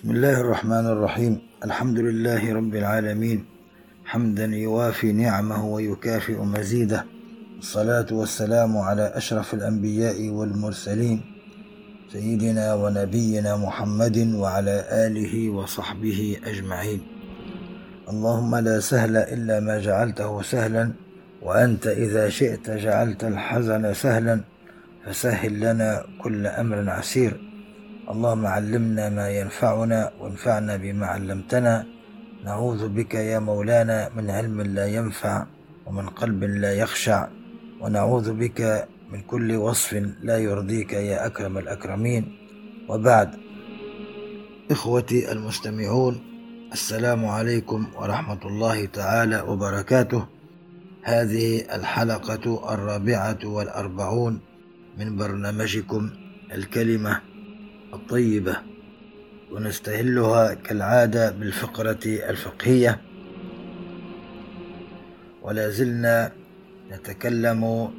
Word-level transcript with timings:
بسم 0.00 0.10
الله 0.10 0.40
الرحمن 0.40 0.86
الرحيم. 0.86 1.40
الحمد 1.64 1.98
لله 1.98 2.54
رب 2.54 2.74
العالمين. 2.74 3.44
حمدا 4.04 4.44
يوافي 4.44 5.12
نعمه 5.12 5.66
ويكافئ 5.66 6.40
مزيده. 6.40 7.04
الصلاة 7.58 8.06
والسلام 8.12 8.78
على 8.78 9.12
أشرف 9.14 9.54
الأنبياء 9.54 10.28
والمرسلين. 10.28 11.20
سيدنا 12.12 12.74
ونبينا 12.74 13.56
محمد 13.56 14.18
وعلى 14.34 14.84
آله 15.06 15.50
وصحبه 15.50 16.36
أجمعين. 16.44 17.00
اللهم 18.08 18.56
لا 18.56 18.80
سهل 18.80 19.16
إلا 19.16 19.60
ما 19.60 19.78
جعلته 19.78 20.42
سهلا 20.42 20.92
وأنت 21.42 21.86
إذا 21.86 22.28
شئت 22.28 22.70
جعلت 22.70 23.24
الحزن 23.24 23.94
سهلا 23.94 24.40
فسهل 25.04 25.60
لنا 25.60 26.04
كل 26.22 26.46
أمر 26.46 26.90
عسير. 26.90 27.49
اللهم 28.10 28.46
علمنا 28.46 29.08
ما 29.08 29.28
ينفعنا 29.30 30.12
وانفعنا 30.20 30.76
بما 30.76 31.06
علمتنا. 31.06 31.86
نعوذ 32.44 32.88
بك 32.88 33.14
يا 33.14 33.38
مولانا 33.38 34.10
من 34.16 34.30
علم 34.30 34.60
لا 34.60 34.86
ينفع 34.86 35.46
ومن 35.86 36.06
قلب 36.08 36.44
لا 36.44 36.72
يخشع. 36.74 37.28
ونعوذ 37.80 38.32
بك 38.32 38.88
من 39.12 39.20
كل 39.22 39.56
وصف 39.56 39.92
لا 40.22 40.38
يرضيك 40.38 40.92
يا 40.92 41.26
أكرم 41.26 41.58
الأكرمين. 41.58 42.36
وبعد 42.88 43.30
إخوتي 44.70 45.32
المستمعون 45.32 46.20
السلام 46.72 47.26
عليكم 47.26 47.86
ورحمة 47.96 48.42
الله 48.44 48.84
تعالى 48.84 49.40
وبركاته. 49.40 50.26
هذه 51.02 51.60
الحلقة 51.74 52.74
الرابعة 52.74 53.38
والأربعون 53.44 54.40
من 54.98 55.16
برنامجكم 55.16 56.10
الكلمة 56.54 57.29
الطيبة 57.92 58.56
ونستهلها 59.52 60.54
كالعادة 60.54 61.30
بالفقرة 61.30 61.98
الفقهية. 62.06 63.00
ولا 65.42 65.68
زلنا 65.70 66.32
نتكلم 66.92 67.90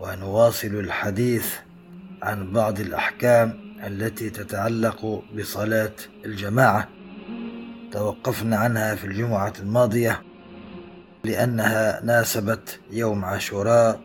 ونواصل 0.00 0.68
الحديث 0.68 1.54
عن 2.22 2.52
بعض 2.52 2.80
الأحكام 2.80 3.60
التي 3.86 4.30
تتعلق 4.30 5.22
بصلاة 5.38 5.92
الجماعة. 6.24 6.88
توقفنا 7.92 8.56
عنها 8.56 8.94
في 8.94 9.06
الجمعة 9.06 9.52
الماضية 9.60 10.22
لأنها 11.24 12.00
ناسبت 12.04 12.80
يوم 12.90 13.24
عاشوراء 13.24 14.00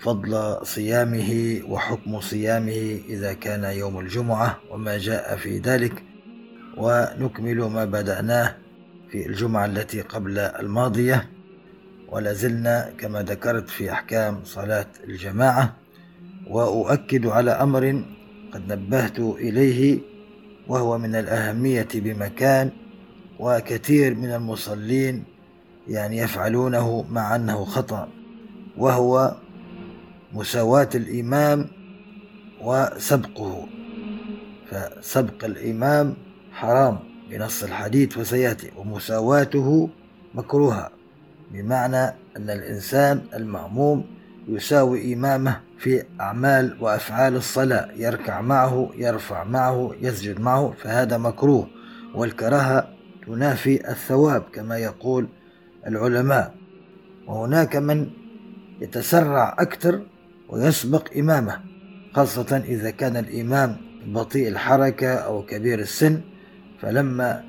وفضل 0.00 0.58
صيامه 0.66 1.60
وحكم 1.68 2.20
صيامه 2.20 3.00
إذا 3.08 3.32
كان 3.32 3.64
يوم 3.64 4.00
الجمعة 4.00 4.58
وما 4.70 4.98
جاء 4.98 5.36
في 5.36 5.58
ذلك. 5.58 6.02
ونكمل 6.76 7.58
ما 7.58 7.84
بدأناه 7.84 8.56
في 9.10 9.26
الجمعة 9.26 9.66
التي 9.66 10.00
قبل 10.00 10.38
الماضية. 10.38 11.30
ولا 12.08 12.32
زلنا 12.32 12.92
كما 12.98 13.22
ذكرت 13.22 13.68
في 13.68 13.92
أحكام 13.92 14.40
صلاة 14.44 14.86
الجماعة. 15.04 15.76
وأؤكد 16.46 17.26
على 17.26 17.50
أمر 17.50 18.04
قد 18.52 18.72
نبهت 18.72 19.18
إليه 19.18 19.98
وهو 20.68 20.98
من 20.98 21.14
الأهمية 21.14 21.88
بمكان 21.94 22.70
وكثير 23.38 24.14
من 24.14 24.32
المصلين 24.32 25.24
يعني 25.88 26.18
يفعلونه 26.18 27.04
مع 27.10 27.36
أنه 27.36 27.64
خطأ 27.64 28.08
وهو 28.78 29.36
مساواة 30.32 30.88
الإمام 30.94 31.66
وسبقه. 32.62 33.66
فسبق 34.70 35.44
الإمام 35.44 36.14
حرام 36.52 36.98
بنص 37.30 37.62
الحديث 37.62 38.18
وسيأتي 38.18 38.70
ومساواته 38.76 39.88
مكروهة 40.34 40.90
بمعنى 41.50 42.04
أن 42.36 42.50
الإنسان 42.50 43.22
المأموم 43.34 44.04
يساوي 44.48 45.14
إمامه 45.14 45.60
في 45.78 46.02
أعمال 46.20 46.76
وأفعال 46.80 47.36
الصلاة 47.36 47.88
يركع 47.96 48.40
معه 48.40 48.90
يرفع 48.96 49.44
معه 49.44 49.94
يسجد 50.00 50.40
معه 50.40 50.74
فهذا 50.78 51.18
مكروه. 51.18 51.68
والكراهة 52.14 52.88
تنافي 53.26 53.90
الثواب 53.90 54.42
كما 54.52 54.78
يقول 54.78 55.28
العلماء. 55.86 56.54
وهناك 57.26 57.76
من 57.76 58.10
يتسرع 58.80 59.56
أكثر 59.58 60.06
ويسبق 60.50 61.16
إمامه 61.16 61.60
خاصة 62.14 62.56
إذا 62.68 62.90
كان 62.90 63.16
الإمام 63.16 63.76
بطيء 64.06 64.48
الحركة 64.48 65.14
أو 65.14 65.42
كبير 65.46 65.78
السن 65.78 66.20
فلما 66.80 67.44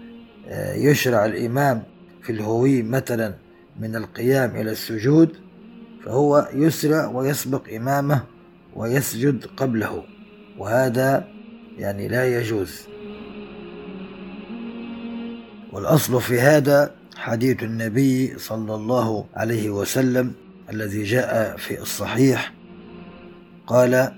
يشرع 0.76 1.26
الإمام 1.26 1.84
في 2.24 2.32
الهوي 2.32 2.84
مثلا 2.84 3.34
من 3.80 3.96
القيام 3.96 4.56
إلى 4.56 4.72
السجود 4.72 5.30
فهو 6.06 6.50
يسرع 6.54 7.08
ويسبق 7.08 7.74
إمامه 7.76 8.24
ويسجد 8.76 9.46
قبله 9.58 10.04
وهذا 10.58 11.28
يعني 11.78 12.08
لا 12.08 12.40
يجوز. 12.40 12.82
والأصل 15.74 16.22
في 16.22 16.40
هذا 16.40 16.96
حديث 17.16 17.64
النبي 17.64 18.40
صلى 18.40 18.76
الله 18.76 19.26
عليه 19.36 19.70
وسلم 19.70 20.34
الذي 20.70 21.04
جاء 21.04 21.58
في 21.58 21.82
الصحيح 21.82 22.54
قال 23.72 24.12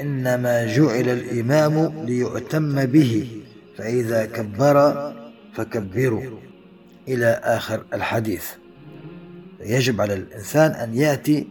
إنما 0.00 0.66
جعل 0.66 1.08
الإمام 1.08 2.04
ليؤتم 2.06 2.86
به 2.86 3.28
فإذا 3.76 4.26
كبر 4.26 5.12
فكبروا. 5.54 6.22
إلى 7.08 7.40
آخر 7.44 7.84
الحديث. 7.94 8.44
يجب 9.60 10.00
على 10.00 10.14
الإنسان 10.14 10.70
أن 10.70 10.94
يأتي 10.94 11.48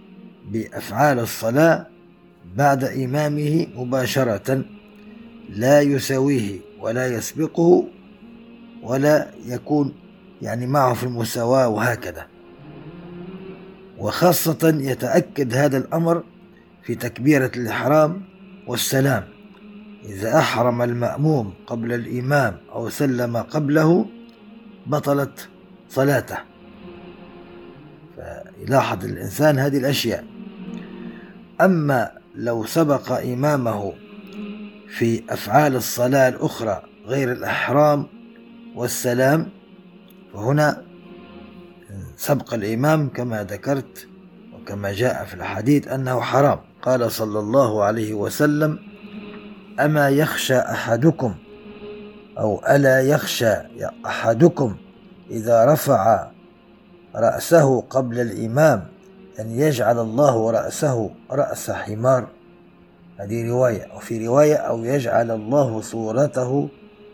بأفعال 0.52 1.19
الصلاة 1.19 1.88
بعد 2.56 2.83
إمامه 2.83 3.68
مباشرة 3.75 4.66
لا 5.50 5.81
يساويه 5.81 6.60
ولا 6.80 7.07
يسبقه 7.07 7.88
ولا 8.83 9.27
يكون 9.45 9.94
يعني 10.42 10.68
معه 10.68 10.94
في 10.94 11.04
المساواة 11.04 11.68
وهكذا. 11.68 12.27
وخاصة 13.98 14.77
يتأكد 14.80 15.54
هذا 15.54 15.77
الأمر 15.77 16.24
في 16.83 16.95
تكبيرة 16.95 17.51
الإحرام 17.56 18.21
والسلام. 18.68 19.24
إذا 20.06 20.38
أحرم 20.39 20.81
المأموم 20.81 21.53
قبل 21.68 21.94
الإمام 21.94 22.57
أو 22.71 22.89
سلم 22.89 23.38
قبله 23.38 24.06
بطلت 24.85 25.50
صلاته. 25.89 26.38
فيلاحظ 28.15 29.06
الإنسان 29.06 29.59
هذه 29.59 29.77
الأشياء. 29.77 30.25
أما 31.62 32.12
لو 32.35 32.65
سبق 32.65 33.12
إمامه 33.12 33.94
في 34.89 35.24
أفعال 35.29 35.75
الصلاة 35.75 36.29
الأخرى 36.29 36.83
غير 37.06 37.31
الإحرام 37.31 38.07
والسلام 38.75 39.50
فهنا 40.33 40.83
سبق 42.18 42.53
الإمام 42.53 43.09
كما 43.09 43.44
ذكرت 43.44 44.07
وكما 44.53 44.94
جاء 44.94 45.25
في 45.25 45.33
الحديث 45.33 45.88
أنه 45.88 46.21
حرام. 46.21 46.59
قال 46.83 47.12
صلى 47.12 47.39
الله 47.39 47.83
عليه 47.83 48.13
وسلم 48.13 48.80
أما 49.80 50.09
يخشى 50.09 50.57
أحدكم 50.57 51.33
أو 52.39 52.62
ألا 52.69 53.01
يخشى 53.01 53.53
أحدكم 54.06 54.75
إذا 55.31 55.65
رفع 55.65 56.27
رأسه 57.15 57.81
قبل 57.81 58.19
الإمام 58.19 58.88
أن 59.39 59.51
يجعل 59.51 60.00
الله 60.00 60.51
رأسه 60.51 61.09
رأس 61.31 61.71
حمار. 61.71 62.27
هذه 63.18 63.50
رواية 63.50 63.88
وفي 63.95 64.27
رواية 64.27 64.56
أو 64.56 64.83
يجعل 64.83 65.31
الله 65.31 65.81
صورته 65.81 66.69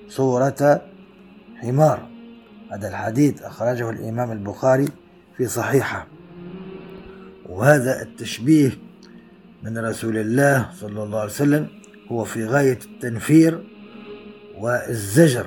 صورة 0.09 0.81
حمار. 1.61 1.99
هذا 2.71 2.87
الحديث 2.87 3.41
أخرجه 3.43 3.89
الإمام 3.89 4.31
البخاري 4.31 4.87
في 5.37 5.47
صحيحه. 5.47 6.07
وهذا 7.49 8.01
التشبيه 8.01 8.88
من 9.63 9.77
رسول 9.77 10.17
الله 10.17 10.69
صلى 10.73 11.03
الله 11.03 11.19
عليه 11.19 11.31
وسلم 11.31 11.67
هو 12.11 12.23
في 12.23 12.45
غاية 12.45 12.79
التنفير 12.85 13.63
والزجر 14.57 15.45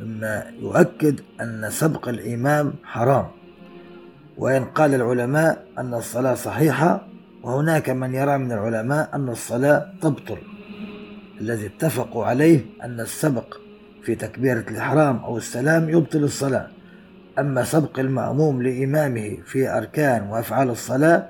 مما 0.00 0.44
يؤكد 0.60 1.20
أن 1.40 1.70
سبق 1.70 2.08
الإمام 2.08 2.72
حرام. 2.84 3.26
وإن 4.38 4.64
قال 4.64 4.94
العلماء 4.94 5.66
أن 5.78 5.94
الصلاة 5.94 6.34
صحيحة 6.34 7.06
وهناك 7.42 7.90
من 7.90 8.14
يرى 8.14 8.38
من 8.38 8.52
العلماء 8.52 9.10
أن 9.14 9.28
الصلاة 9.28 9.92
تبطل. 10.02 10.38
الذي 11.40 11.66
اتفقوا 11.66 12.24
عليه 12.24 12.60
أن 12.84 13.00
السبق 13.00 13.56
في 14.02 14.14
تكبيرة 14.14 14.64
الإحرام 14.70 15.16
أو 15.16 15.36
السلام 15.36 15.88
يبطل 15.88 16.24
الصلاة. 16.24 16.68
أما 17.38 17.64
سبق 17.64 17.98
المأموم 17.98 18.62
لإمامه 18.62 19.38
في 19.46 19.68
أركان 19.68 20.22
وأفعال 20.22 20.70
الصلاة 20.70 21.28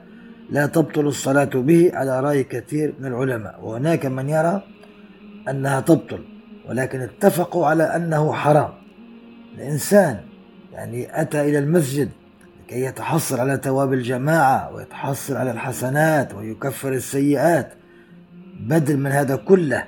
لا 0.53 0.67
تبطل 0.67 1.07
الصلاة 1.07 1.45
به 1.45 1.91
على 1.95 2.21
رأي 2.21 2.45
كثير 2.45 2.95
من 3.01 3.07
العلماء. 3.07 3.61
وهناك 3.63 4.07
من 4.07 4.29
يرى 4.29 4.63
أنها 5.49 5.81
تبطل 5.81 6.25
ولكن 6.69 7.01
اتفقوا 7.01 7.67
على 7.67 7.83
أنه 7.85 8.33
حرام. 8.33 8.71
الإنسان 9.55 10.21
يعني 10.73 11.21
أتى 11.21 11.41
إلى 11.41 11.59
المسجد 11.59 12.09
لكي 12.65 12.81
يتحصل 12.81 13.41
على 13.41 13.61
ثواب 13.65 13.93
الجماعة 13.93 14.75
ويتحصل 14.75 15.37
على 15.37 15.51
الحسنات 15.51 16.35
ويكفر 16.35 16.93
السيئات. 16.93 17.73
بدل 18.61 18.97
من 18.97 19.11
هذا 19.11 19.37
كله 19.37 19.85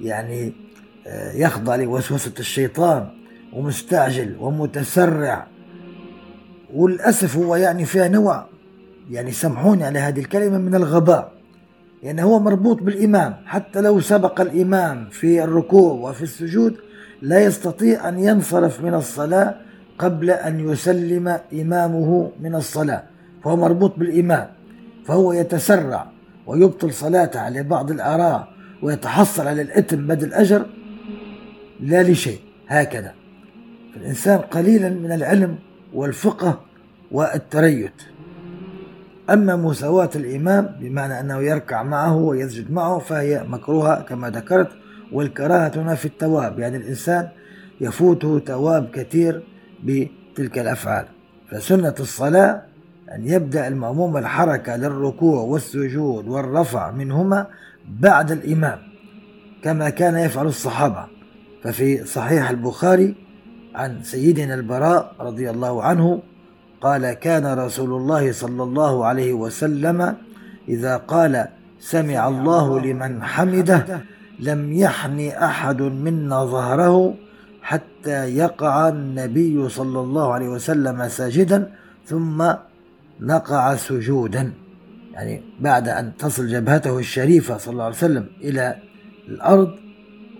يعني 0.00 0.52
آه، 1.06 1.32
يخضع 1.32 1.76
لوسوسة 1.76 2.32
الشيطان 2.38 3.08
ومستعجل 3.52 4.36
ومتسرع. 4.40 5.46
وللأسف 6.74 7.36
هو 7.36 7.56
يعني 7.56 7.84
فيها 7.84 8.08
نوع 8.08 8.55
يعني 9.10 9.32
سامحوني 9.32 9.84
على 9.84 9.98
هذه 9.98 10.20
الكلمة 10.20 10.58
من 10.58 10.74
الغباء. 10.74 11.32
يعني 12.02 12.22
هو 12.22 12.38
مربوط 12.38 12.82
بالإمام. 12.82 13.34
حتى 13.46 13.80
لو 13.80 14.00
سبق 14.00 14.40
الإمام 14.40 15.08
في 15.10 15.44
الركوع 15.44 16.10
وفي 16.10 16.22
السجود 16.22 16.76
لا 17.22 17.44
يستطيع 17.44 18.08
أن 18.08 18.18
ينصرف 18.18 18.80
من 18.80 18.94
الصلاة 18.94 19.54
قبل 19.98 20.30
أن 20.30 20.60
يسلم 20.70 21.38
إمامه 21.52 22.30
من 22.40 22.54
الصلاة. 22.54 23.02
فهو 23.44 23.56
مربوط 23.56 23.98
بالإمام. 23.98 24.48
فهو 25.06 25.32
يتسرع 25.32 26.06
ويبطل 26.46 26.92
صلاته 26.92 27.40
على 27.40 27.62
بعض 27.62 27.90
الآراء 27.90 28.48
ويتحصل 28.82 29.46
على 29.46 29.62
الإثم 29.62 29.96
بدل 29.96 30.26
الأجر. 30.26 30.66
لا 31.80 32.02
لشيء. 32.02 32.38
هكذا. 32.68 33.14
فالإنسان 33.94 34.38
قليلا 34.38 34.88
من 34.88 35.12
العلم 35.12 35.58
والفقه 35.94 36.60
والتريث. 37.12 37.92
أما 39.30 39.56
مساواة 39.56 40.10
الإمام 40.16 40.76
بمعنى 40.80 41.20
أنه 41.20 41.38
يركع 41.42 41.82
معه 41.82 42.16
ويسجد 42.16 42.70
معه 42.70 42.98
فهي 42.98 43.44
مكروهة 43.48 44.02
كما 44.02 44.30
ذكرت 44.30 44.68
والكراهة 45.12 45.68
تنافي 45.68 46.04
التواب. 46.04 46.58
يعني 46.58 46.76
الإنسان 46.76 47.28
يفوته 47.80 48.38
تواب 48.38 48.90
كثير 48.90 49.42
بتلك 49.84 50.58
الأفعال. 50.58 51.04
فسنة 51.50 51.94
الصلاة 52.00 52.62
أن 53.14 53.26
يبدأ 53.28 53.68
المأموم 53.68 54.16
الحركة 54.16 54.76
للركوع 54.76 55.40
والسجود 55.40 56.28
والرفع 56.28 56.90
منهما 56.90 57.46
بعد 58.00 58.30
الإمام 58.32 58.78
كما 59.62 59.90
كان 59.90 60.16
يفعل 60.16 60.46
الصحابة. 60.46 61.06
ففي 61.62 62.04
صحيح 62.04 62.50
البخاري 62.50 63.14
عن 63.74 64.02
سيدنا 64.02 64.54
البراء 64.54 65.12
رضي 65.20 65.50
الله 65.50 65.82
عنه 65.82 66.22
قال 66.80 67.12
كان 67.12 67.58
رسول 67.58 67.92
الله 67.92 68.32
صلى 68.32 68.62
الله 68.62 69.06
عليه 69.06 69.32
وسلم 69.32 70.16
إذا 70.68 70.96
قال 70.96 71.46
سمع 71.80 72.28
الله 72.28 72.80
لمن 72.80 73.22
حمده 73.22 74.00
لم 74.40 74.72
يحن 74.72 75.28
أحد 75.28 75.82
منا 75.82 76.44
ظهره 76.44 77.14
حتى 77.62 78.36
يقع 78.36 78.88
النبي 78.88 79.68
صلى 79.68 80.00
الله 80.00 80.32
عليه 80.32 80.48
وسلم 80.48 81.08
ساجدا 81.08 81.72
ثم 82.06 82.52
نقع 83.20 83.76
سجودا. 83.76 84.52
يعني 85.12 85.42
بعد 85.60 85.88
أن 85.88 86.16
تصل 86.16 86.46
جبهته 86.48 86.98
الشريفة 86.98 87.58
صلى 87.58 87.72
الله 87.72 87.84
عليه 87.84 87.96
وسلم 87.96 88.26
إلى 88.40 88.76
الأرض 89.28 89.70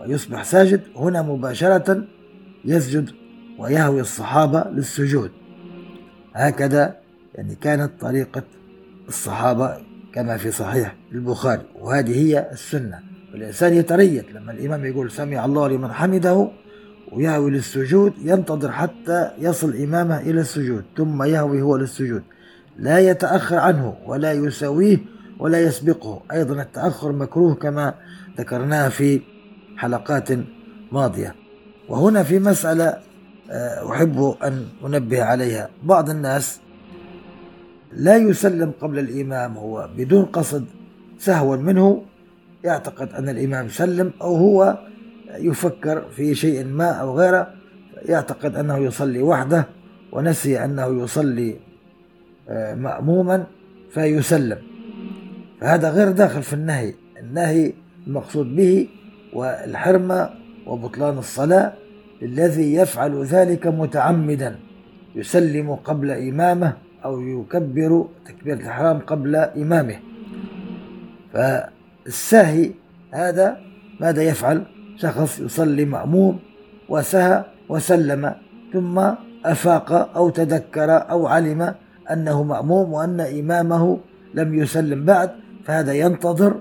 ويصبح 0.00 0.44
ساجد 0.44 0.81
هنا 0.97 1.23
مباشرة 1.23 2.05
يسجد 2.65 3.11
ويهوي 3.59 4.00
الصحابة 4.00 4.65
للسجود. 4.71 5.31
هكذا 6.37 6.97
يعني 7.35 7.55
كانت 7.55 7.91
طريقة 8.00 8.43
الصحابة 9.09 9.77
كما 10.12 10.37
في 10.37 10.50
صحيح 10.50 10.94
البخاري 11.12 11.62
وهذه 11.81 12.19
هي 12.19 12.49
السنة. 12.53 13.00
والإنسان 13.33 13.75
يتريث 13.75 14.25
لما 14.35 14.53
الإمام 14.53 14.85
يقول 14.85 15.11
سمع 15.11 15.44
الله 15.44 15.69
لمن 15.69 15.93
حمده 15.93 16.49
ويهوي 17.12 17.50
للسجود 17.50 18.12
ينتظر 18.25 18.73
حتى 18.73 19.31
يصل 19.38 19.77
إمامه 19.77 20.21
إلى 20.21 20.41
السجود 20.41 20.85
ثم 20.97 21.23
يهوي 21.23 21.62
هو 21.62 21.77
للسجود. 21.77 22.23
لا 22.79 22.99
يتأخر 22.99 23.56
عنه 23.56 23.97
ولا 24.06 24.33
يساويه 24.33 24.99
ولا 25.38 25.61
يسبقه. 25.61 26.23
أيضا 26.33 26.62
التأخر 26.62 27.12
مكروه 27.12 27.55
كما 27.55 27.94
ذكرناها 28.38 28.88
في 28.88 29.21
حلقات 29.77 30.29
ماضية. 30.93 31.35
وهنا 31.88 32.23
في 32.23 32.38
مسألة 32.38 33.06
أحب 33.51 34.35
أن 34.45 34.67
أنبه 34.85 35.23
عليها. 35.23 35.69
بعض 35.83 36.11
الناس 36.11 36.61
لا 37.93 38.17
يسلم 38.17 38.73
قبل 38.81 38.99
الإمام 38.99 39.57
هو 39.57 39.89
بدون 39.97 40.25
قصد 40.25 40.65
سهوا 41.19 41.57
منه. 41.57 42.03
يعتقد 42.65 43.12
أن 43.12 43.29
الإمام 43.29 43.69
سلم 43.69 44.12
أو 44.23 44.37
هو 44.37 44.79
يفكر 45.38 46.05
في 46.17 46.35
شيء 46.35 46.65
ما 46.65 46.91
أو 46.91 47.19
غيره. 47.19 47.55
يعتقد 48.05 48.55
أنه 48.55 48.79
يصلي 48.79 49.23
وحده 49.23 49.67
ونسي 50.12 50.65
أنه 50.65 51.03
يصلي 51.03 51.57
آه، 52.49 52.75
مأموما 52.75 53.47
فيسلم. 53.91 54.59
فهذا 55.61 55.91
غير 55.91 56.11
داخل 56.11 56.43
في 56.43 56.53
النهي. 56.53 56.95
النهي 57.21 57.73
المقصود 58.07 58.57
به 58.57 58.88
والحرمة 59.33 60.31
وبطلان 60.67 61.19
الصلاة. 61.19 61.73
الذي 62.23 62.75
يفعل 62.75 63.25
ذلك 63.25 63.66
متعمدا 63.66 64.56
يسلم 65.14 65.75
قبل 65.75 66.11
إمامه 66.11 66.73
أو 67.04 67.20
يكبر 67.20 68.06
تكبيرة 68.26 68.56
الإحرام 68.56 68.99
قبل 68.99 69.37
إمامه. 69.37 69.96
فالساهي 71.32 72.70
هذا 73.11 73.56
ماذا 74.00 74.23
يفعل؟ 74.23 74.62
شخص 74.96 75.40
يصلي 75.40 75.85
مأموم 75.85 76.38
وسهى 76.88 77.44
وسلم 77.68 78.35
ثم 78.73 78.99
أفاق 79.44 80.16
أو 80.16 80.28
تذكر 80.28 81.11
أو 81.11 81.26
علم 81.26 81.75
أنه 82.11 82.42
مأموم 82.42 82.92
وأن 82.92 83.20
إمامه 83.20 83.99
لم 84.35 84.54
يسلم 84.54 85.04
بعد 85.04 85.30
فهذا 85.64 85.92
ينتظر 85.92 86.61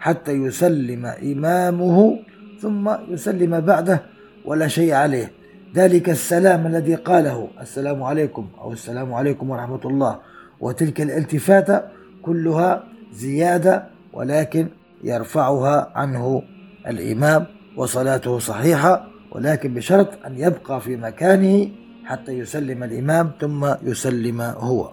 حتى 0.00 0.32
يسلم 0.32 1.06
إمامه 1.06 2.18
ثم 2.60 2.90
يسلم 3.08 3.60
بعده 3.60 4.02
ولا 4.46 4.68
شيء 4.68 4.92
عليه. 4.92 5.32
ذلك 5.74 6.10
السلام 6.10 6.66
الذي 6.66 6.94
قاله. 6.94 7.48
السلام 7.60 8.02
عليكم 8.02 8.48
أو 8.60 8.72
السلام 8.72 9.14
عليكم 9.14 9.50
ورحمة 9.50 9.80
الله. 9.84 10.18
وتلك 10.60 11.00
الالتفاتة 11.00 11.82
كلها 12.22 12.84
زيادة 13.12 13.84
ولكن 14.12 14.68
يرفعها 15.04 15.92
عنه 15.94 16.42
الإمام 16.86 17.46
وصلاته 17.76 18.38
صحيحة 18.38 19.08
ولكن 19.32 19.74
بشرط 19.74 20.08
أن 20.26 20.38
يبقى 20.38 20.80
في 20.80 20.96
مكانه 20.96 21.68
حتى 22.04 22.32
يسلم 22.32 22.82
الإمام 22.82 23.30
ثم 23.40 23.74
يسلم 23.82 24.40
هو. 24.40 24.90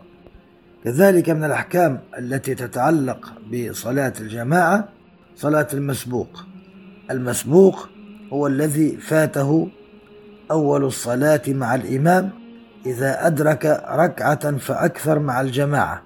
كذلك 0.83 1.29
من 1.29 1.43
الأحكام 1.43 1.99
التي 2.17 2.55
تتعلق 2.55 3.33
بصلاة 3.53 4.13
الجماعة 4.21 4.87
صلاة 5.35 5.67
المسبوق. 5.73 6.45
المسبوق 7.11 7.89
هو 8.33 8.47
الذي 8.47 8.97
فاته 8.97 9.67
أول 10.51 10.83
الصلاة 10.83 11.41
مع 11.47 11.75
الإمام 11.75 12.29
إذا 12.85 13.27
أدرك 13.27 13.65
ركعة 13.89 14.57
فأكثر 14.57 15.19
مع 15.19 15.41
الجماعة. 15.41 16.01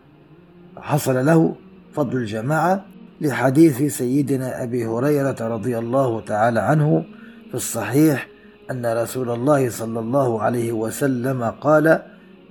حصل 0.78 1.26
له 1.26 1.56
فضل 1.94 2.18
الجماعة 2.18 2.86
لحديث 3.22 3.98
سيدنا 3.98 4.64
أبي 4.64 4.86
هريرة 4.86 5.36
رضي 5.42 5.78
الله 5.78 6.22
تعالى 6.22 6.60
عنه 6.60 7.04
في 7.50 7.56
الصحيح 7.56 8.28
أن 8.72 8.86
رسول 8.86 9.30
الله 9.30 9.70
صلى 9.70 10.00
الله 10.00 10.42
عليه 10.42 10.72
وسلم 10.72 11.44
قال 11.44 12.02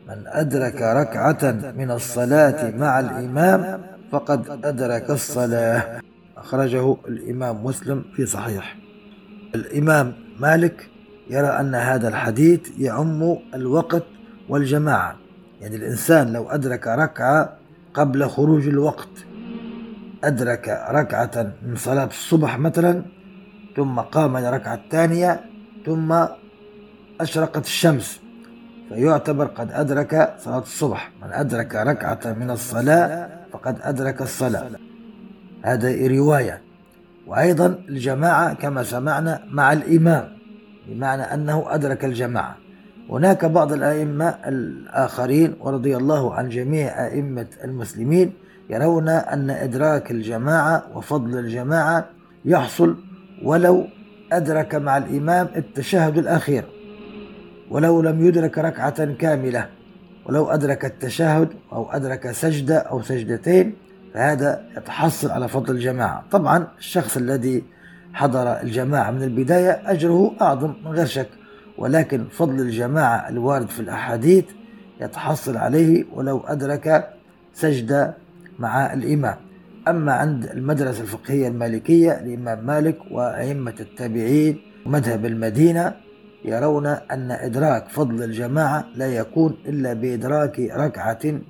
من 0.09 0.23
أدرك 0.26 0.83
ركعة 0.83 1.73
من 1.76 1.90
الصلاة 1.90 2.76
مع 2.76 3.00
الإمام 3.00 3.83
فقد 4.12 4.61
أدرك 4.64 5.11
الصلاة 5.11 6.00
أخرجه 6.37 6.97
الإمام 7.09 7.64
مسلم 7.64 8.04
في 8.16 8.26
صحيح. 8.26 8.86
الإمام 9.56 10.14
مالك 10.40 10.90
يرى 11.30 11.46
أن 11.46 11.75
هذا 11.75 12.08
الحديث 12.08 12.60
يعم 12.78 13.36
الوقت 13.54 14.06
والجماعة. 14.48 15.16
يعني 15.60 15.76
الإنسان 15.76 16.32
لو 16.32 16.48
أدرك 16.48 16.86
ركعة 16.86 17.56
قبل 17.94 18.28
خروج 18.28 18.68
الوقت 18.68 19.08
أدرك 20.25 20.68
ركعة 20.90 21.52
من 21.62 21.76
صلاة 21.76 22.04
الصبح 22.06 22.58
مثلا 22.58 23.02
ثم 23.76 24.00
قام 24.00 24.36
الركعة 24.36 24.75
الثانية 24.75 25.40
ثم 25.86 26.26
أشرقت 27.20 27.64
الشمس 27.64 28.20
فيعتبر 28.88 29.46
قد 29.46 29.72
أدرك 29.72 30.34
صلاة 30.38 30.58
الصبح. 30.58 31.12
من 31.22 31.32
أدرك 31.32 31.75
ركعة 31.75 32.32
من 32.32 32.50
الصلاة 32.50 33.28
فقد 33.52 33.76
أدرك 33.82 34.22
الصلاة. 34.22 34.70
هذا 35.62 36.08
رواية. 36.08 36.62
وأيضا 37.26 37.66
الجماعة 37.88 38.54
كما 38.54 38.83
سمعنا 38.83 39.42
مع 39.50 39.73
الإمام 39.73 40.28
بمعنى 40.88 41.23
أنه 41.23 41.64
أدرك 41.68 42.04
الجماعة. 42.04 42.56
هناك 43.11 43.45
بعض 43.45 43.73
الأئمة 43.73 44.28
الآخرين 44.28 45.54
ورضي 45.61 45.97
الله 45.97 46.35
عن 46.35 46.49
جميع 46.49 47.06
أئمة 47.06 47.47
المسلمين 47.64 48.33
يرون 48.71 49.09
أن 49.09 49.50
إدراك 49.50 50.11
الجماعة 50.11 50.85
وفضل 50.95 51.38
الجماعة 51.38 52.09
يحصل 52.45 52.97
ولو 53.42 53.87
أدرك 54.33 54.75
مع 54.75 54.97
الإمام 54.97 55.49
التشهد 55.56 56.18
الأخير 56.18 56.64
ولو 57.71 58.02
لم 58.02 58.26
يدرك 58.26 58.59
ركعة 58.59 59.14
كاملة 59.14 59.68
ولو 60.26 60.50
أدرك 60.50 60.85
التشهد 60.85 61.49
أو 61.73 61.90
أدرك 61.90 62.30
سجدة 62.30 62.78
أو 62.78 63.02
سجدتين 63.02 63.75
فهذا 64.16 64.62
يتحصل 64.76 65.30
على 65.30 65.49
فضل 65.49 65.75
الجماعة. 65.75 66.25
طبعا 66.30 66.66
الشخص 66.78 67.16
الذي 67.16 67.64
حضر 68.12 68.61
الجماعة 68.61 69.11
من 69.11 69.23
البداية 69.23 69.82
أجره 69.87 70.32
أعظم 70.40 70.75
من 70.85 70.90
غير 70.90 71.06
شك 71.06 71.28
ولكن 71.78 72.25
فضل 72.30 72.61
الجماعة 72.61 73.28
الوارد 73.28 73.68
في 73.68 73.80
الأحاديث 73.80 74.44
يتحصل 75.00 75.56
عليه 75.56 76.04
ولو 76.14 76.40
أدرك 76.40 77.08
سجدة 77.54 78.14
مع 78.58 78.92
الإمام. 78.92 79.37
أما 79.88 80.12
عند 80.12 80.44
المدرسة 80.44 81.00
الفقهية 81.02 81.49
المالكية 81.49 82.12
الإمام 82.12 82.66
مالك 82.66 82.99
وأئمة 83.11 83.75
التابعين 83.80 84.61
ومذهب 84.87 85.26
المدينة 85.26 85.94
يرون 86.44 86.87
أن 86.87 87.30
إدراك 87.30 87.88
فضل 87.88 88.23
الجماعة 88.23 88.85
لا 88.94 89.06
يكون 89.06 89.56
إلا 89.66 89.92
بإدراك 89.92 90.61
ركعة 90.61 91.40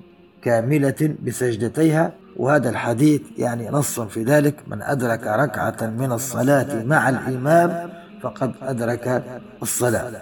كاملة 0.41 1.15
بسجدتيها 1.23 2.13
وهذا 2.37 2.69
الحديث 2.69 3.21
يعني 3.37 3.69
نص 3.69 3.99
في 3.99 4.23
ذلك 4.23 4.55
من 4.67 4.81
أدرك 4.81 5.27
ركعة 5.27 5.77
من 5.81 6.11
الصلاة 6.11 6.83
مع 6.83 7.09
الإمام 7.09 7.89
فقد 8.21 8.53
أدرك 8.61 9.23
الصلاة. 9.61 10.21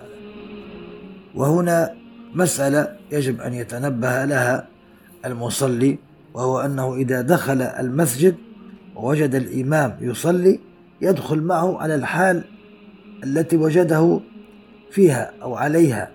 وهنا 1.36 1.94
مسألة 2.34 2.96
يجب 3.12 3.42
أن 3.42 3.54
يتنبه 3.54 4.26
لها 4.26 4.68
المصلي 5.26 6.00
وهو 6.34 6.60
أنه 6.60 6.96
إذا 6.96 7.22
دخل 7.22 7.62
المسجد 7.62 8.36
ووجد 8.96 9.36
الإمام 9.36 9.98
يصلي 10.02 10.60
يدخل 11.02 11.42
معه 11.42 11.78
على 11.82 11.96
الحال 11.96 12.44
التي 13.24 13.58
وجده 13.58 14.20
فيها 14.92 15.32
أو 15.42 15.56
عليها. 15.56 16.12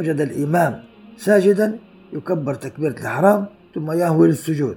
وجد 0.00 0.20
الإمام 0.20 0.82
ساجدا 1.16 1.78
يكبر 2.12 2.54
تكبيرة 2.54 2.92
الإحرام 3.00 3.46
ثم 3.74 3.92
يهوي 3.92 4.28
للسجود. 4.28 4.76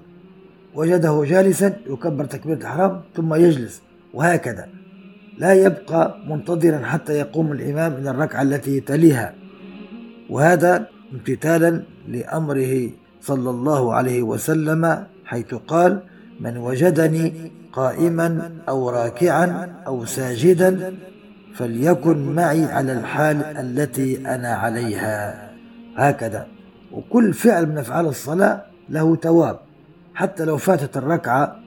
وجده 0.76 1.24
جالسا 1.26 1.78
يكبر 1.88 2.26
تكبيرة 2.26 2.58
الإحرام 2.58 3.02
ثم 3.16 3.34
يجلس 3.34 3.82
وهكذا. 4.14 4.68
لا 5.38 5.54
يبقى 5.54 6.18
منتظرا 6.28 6.86
حتى 6.86 7.14
يقوم 7.14 7.52
الإمام 7.52 7.92
من 8.00 8.08
الركعة 8.08 8.42
التي 8.42 8.80
تليها. 8.80 9.34
وهذا 10.30 10.88
امتثالا 11.14 11.84
لأمره 12.08 12.90
صلى 13.22 13.50
الله 13.50 13.94
عليه 13.94 14.22
وسلم 14.22 15.04
حيث 15.26 15.54
قال 15.54 16.00
من 16.40 16.58
وجدني 16.58 17.34
قائما 17.74 18.52
أو 18.70 18.90
راكعا 18.90 19.74
أو 19.88 20.06
ساجدا 20.06 20.94
فليكن 21.56 22.36
معي 22.36 22.66
على 22.66 22.94
الحال 22.94 23.44
التي 23.44 24.28
أنا 24.28 24.54
عليها. 24.54 25.50
هكذا. 25.96 26.48
وكل 26.92 27.34
فعل 27.34 27.66
من 27.70 27.78
أفعال 27.78 28.06
الصلاة 28.06 28.62
له 28.90 29.16
تواب 29.16 29.60
حتى 30.14 30.46
لو 30.46 30.58
فاتت 30.58 30.98
الركعة 30.98 31.60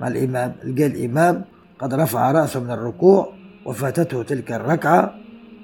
مع 0.00 0.08
الإمام 0.08 0.52
لقى 0.64 0.86
الإمام 0.86 1.44
قد 1.78 1.94
رفع 1.94 2.32
رأسه 2.32 2.60
من 2.60 2.70
الركوع 2.70 3.32
وفاتته 3.66 4.22
تلك 4.22 4.52
الركعة 4.52 5.14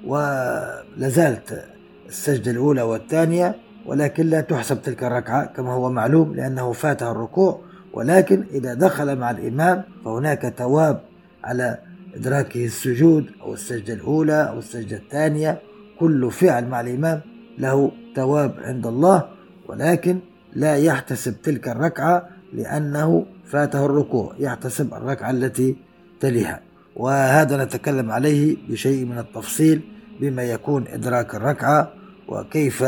ولازالت 0.05 1.65
السجدة 2.09 2.51
الأولى 2.51 2.81
والثانية 2.81 3.55
ولكن 3.85 4.25
لا 4.25 4.41
تحسب 4.41 4.81
تلك 4.81 5.03
الركعة 5.03 5.45
كما 5.45 5.73
هو 5.73 5.89
معلوم 5.89 6.35
لأنه 6.35 6.71
فاته 6.71 7.11
الركوع. 7.11 7.61
ولكن 7.93 8.43
إذا 8.53 8.73
دخل 8.73 9.15
مع 9.15 9.31
الإمام 9.31 9.83
فهناك 10.05 10.53
تواب 10.57 11.01
على 11.43 11.77
إدراكه 12.15 12.65
السجود 12.65 13.25
أو 13.41 13.53
السجدة 13.53 13.93
الأولى 13.93 14.49
أو 14.49 14.59
السجدة 14.59 14.97
الثانية. 14.97 15.61
كل 15.99 16.31
فعل 16.31 16.67
مع 16.67 16.81
الإمام 16.81 17.21
له 17.57 17.91
تواب 18.15 18.55
عند 18.59 18.87
الله 18.87 19.29
ولكن 19.67 20.19
لا 20.57 20.75
يحتسب 20.77 21.41
تلك 21.41 21.67
الركعة 21.67 22.29
لأنه 22.53 23.25
فاته 23.45 23.85
الركوع 23.85 24.35
يحتسب 24.39 24.93
الركعة 24.93 25.31
التي 25.31 25.75
تليها. 26.19 26.61
وهذا 26.95 27.63
نتكلم 27.63 28.11
عليه 28.11 28.57
بشيء 28.69 29.05
من 29.05 29.17
التفصيل 29.19 29.81
بما 30.21 30.43
يكون 30.43 30.87
إدراك 30.87 31.35
الركعة 31.35 31.93
وكيف 32.27 32.85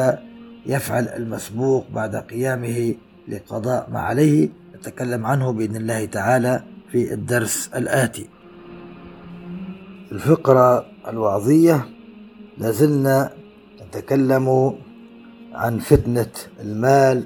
يفعل 0.65 1.07
المسبوق 1.07 1.85
بعد 1.93 2.15
قيامه 2.15 2.95
لقضاء 3.27 3.89
ما 3.91 3.99
عليه. 3.99 4.49
نتكلم 4.75 5.25
عنه 5.25 5.51
بإذن 5.51 5.75
الله 5.75 6.05
تعالى 6.05 6.63
في 6.91 7.13
الدرس 7.13 7.69
الآتي. 7.75 8.29
الفقرة 10.11 10.85
الوعظية 11.07 11.85
لازلنا 12.57 13.31
نتكلم 13.87 14.75
عن 15.53 15.79
فتنة 15.79 16.31
المال 16.61 17.25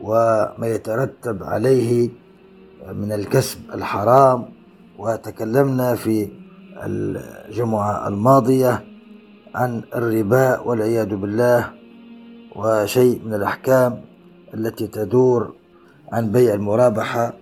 وما 0.00 0.66
يترتب 0.66 1.42
عليه 1.42 2.10
من 2.92 3.12
الكسب 3.12 3.58
الحرام 3.74 4.48
وتكلمنا 4.98 5.94
في 5.94 6.28
الجمعة 6.84 8.08
الماضية 8.08 8.84
عن 9.54 9.82
الربا 9.94 10.58
والعياذ 10.58 11.16
بالله 11.16 11.72
وشيء 12.56 13.20
من 13.24 13.34
الأحكام 13.34 14.00
التي 14.54 14.86
تدور 14.86 15.54
عن 16.12 16.32
بيع 16.32 16.54
المرابحة 16.54 17.34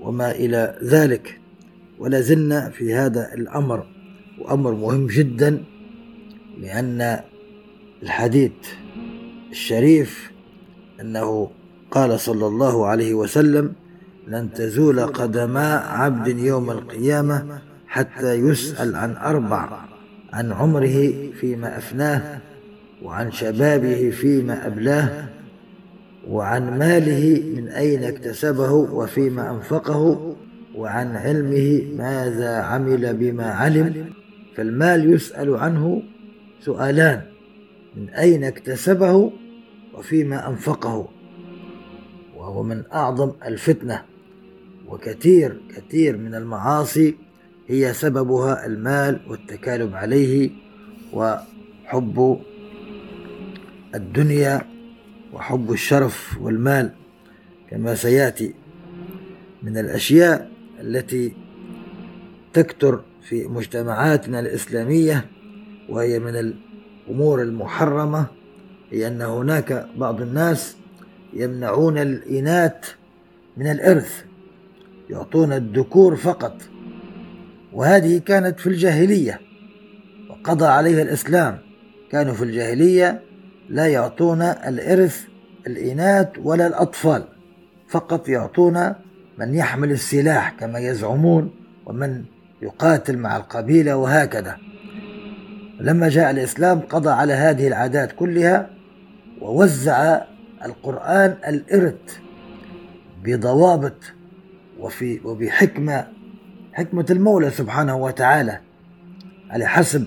وما 0.00 0.30
إلى 0.30 0.78
ذلك. 0.84 1.40
ولا 1.98 2.20
زلنا 2.20 2.70
في 2.70 2.94
هذا 2.94 3.34
الأمر 3.34 3.86
وأمر 4.38 4.72
مهم 4.72 5.06
جدا 5.06 5.64
لأن 6.60 7.20
الحديث 8.02 8.52
الشريف 9.50 10.32
أنه 11.00 11.50
قال 11.92 12.20
صلى 12.20 12.46
الله 12.46 12.86
عليه 12.86 13.14
وسلم 13.14 13.72
لن 14.28 14.52
تزول 14.52 15.00
قدما 15.00 15.76
عبد 15.76 16.38
يوم 16.38 16.70
القيامة 16.70 17.58
حتى 17.86 18.34
يسأل 18.34 18.96
عن 18.96 19.16
أربع 19.16 19.68
عن 20.32 20.52
عمره 20.52 21.12
فيما 21.40 21.78
أفناه 21.78 22.40
وعن 23.02 23.32
شبابه 23.32 24.10
فيما 24.10 24.66
أبلاه 24.66 25.24
وعن 26.28 26.78
ماله 26.78 27.42
من 27.56 27.68
أين 27.68 28.04
اكتسبه 28.04 28.72
وفيما 28.72 29.50
أنفقه 29.50 30.34
وعن 30.74 31.16
علمه 31.16 31.82
ماذا 31.96 32.56
عمل 32.56 33.16
بما 33.16 33.44
علم 33.44 34.06
فالمال 34.56 35.14
يسأل 35.14 35.56
عنه 35.56 36.02
سؤالان 36.60 37.20
من 37.96 38.08
أين 38.08 38.44
اكتسبه 38.44 39.32
وفيما 39.94 40.48
أنفقه. 40.48 41.08
وهو 42.42 42.62
من 42.62 42.82
أعظم 42.92 43.32
الفتنة. 43.46 44.02
وكثير 44.88 45.60
كثير 45.76 46.16
من 46.16 46.34
المعاصي 46.34 47.16
هي 47.68 47.92
سببها 47.92 48.66
المال 48.66 49.20
والتكالب 49.28 49.94
عليه 49.94 50.50
وحب 51.12 52.40
الدنيا 53.94 54.62
وحب 55.32 55.72
الشرف 55.72 56.38
والمال 56.40 56.90
كما 57.70 57.94
سيأتي 57.94 58.54
من 59.62 59.78
الأشياء 59.78 60.50
التي 60.80 61.32
تكتر 62.52 63.00
في 63.28 63.46
مجتمعاتنا 63.46 64.40
الإسلامية 64.40 65.26
وهي 65.88 66.18
من 66.18 66.36
الأمور 67.08 67.42
المحرمة 67.42 68.26
هي 68.90 69.06
أن 69.06 69.22
هناك 69.22 69.86
بعض 69.96 70.20
الناس 70.20 70.76
يمنعون 71.34 71.98
الإناث 71.98 72.74
من 73.56 73.66
الإرث 73.70 74.24
يعطون 75.10 75.52
الذكور 75.52 76.16
فقط. 76.16 76.56
وهذه 77.72 78.18
كانت 78.18 78.60
في 78.60 78.66
الجاهلية 78.66 79.40
وقضى 80.30 80.66
عليها 80.66 81.02
الإسلام. 81.02 81.58
كانوا 82.10 82.34
في 82.34 82.44
الجاهلية 82.44 83.22
لا 83.68 83.86
يعطون 83.86 84.42
الإرث 84.42 85.24
الإناث 85.66 86.28
ولا 86.38 86.66
الأطفال 86.66 87.24
فقط 87.88 88.28
يعطون 88.28 88.92
من 89.38 89.54
يحمل 89.54 89.90
السلاح 89.90 90.50
كما 90.60 90.78
يزعمون 90.78 91.50
ومن 91.86 92.24
يقاتل 92.62 93.18
مع 93.18 93.36
القبيلة 93.36 93.96
وهكذا. 93.96 94.56
لما 95.80 96.08
جاء 96.08 96.30
الإسلام 96.30 96.80
قضى 96.80 97.10
على 97.10 97.32
هذه 97.32 97.68
العادات 97.68 98.12
كلها 98.12 98.70
ووزع 99.40 100.22
القرآن 100.64 101.36
الإرث 101.48 102.18
بضوابط 103.24 103.96
وفي 104.80 105.20
وبحكمة 105.24 106.06
حكمة 106.72 107.06
المولى 107.10 107.50
سبحانه 107.50 107.96
وتعالى 107.96 108.60
على 109.50 109.66
حسب 109.66 110.06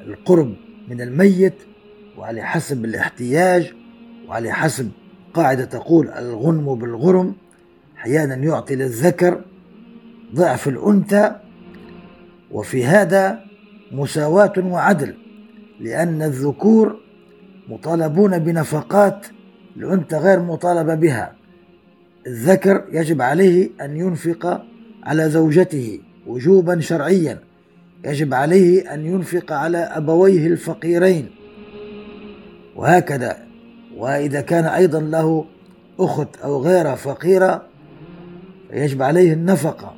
القرب 0.00 0.54
من 0.88 1.00
الميت 1.00 1.54
وعلى 2.18 2.42
حسب 2.42 2.84
الاحتياج 2.84 3.72
وعلى 4.28 4.52
حسب 4.52 4.90
قاعدة 5.34 5.64
تقول 5.64 6.08
الغنم 6.08 6.74
بالغرم 6.74 7.34
أحيانا 7.98 8.34
يعطي 8.34 8.74
للذكر 8.74 9.40
ضعف 10.34 10.68
الأنثى 10.68 11.36
وفي 12.50 12.84
هذا 12.84 13.40
مساواة 13.92 14.52
وعدل 14.58 15.14
لأن 15.80 16.22
الذكور 16.22 17.00
مطالبون 17.68 18.38
بنفقات 18.38 19.26
الأنثى 19.76 20.16
غير 20.16 20.40
مطالبة 20.40 20.94
بها. 20.94 21.34
الذكر 22.26 22.84
يجب 22.92 23.22
عليه 23.22 23.70
أن 23.80 23.96
ينفق 23.96 24.62
على 25.02 25.30
زوجته 25.30 26.00
وجوبا 26.26 26.80
شرعيا. 26.80 27.38
يجب 28.04 28.34
عليه 28.34 28.94
أن 28.94 29.06
ينفق 29.06 29.52
على 29.52 29.78
أبويه 29.78 30.46
الفقيرين. 30.46 31.30
وهكذا. 32.76 33.46
وإذا 33.96 34.40
كان 34.40 34.64
أيضا 34.64 35.00
له 35.00 35.44
أخت 36.00 36.36
أو 36.44 36.62
غيرها 36.62 36.94
فقيرة 36.94 37.66
يجب 38.72 39.02
عليه 39.02 39.32
النفقة. 39.32 39.94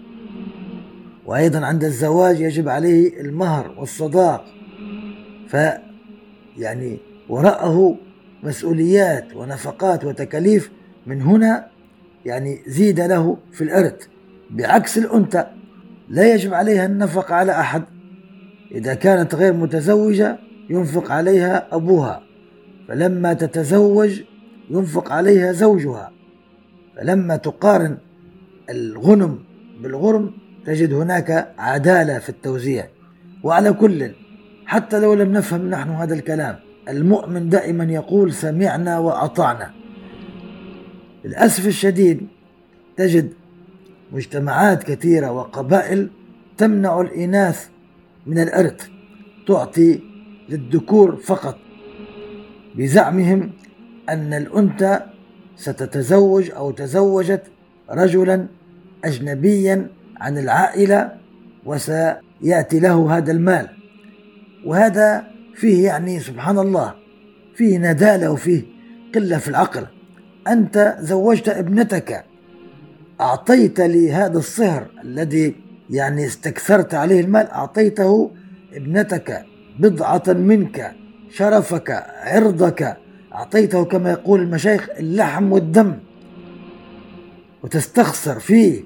وأيضا 1.26 1.66
عند 1.66 1.84
الزواج 1.84 2.40
يجب 2.40 2.68
عليه 2.68 3.20
المهر 3.20 3.74
والصداق. 3.78 4.44
ف 5.48 5.56
يعني 6.58 6.98
وراءه 7.28 7.96
مسؤوليات 8.42 9.36
ونفقات 9.36 10.04
وتكاليف 10.04 10.70
من 11.06 11.22
هنا 11.22 11.68
يعني 12.24 12.58
زيد 12.66 13.00
له 13.00 13.38
في 13.52 13.64
الإرث 13.64 14.06
بعكس 14.50 14.98
الأنثى 14.98 15.46
لا 16.08 16.34
يجب 16.34 16.54
عليها 16.54 16.86
النفقة 16.86 17.34
على 17.34 17.52
أحد. 17.52 17.82
إذا 18.72 18.94
كانت 18.94 19.34
غير 19.34 19.52
متزوجة 19.52 20.38
ينفق 20.70 21.12
عليها 21.12 21.68
أبوها. 21.72 22.22
فلما 22.88 23.32
تتزوج 23.32 24.20
ينفق 24.70 25.12
عليها 25.12 25.52
زوجها. 25.52 26.12
فلما 26.96 27.36
تقارن 27.36 27.98
الغنم 28.70 29.38
بالغرم 29.82 30.32
تجد 30.66 30.92
هناك 30.92 31.54
عدالة 31.58 32.18
في 32.18 32.28
التوزيع. 32.28 32.88
وعلى 33.42 33.72
كل 33.72 34.10
حتى 34.66 35.00
لو 35.00 35.14
لم 35.14 35.32
نفهم 35.32 35.70
نحن 35.70 35.90
هذا 35.90 36.14
الكلام. 36.14 36.67
المؤمن 36.88 37.48
دائما 37.48 37.84
يقول 37.84 38.32
سمعنا 38.32 38.98
وأطعنا. 38.98 39.70
للأسف 41.24 41.66
الشديد 41.66 42.26
تجد 42.96 43.32
مجتمعات 44.12 44.82
كثيرة 44.82 45.32
وقبائل 45.32 46.10
تمنع 46.58 47.00
الإناث 47.00 47.68
من 48.26 48.38
الإرث 48.38 48.88
تعطي 49.46 50.00
للذكور 50.48 51.16
فقط. 51.16 51.58
بزعمهم 52.76 53.52
أن 54.08 54.34
الأنثى 54.34 55.00
ستتزوج 55.56 56.50
أو 56.50 56.70
تزوجت 56.70 57.42
رجلا 57.90 58.46
أجنبيا 59.04 59.90
عن 60.16 60.38
العائلة 60.38 61.12
وسيأتي 61.64 62.80
له 62.80 63.16
هذا 63.16 63.32
المال. 63.32 63.68
وهذا 64.64 65.37
فيه 65.58 65.84
يعني 65.86 66.20
سبحان 66.20 66.58
الله 66.58 66.94
فيه 67.54 67.78
ندالة 67.78 68.30
وفيه 68.30 68.62
قلة 69.14 69.38
في 69.38 69.48
العقل. 69.48 69.86
أنت 70.48 70.96
زوجت 71.00 71.48
ابنتك 71.48 72.24
أعطيت 73.20 73.80
لهذا 73.80 74.38
الصهر 74.38 74.86
الذي 75.04 75.54
يعني 75.90 76.26
استكثرت 76.26 76.94
عليه 76.94 77.20
المال 77.20 77.46
أعطيته 77.50 78.30
ابنتك 78.74 79.44
بضعة 79.78 80.22
منك 80.28 80.92
شرفك 81.30 81.90
عرضك 82.22 82.96
أعطيته 83.34 83.84
كما 83.84 84.10
يقول 84.10 84.40
المشايخ 84.40 84.88
اللحم 84.98 85.52
والدم. 85.52 85.94
وتستخسر 87.62 88.38
فيه 88.38 88.84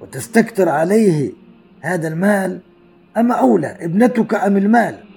وتستكتر 0.00 0.68
عليه 0.68 1.32
هذا 1.80 2.08
المال 2.08 2.60
أما 3.16 3.34
أولى 3.34 3.76
ابنتك 3.80 4.34
أم 4.34 4.56
المال؟ 4.56 5.09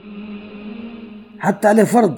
حتى 1.43 1.67
على 1.67 1.85
فرض. 1.85 2.15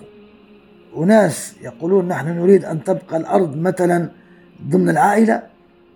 أناس 0.98 1.56
يقولون 1.62 2.08
نحن 2.08 2.28
نريد 2.28 2.66
أن 2.66 2.84
تبقى 2.84 3.18
الأرض 3.18 3.58
مثلا 3.58 4.10
ضمن 4.70 4.90
العائلة 4.90 5.44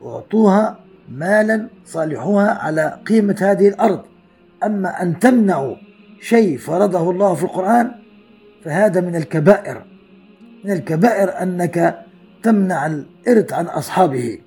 أعطوها 0.05 0.79
مالا 1.09 1.67
صالحوها 1.85 2.49
على 2.49 2.99
قيمة 3.07 3.37
هذه 3.41 3.67
الأرض. 3.67 4.01
أما 4.63 5.01
أن 5.01 5.19
تمنعوا 5.19 5.75
شيء 6.21 6.57
فرضه 6.57 7.11
الله 7.11 7.33
في 7.33 7.43
القرآن 7.43 7.91
فهذا 8.63 9.01
من 9.01 9.15
الكبائر. 9.15 9.85
من 10.65 10.71
الكبائر 10.71 11.41
أنك 11.41 12.05
تمنع 12.43 12.85
الإرث 12.85 13.53
عن 13.53 13.65
أصحابه. 13.65 14.37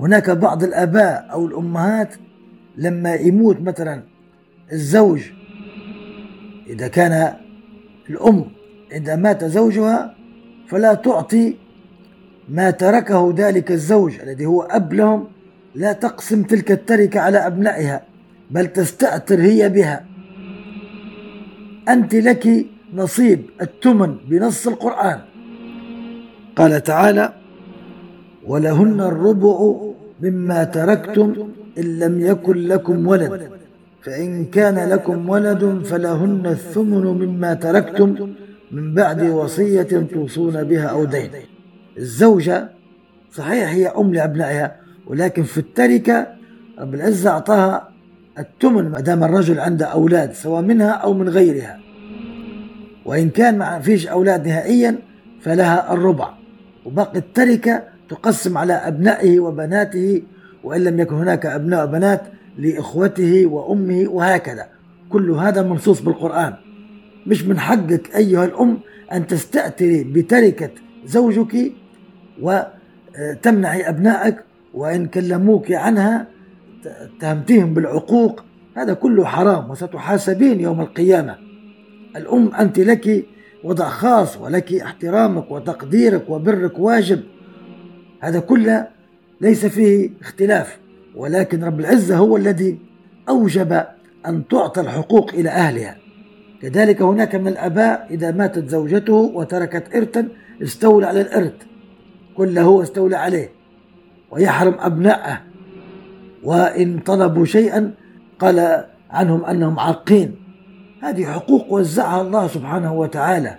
هناك 0.00 0.30
بعض 0.30 0.62
الآباء 0.62 1.28
أو 1.32 1.46
الأمهات 1.46 2.14
لما 2.76 3.14
يموت 3.14 3.60
مثلا 3.60 4.02
الزوج 4.72 5.22
إذا 6.66 6.88
كان 6.88 7.43
الأم 8.10 8.44
إذا 8.92 9.16
مات 9.16 9.44
زوجها 9.44 10.14
فلا 10.68 10.94
تعطي 10.94 11.56
ما 12.48 12.70
تركه 12.70 13.34
ذلك 13.36 13.72
الزوج 13.72 14.20
الذي 14.20 14.46
هو 14.46 14.62
أب 14.62 14.92
لهم 14.92 15.24
لا 15.74 15.92
تقسم 15.92 16.42
تلك 16.42 16.72
التركة 16.72 17.20
على 17.20 17.38
أبنائها 17.46 18.02
بل 18.50 18.66
تستأثر 18.66 19.40
هي 19.40 19.68
بها. 19.68 20.04
أنت 21.88 22.14
لك 22.14 22.66
نصيب 22.94 23.40
التمن 23.62 24.16
بنص 24.28 24.66
القرآن. 24.66 25.20
قال 26.56 26.82
تعالى 26.82 27.32
ولهن 28.46 29.00
الربع 29.00 29.76
مما 30.22 30.64
تركتم 30.64 31.48
إن 31.78 31.98
لم 31.98 32.20
يكن 32.20 32.56
لكم 32.56 33.06
ولد. 33.06 33.63
فإن 34.04 34.44
كان 34.44 34.88
لكم 34.88 35.28
ولد 35.28 35.82
فلهن 35.84 36.46
الثمن 36.46 37.04
مما 37.04 37.54
تركتم 37.54 38.34
من 38.72 38.94
بعد 38.94 39.22
وصية 39.22 39.82
توصون 40.12 40.64
بها 40.64 40.86
أو 40.86 41.04
دين. 41.04 41.30
الزوجة 41.98 42.68
صحيح 43.32 43.68
هي 43.70 43.86
أم 43.86 44.14
لأبنائها 44.14 44.76
ولكن 45.06 45.42
في 45.42 45.58
التركة 45.58 46.26
رب 46.78 46.94
العزة 46.94 47.30
أعطاها 47.30 47.88
التمن 48.38 48.88
ما 48.90 49.00
دام 49.00 49.24
الرجل 49.24 49.60
عنده 49.60 49.86
أولاد 49.86 50.32
سواء 50.32 50.62
منها 50.62 50.90
أو 50.90 51.14
من 51.14 51.28
غيرها. 51.28 51.80
وإن 53.04 53.30
كان 53.30 53.58
ما 53.58 53.80
فيش 53.80 54.06
أولاد 54.06 54.46
نهائيا 54.46 54.98
فلها 55.40 55.92
الربع. 55.92 56.28
وباقي 56.84 57.18
التركة 57.18 57.82
تقسم 58.08 58.58
على 58.58 58.72
أبنائه 58.72 59.40
وبناته 59.40 60.22
وإن 60.64 60.84
لم 60.84 61.00
يكن 61.00 61.14
هناك 61.14 61.46
أبناء 61.46 61.84
وبنات 61.84 62.22
لإخوته 62.58 63.46
وأمه 63.46 64.08
وهكذا. 64.08 64.66
كل 65.10 65.30
هذا 65.30 65.62
منصوص 65.62 66.00
بالقرآن. 66.00 66.54
مش 67.26 67.44
من 67.44 67.58
حقك 67.58 68.16
أيها 68.16 68.44
الأم 68.44 68.78
أن 69.12 69.26
تستأثري 69.26 70.04
بتركة 70.04 70.70
زوجك 71.04 71.72
وتمنعي 72.40 73.88
أبنائك 73.88 74.36
وإن 74.74 75.06
كلموك 75.06 75.72
عنها 75.72 76.26
اتهمتهم 76.86 77.74
بالعقوق. 77.74 78.44
هذا 78.76 78.94
كله 78.94 79.24
حرام 79.24 79.70
وستحاسبين 79.70 80.60
يوم 80.60 80.80
القيامة. 80.80 81.36
الأم 82.16 82.54
أنت 82.54 82.78
لك 82.78 83.26
وضع 83.64 83.88
خاص 83.88 84.36
ولك 84.36 84.72
احترامك 84.72 85.50
وتقديرك 85.50 86.30
وبرك 86.30 86.78
واجب. 86.78 87.20
هذا 88.20 88.40
كله 88.40 88.88
ليس 89.40 89.66
فيه 89.66 90.10
اختلاف. 90.20 90.78
ولكن 91.16 91.64
رب 91.64 91.80
العزة 91.80 92.16
هو 92.16 92.36
الذي 92.36 92.78
أوجب 93.28 93.84
أن 94.26 94.48
تعطى 94.48 94.80
الحقوق 94.80 95.30
إلى 95.34 95.48
أهلها. 95.50 95.96
كذلك 96.62 97.02
هناك 97.02 97.34
من 97.34 97.48
الآباء 97.48 98.06
إذا 98.10 98.30
ماتت 98.30 98.68
زوجته 98.68 99.12
وتركت 99.12 99.94
إرثا 99.96 100.28
استولى 100.62 101.06
على 101.06 101.20
الإرث. 101.20 101.52
كله 102.36 102.68
واستولى 102.68 103.16
عليه. 103.16 103.50
ويحرم 104.30 104.74
أبنائه 104.78 105.40
وإن 106.42 106.98
طلبوا 106.98 107.44
شيئا 107.44 107.94
قال 108.38 108.84
عنهم 109.10 109.44
أنهم 109.44 109.78
عاقين. 109.78 110.36
هذه 111.02 111.24
حقوق 111.24 111.72
وزعها 111.72 112.22
الله 112.22 112.46
سبحانه 112.46 112.92
وتعالى. 112.94 113.54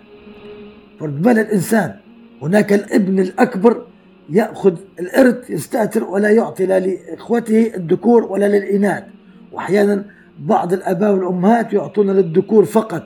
فرد 0.99 1.21
بال 1.21 1.39
الإنسان. 1.39 1.95
هناك 2.41 2.73
الابن 2.73 3.19
الأكبر 3.19 3.84
يأخذ 4.29 4.75
الإرث 4.99 5.49
يستأثر 5.49 6.03
ولا 6.03 6.29
يعطي 6.29 6.65
لا 6.65 6.79
لإخوته 6.79 7.71
الذكور 7.75 8.23
ولا 8.23 8.47
للإناث. 8.47 9.03
وأحيانا 9.51 10.05
بعض 10.39 10.73
الآباء 10.73 11.13
والأمهات 11.13 11.73
يعطون 11.73 12.11
للذكور 12.11 12.65
فقط 12.65 13.03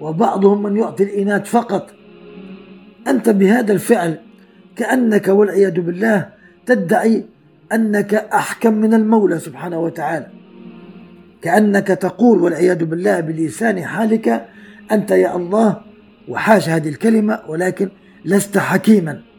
وبعضهم 0.00 0.62
من 0.62 0.76
يعطي 0.76 1.02
الإناث 1.04 1.48
فقط. 1.48 1.90
أنت 3.08 3.30
بهذا 3.30 3.72
الفعل 3.72 4.18
كأنك 4.76 5.28
والعياذ 5.28 5.80
بالله 5.80 6.28
تدعي 6.66 7.24
أنك 7.72 8.14
أحكم 8.14 8.74
من 8.74 8.94
المولى 8.94 9.38
سبحانه 9.38 9.78
وتعالى. 9.78 10.26
كأنك 11.42 11.86
تقول 11.86 12.42
والعياذ 12.42 12.84
بالله 12.84 13.20
بلسان 13.20 13.84
حالك 13.84 14.48
أنت 14.92 15.10
يا 15.10 15.36
الله 15.36 15.80
وحاش 16.28 16.68
هذه 16.68 16.88
الكلمة 16.88 17.40
ولكن 17.48 17.88
لست 18.24 18.58
حكيما. 18.58 19.29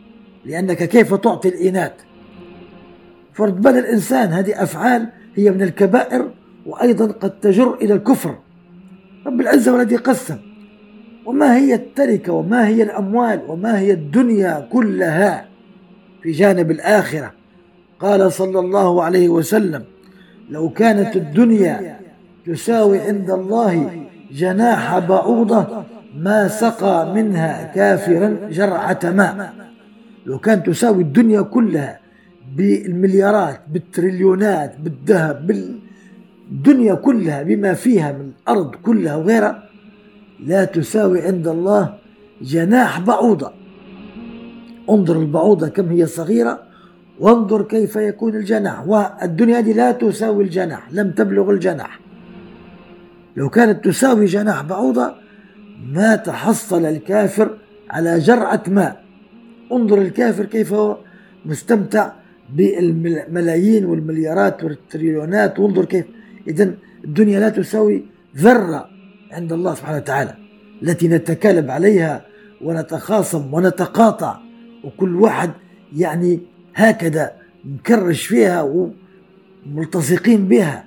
لأنك 0.45 0.83
كيف 0.83 1.13
تعطي 1.13 1.49
الإناث؟ 1.49 1.91
فرد 3.33 3.61
بال 3.61 3.77
الإنسان 3.77 4.29
هذه 4.29 4.63
أفعال 4.63 5.07
هي 5.35 5.51
من 5.51 5.61
الكبائر 5.61 6.29
وأيضا 6.65 7.05
قد 7.05 7.39
تجر 7.39 7.73
إلى 7.73 7.93
الكفر. 7.93 8.35
رب 9.25 9.41
العزة 9.41 9.73
والذي 9.73 9.95
قسم. 9.95 10.37
وما 11.25 11.57
هي 11.57 11.73
التركة 11.73 12.33
وما 12.33 12.67
هي 12.67 12.83
الأموال 12.83 13.41
وما 13.47 13.79
هي 13.79 13.91
الدنيا 13.91 14.67
كلها 14.71 15.45
في 16.23 16.31
جانب 16.31 16.71
الآخرة؟ 16.71 17.31
قال 17.99 18.31
صلى 18.31 18.59
الله 18.59 19.03
عليه 19.03 19.29
وسلم 19.29 19.83
لو 20.49 20.69
كانت 20.69 21.15
الدنيا 21.15 21.99
تساوي 22.45 22.99
عند 22.99 23.31
الله 23.31 24.05
جناح 24.31 24.99
بعوضة 24.99 25.83
ما 26.17 26.47
سقى 26.47 27.13
منها 27.13 27.71
كافرا 27.75 28.37
جرعة 28.51 28.99
ماء. 29.03 29.53
لو 30.25 30.39
كانت 30.39 30.67
تساوي 30.67 31.03
الدنيا 31.03 31.41
كلها 31.41 31.99
بالمليارات 32.55 33.61
بالتريليونات 33.67 34.79
بالذهب 34.79 35.47
بالدنيا 35.47 36.93
كلها 36.93 37.43
بما 37.43 37.73
فيها 37.73 38.11
من 38.11 38.31
الأرض 38.41 38.75
كلها 38.75 39.15
وغيرها 39.15 39.63
لا 40.39 40.65
تساوي 40.65 41.21
عند 41.21 41.47
الله 41.47 41.97
جناح 42.41 42.99
بعوضة. 42.99 43.51
انظر 44.89 45.19
البعوضة 45.19 45.67
كم 45.67 45.89
هي 45.89 46.05
صغيرة 46.05 46.59
وانظر 47.19 47.61
كيف 47.61 47.95
يكون 47.95 48.35
الجناح. 48.35 48.87
والدنيا 48.87 49.59
هذه 49.59 49.73
لا 49.73 49.91
تساوي 49.91 50.43
الجناح 50.43 50.91
لم 50.91 51.11
تبلغ 51.11 51.51
الجناح. 51.51 51.99
لو 53.35 53.49
كانت 53.49 53.85
تساوي 53.85 54.25
جناح 54.25 54.61
بعوضة 54.61 55.13
ما 55.93 56.15
تحصل 56.15 56.85
الكافر 56.85 57.57
على 57.89 58.19
جرعة 58.19 58.63
ماء. 58.67 59.00
انظر 59.71 60.01
الكافر 60.01 60.45
كيف 60.45 60.73
هو 60.73 60.97
مستمتع 61.45 62.11
بالملايين 62.55 63.85
والمليارات 63.85 64.63
والتريليونات 64.63 65.59
وانظر 65.59 65.85
كيف 65.85 66.05
إذا 66.47 66.73
الدنيا 67.03 67.39
لا 67.39 67.49
تساوي 67.49 68.05
ذرة 68.37 68.89
عند 69.31 69.53
الله 69.53 69.73
سبحانه 69.75 69.97
وتعالى 69.97 70.35
التي 70.83 71.07
نتكالب 71.07 71.71
عليها 71.71 72.25
ونتخاصم 72.61 73.53
ونتقاطع 73.53 74.37
وكل 74.83 75.15
واحد 75.15 75.51
يعني 75.95 76.39
هكذا 76.75 77.31
نكرش 77.65 78.25
فيها 78.25 78.89
وملتصقين 79.65 80.47
بها 80.47 80.85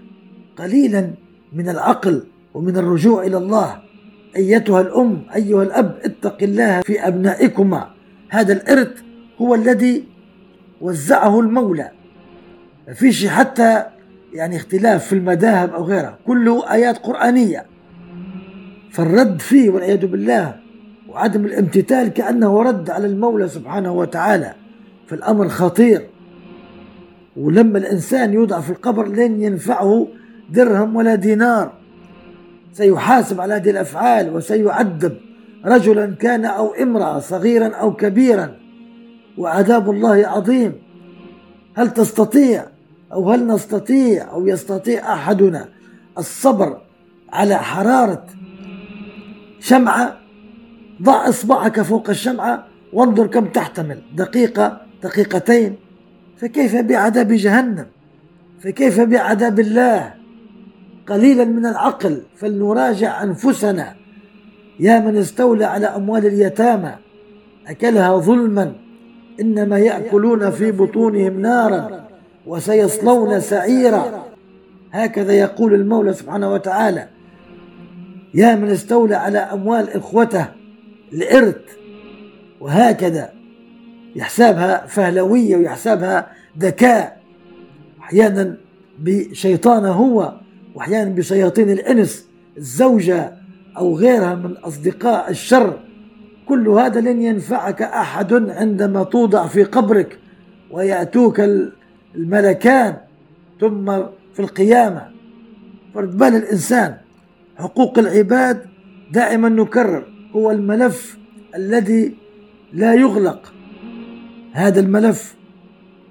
قليلا 0.56 1.10
من 1.52 1.68
العقل 1.68 2.22
ومن 2.54 2.76
الرجوع 2.76 3.26
إلى 3.26 3.36
الله. 3.36 3.82
أيتها 4.36 4.80
الأم 4.80 5.22
أيها 5.34 5.62
الأب 5.62 5.98
اتق 6.04 6.42
الله 6.42 6.80
في 6.80 7.08
أبنائكما. 7.08 7.93
هذا 8.34 8.52
الإرث 8.52 8.92
هو 9.40 9.54
الذي 9.54 10.04
وزعه 10.80 11.40
المولى. 11.40 11.90
ما 12.88 12.94
فيش 12.94 13.26
حتى 13.26 13.84
يعني 14.32 14.56
اختلاف 14.56 15.06
في 15.06 15.12
المذاهب 15.12 15.70
أو 15.70 15.84
غيرها 15.84 16.18
كله 16.26 16.72
آيات 16.72 16.98
قرآنية. 16.98 17.66
فالرد 18.90 19.40
فيه 19.40 19.70
والعياذ 19.70 20.06
بالله 20.06 20.56
وعدم 21.08 21.44
الامتثال 21.44 22.08
كأنه 22.08 22.62
رد 22.62 22.90
على 22.90 23.06
المولى 23.06 23.48
سبحانه 23.48 23.92
وتعالى. 23.92 24.54
فالأمر 25.06 25.48
خطير. 25.48 26.06
ولما 27.36 27.78
الإنسان 27.78 28.32
يوضع 28.32 28.60
في 28.60 28.70
القبر 28.70 29.06
لن 29.06 29.42
ينفعه 29.42 30.08
درهم 30.50 30.96
ولا 30.96 31.14
دينار 31.14 31.72
سيحاسب 32.72 33.40
على 33.40 33.54
هذه 33.54 33.70
الأفعال 33.70 34.36
وسيعذب. 34.36 35.16
رجلا 35.64 36.14
كان 36.14 36.44
أو 36.44 36.74
امرأة 36.74 37.18
صغيرا 37.18 37.68
أو 37.68 37.96
كبيرا. 37.96 38.56
وعذاب 39.38 39.90
الله 39.90 40.26
عظيم. 40.26 40.72
هل 41.76 41.90
تستطيع 41.90 42.64
أو 43.12 43.30
هل 43.30 43.46
نستطيع 43.46 44.32
أو 44.32 44.46
يستطيع 44.46 45.12
أحدنا 45.14 45.68
الصبر 46.18 46.80
على 47.32 47.58
حرارة 47.58 48.26
شمعة؟ 49.60 50.18
ضع 51.02 51.28
إصبعك 51.28 51.80
فوق 51.80 52.10
الشمعة 52.10 52.66
وانظر 52.92 53.26
كم 53.26 53.46
تحتمل. 53.46 54.02
دقيقة 54.14 54.80
دقيقتين. 55.02 55.76
فكيف 56.36 56.76
بعذاب 56.76 57.32
جهنم؟ 57.32 57.86
فكيف 58.60 59.00
بعذاب 59.00 59.60
الله؟ 59.60 60.14
قليلا 61.06 61.44
من 61.44 61.66
العقل. 61.66 62.22
فلنراجع 62.36 63.22
أنفسنا. 63.22 64.03
يا 64.80 65.00
من 65.00 65.16
استولى 65.16 65.64
على 65.64 65.86
أموال 65.86 66.26
اليتامى 66.26 66.92
أكلها 67.66 68.16
ظلما 68.16 68.72
إنما 69.40 69.78
يأكلون 69.78 70.50
في 70.50 70.72
بطونهم 70.72 71.40
نارا 71.40 72.04
وسيصلون 72.46 73.40
سعيرا. 73.40 74.24
هكذا 74.92 75.32
يقول 75.32 75.74
المولى 75.74 76.12
سبحانه 76.12 76.52
وتعالى 76.52 77.08
يا 78.34 78.54
من 78.54 78.70
استولى 78.70 79.14
على 79.14 79.38
أموال 79.38 79.90
إخوته 79.90 80.46
الإرث. 81.12 81.56
وهكذا 82.60 83.32
يحسبها 84.16 84.86
فهلوية 84.86 85.56
ويحسبها 85.56 86.26
ذكاء 86.58 87.20
أحيانا 88.00 88.56
بشيطانه 88.98 89.92
هو 89.92 90.34
وأحيانا 90.74 91.10
بشياطين 91.10 91.70
الإنس 91.70 92.26
الزوجة 92.56 93.32
أو 93.76 93.96
غيرها 93.96 94.34
من 94.34 94.56
أصدقاء 94.56 95.30
الشر. 95.30 95.80
كل 96.48 96.68
هذا 96.68 97.00
لن 97.00 97.22
ينفعك 97.22 97.82
أحد 97.82 98.32
عندما 98.50 99.04
توضع 99.04 99.46
في 99.46 99.64
قبرك 99.64 100.18
ويأتوك 100.70 101.42
الملكان 102.14 102.96
ثم 103.60 103.92
في 104.34 104.40
القيامة. 104.40 105.10
فرد 105.94 106.18
بال 106.18 106.34
الإنسان 106.34 106.96
حقوق 107.56 107.98
العباد 107.98 108.66
دائما 109.12 109.48
نكرر 109.48 110.04
هو 110.32 110.50
الملف 110.50 111.18
الذي 111.54 112.16
لا 112.72 112.94
يغلق. 112.94 113.52
هذا 114.52 114.80
الملف 114.80 115.34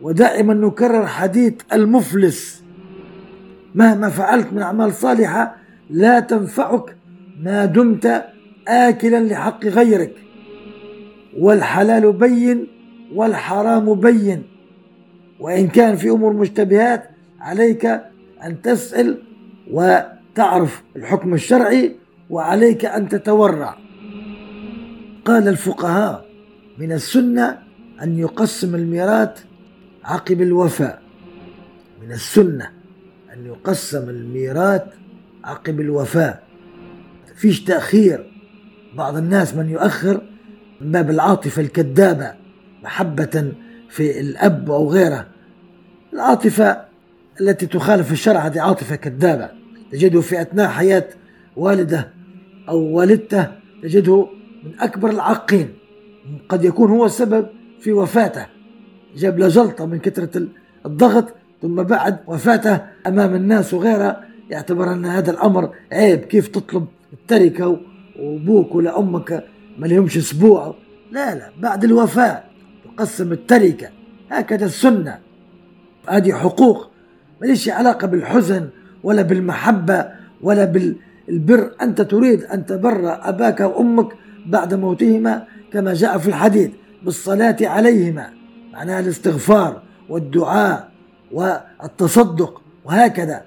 ودائما 0.01 0.53
نكرر 0.53 1.07
حديث 1.07 1.53
المفلس. 1.73 2.63
مهما 3.75 4.09
فعلت 4.09 4.53
من 4.53 4.61
أعمال 4.61 4.93
صالحة 4.93 5.55
لا 5.89 6.19
تنفعك 6.19 6.95
ما 7.43 7.65
دمت 7.65 8.23
آكلا 8.67 9.19
لحق 9.29 9.65
غيرك. 9.65 10.15
والحلال 11.37 12.13
بين 12.13 12.67
والحرام 13.13 13.93
بين. 13.93 14.43
وإن 15.39 15.67
كان 15.67 15.95
في 15.95 16.09
أمور 16.09 16.33
مشتبهات 16.33 17.09
عليك 17.39 17.85
أن 18.45 18.61
تسأل 18.61 19.17
وتعرف 19.71 20.83
الحكم 20.95 21.33
الشرعي 21.33 21.95
وعليك 22.29 22.85
أن 22.85 23.09
تتورع. 23.09 23.77
قال 25.25 25.47
الفقهاء 25.47 26.25
من 26.77 26.91
السنة 26.91 27.57
أن 28.03 28.19
يقسم 28.19 28.75
الميراث 28.75 29.43
عقب 30.03 30.41
الوفاء 30.41 31.01
من 32.01 32.11
السنة 32.11 32.69
أن 33.33 33.45
يقسم 33.45 34.09
الميراث 34.09 34.83
عقب 35.43 35.79
الوفاة. 35.79 36.42
فيش 37.35 37.63
تأخير. 37.63 38.31
بعض 38.95 39.17
الناس 39.17 39.55
من 39.55 39.69
يؤخر 39.69 40.21
من 40.81 40.91
باب 40.91 41.09
العاطفة 41.09 41.61
الكذابة 41.61 42.33
محبة 42.83 43.51
في 43.89 44.19
الأب 44.19 44.71
أو 44.71 44.91
غيره. 44.91 45.27
العاطفة 46.13 46.81
التي 47.41 47.65
تخالف 47.65 48.11
الشرع 48.11 48.39
هذه 48.39 48.61
عاطفة 48.61 48.95
كذابة. 48.95 49.49
تجده 49.91 50.21
في 50.21 50.41
أثناء 50.41 50.67
حياة 50.67 51.07
والده 51.55 52.09
أو 52.69 52.79
والدته 52.79 53.47
تجده 53.83 54.27
من 54.63 54.79
أكبر 54.79 55.09
العاقين. 55.09 55.73
قد 56.49 56.65
يكون 56.65 56.91
هو 56.91 57.05
السبب 57.05 57.47
في 57.79 57.93
وفاته. 57.93 58.45
جاب 59.15 59.39
له 59.39 59.47
جلطة 59.47 59.85
من 59.85 59.99
كثرة 59.99 60.47
الضغط 60.85 61.33
ثم 61.61 61.83
بعد 61.83 62.19
وفاته 62.27 62.79
أمام 63.07 63.35
الناس 63.35 63.73
وغيرها 63.73 64.25
يعتبر 64.49 64.93
أن 64.93 65.05
هذا 65.05 65.31
الأمر 65.31 65.73
عيب. 65.91 66.19
كيف 66.19 66.47
تطلب 66.47 66.87
التركة 67.13 67.79
وأبوك 68.19 68.75
ولا 68.75 68.99
أمك 68.99 69.43
ما 69.77 69.87
لهمش 69.87 70.17
أسبوع. 70.17 70.75
لا 71.11 71.35
لا 71.35 71.49
بعد 71.59 71.83
الوفاة 71.83 72.43
تقسم 72.85 73.31
التركة. 73.31 73.89
هكذا 74.29 74.65
السنة. 74.65 75.19
هذه 76.09 76.31
حقوق 76.31 76.89
ما 77.41 77.45
ليش 77.47 77.69
علاقة 77.69 78.07
بالحزن 78.07 78.69
ولا 79.03 79.21
بالمحبة 79.21 80.09
ولا 80.41 80.65
بالبر. 80.65 81.71
أنت 81.81 82.01
تريد 82.01 82.43
أن 82.43 82.65
تبر 82.65 83.29
أباك 83.29 83.59
وأمك 83.59 84.07
بعد 84.45 84.73
موتهما 84.73 85.47
كما 85.73 85.93
جاء 85.93 86.17
في 86.17 86.27
الحديث 86.27 86.71
بالصلاة 87.03 87.57
عليهما 87.61 88.29
معناها 88.73 88.99
الاستغفار 88.99 89.81
والدعاء 90.09 90.91
والتصدق 91.31 92.61
وهكذا. 92.85 93.41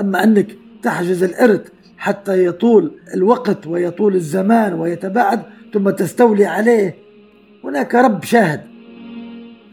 أما 0.00 0.24
أنك 0.24 0.56
تحجز 0.82 1.22
الإرث 1.22 1.60
حتى 2.00 2.44
يطول 2.44 2.92
الوقت 3.14 3.66
ويطول 3.66 4.14
الزمان 4.14 4.74
ويتباعد 4.74 5.42
ثم 5.74 5.90
تستولي 5.90 6.46
عليه. 6.46 6.94
هناك 7.64 7.94
رب 7.94 8.24
شاهد. 8.24 8.60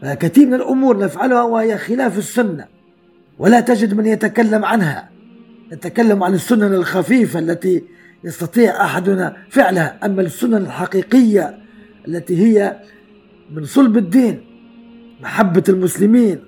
فكثير 0.02 0.46
من 0.46 0.54
الأمور 0.54 0.98
نفعلها 0.98 1.42
وهي 1.42 1.78
خلاف 1.78 2.18
السنة 2.18 2.66
ولا 3.38 3.60
تجد 3.60 3.94
من 3.94 4.06
يتكلم 4.06 4.64
عنها. 4.64 5.08
نتكلم 5.72 6.22
عن 6.22 6.34
السنن 6.34 6.74
الخفيفة 6.74 7.38
التي 7.38 7.84
يستطيع 8.24 8.84
أحدنا 8.84 9.36
فعلها 9.50 9.98
أما 10.04 10.22
السنن 10.22 10.54
الحقيقية 10.54 11.58
التي 12.08 12.36
هي 12.46 12.76
من 13.50 13.64
صلب 13.64 13.96
الدين 13.96 14.40
محبة 15.20 15.64
المسلمين 15.68 16.38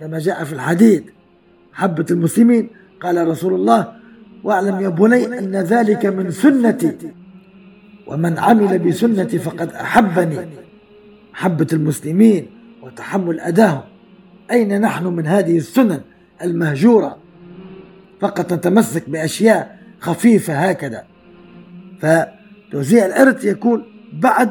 كما 0.00 0.18
جاء 0.18 0.44
في 0.44 0.52
الحديث. 0.52 1.02
محبة 1.72 2.06
المسلمين 2.10 2.70
قال 3.00 3.28
رسول 3.28 3.54
الله 3.54 3.99
واعلم 4.44 4.80
يا 4.80 4.88
بني 4.88 5.38
أن 5.38 5.56
ذلك 5.56 6.06
من 6.06 6.30
سنتي. 6.30 6.96
ومن 8.06 8.38
عمل 8.38 8.78
بسنتي 8.78 9.38
فقد 9.38 9.72
أحبني. 9.72 10.38
محبة 11.32 11.66
المسلمين 11.72 12.46
وتحمل 12.82 13.40
أداهم. 13.40 13.80
أين 14.50 14.80
نحن 14.80 15.06
من 15.06 15.26
هذه 15.26 15.56
السنن 15.56 16.00
المهجورة؟ 16.42 17.16
فقط 18.20 18.52
نتمسك 18.52 19.10
بأشياء 19.10 19.78
خفيفة 20.00 20.54
هكذا. 20.54 21.04
فتوزيع 22.00 23.06
الإرث 23.06 23.44
يكون 23.44 23.84
بعد 24.12 24.50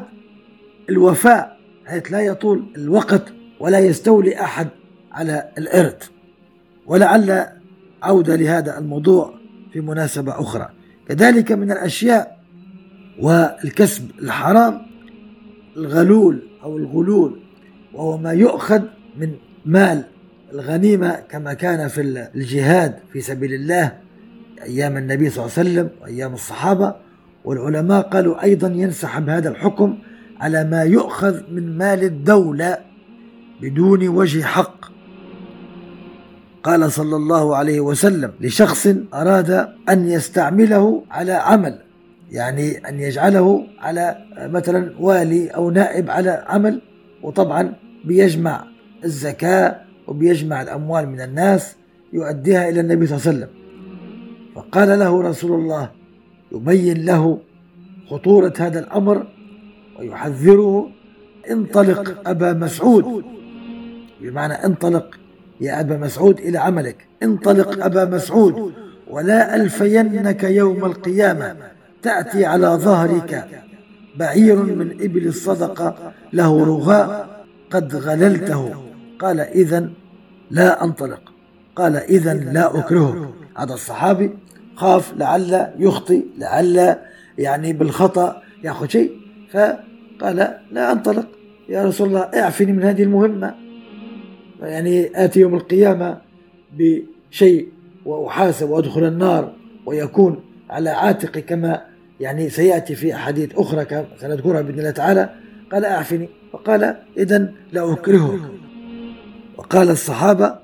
الوفاء 0.90 1.58
حيث 1.86 2.12
لا 2.12 2.22
يطول 2.22 2.66
الوقت 2.76 3.24
ولا 3.60 3.80
يستولي 3.80 4.42
أحد 4.42 4.68
على 5.12 5.50
الإرث 5.58 6.10
ولعل 6.88 7.46
عودة 8.04 8.36
لهذا 8.36 8.80
الموضوع. 8.80 9.39
في 9.74 9.82
مناسبة 9.82 10.40
أخرى. 10.40 10.70
كذلك 11.08 11.52
من 11.52 11.72
الأشياء 11.72 12.40
والكسب 13.20 14.12
الحرام 14.22 14.82
الغلول 15.78 16.44
أو 16.64 16.78
الغلول 16.78 17.40
وهو 17.94 18.18
ما 18.18 18.32
يؤخذ 18.32 18.82
من 19.18 19.32
مال 19.66 20.04
الغنيمة 20.54 21.12
كما 21.30 21.54
كان 21.54 21.88
في 21.88 22.02
الجهاد 22.36 23.00
في 23.14 23.22
سبيل 23.22 23.54
الله 23.54 23.98
أيام 24.62 24.98
النبي 24.98 25.30
صلى 25.30 25.46
الله 25.46 25.54
عليه 25.58 25.70
وسلم 25.70 25.90
وأيام 26.02 26.34
الصحابة. 26.34 26.96
والعلماء 27.46 28.02
قالوا 28.02 28.44
أيضا 28.44 28.68
ينسحب 28.68 29.30
هذا 29.30 29.50
الحكم 29.50 29.98
على 30.40 30.64
ما 30.64 30.84
يؤخذ 30.84 31.52
من 31.52 31.78
مال 31.78 32.04
الدولة 32.04 32.78
بدون 33.62 34.08
وجه 34.08 34.44
حق. 34.44 34.86
قال 36.64 36.92
صلى 36.92 37.16
الله 37.16 37.56
عليه 37.56 37.80
وسلم 37.80 38.32
لشخص 38.42 38.88
أراد 39.14 39.68
أن 39.90 40.08
يستعمله 40.10 41.04
على 41.12 41.32
عمل 41.32 41.80
يعني 42.32 42.90
أن 42.90 43.00
يجعله 43.00 43.64
على 43.80 44.16
مثلا 44.38 44.94
والي 45.00 45.48
أو 45.48 45.70
نائب 45.70 46.10
على 46.10 46.44
عمل 46.48 46.82
وطبعا 47.24 47.74
بيجمع 48.06 48.64
الزكاة 49.04 49.80
وبيجمع 50.08 50.62
الأموال 50.62 51.10
من 51.10 51.22
الناس 51.22 51.76
يؤديها 52.14 52.70
إلى 52.70 52.80
النبي 52.80 53.08
صلى 53.08 53.18
الله 53.18 53.28
عليه 53.28 53.38
وسلم. 53.38 53.50
فقال 54.56 55.00
له 55.00 55.22
رسول 55.22 55.60
الله 55.60 55.92
يبين 56.52 57.06
له 57.06 57.40
خطورة 58.10 58.54
هذا 58.60 58.80
الأمر 58.80 59.28
ويحذره 60.00 60.90
انطلق 61.52 62.30
أبا 62.30 62.54
مسعود. 62.54 63.24
بمعنى 64.22 64.54
انطلق 64.54 65.20
يا 65.62 65.80
أبا 65.80 65.98
مسعود 65.98 66.40
إلى 66.40 66.58
عملك. 66.58 67.08
انطلق 67.24 67.86
أبا 67.86 68.06
مسعود 68.06 68.74
ولا 69.08 69.56
ألفينك 69.56 70.44
يوم 70.44 70.86
القيامة. 70.86 71.56
تأتي 72.02 72.46
على 72.46 72.68
ظهرك 72.68 73.48
بعير 74.18 74.56
من 74.56 74.92
إبل 75.02 75.28
الصدقة 75.28 76.14
له 76.34 76.66
رغاء 76.66 77.30
قد 77.72 77.96
غللته. 77.96 78.74
قال 79.20 79.40
إذا 79.40 79.90
لا 80.52 80.84
أنطلق. 80.84 81.22
قال 81.76 81.96
إذا 81.96 82.34
لا 82.34 82.80
أكرهك. 82.80 83.30
هذا 83.58 83.74
الصحابي 83.74 84.32
خاف 84.76 85.14
لعل 85.18 85.68
يخطي 85.80 86.26
لعل 86.38 86.96
يعني 87.38 87.74
بالخطأ 87.74 88.42
يأخذ 88.64 88.88
شيء. 88.88 89.12
فقال 89.54 90.58
لا 90.72 90.92
أنطلق. 90.92 91.28
يا 91.70 91.86
رسول 91.86 92.08
الله 92.08 92.22
اعفني 92.22 92.72
من 92.74 92.84
هذه 92.84 93.04
المهمة. 93.04 93.56
يعني 94.62 95.26
آتي 95.26 95.40
يوم 95.40 95.56
القيامة 95.56 96.22
بشيء 96.78 97.68
وأحاسب 98.06 98.70
وأدخل 98.70 99.04
النار 99.04 99.54
ويكون 99.86 100.40
على 100.70 100.90
عاتقي 100.90 101.42
كما 101.42 101.82
يعني 102.20 102.50
سيأتي 102.50 102.96
في 102.96 103.16
أحاديث 103.16 103.50
أخرى 103.56 104.06
سنذكرها 104.18 104.62
بإذن 104.62 104.80
الله 104.80 104.92
تعالى. 104.92 105.30
قال 105.72 105.86
أعفني. 105.86 106.30
فقال 106.54 106.96
إذا 107.18 107.54
لا 107.72 107.94
أكرهك. 107.94 108.40
وقال 109.58 109.90
الصحابة 109.90 110.56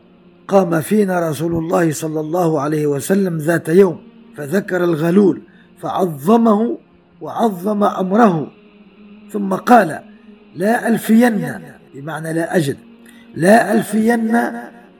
قام 0.47 0.81
فينا 0.81 1.29
رسول 1.29 1.55
الله 1.55 1.91
صلى 1.91 2.19
الله 2.19 2.61
عليه 2.61 2.87
وسلم 2.87 3.37
ذات 3.37 3.69
يوم 3.69 3.99
فذكر 4.35 4.83
الغلول 4.83 5.41
فعظمه 5.81 6.77
وعظم 7.21 7.83
أمره. 7.83 8.51
ثم 9.31 9.53
قال 9.53 9.99
لا 10.55 10.87
ألفين 10.87 11.59
بمعنى 11.93 12.33
لا 12.33 12.57
أجد. 12.57 12.77
لا 13.35 13.73
ألفين 13.73 14.37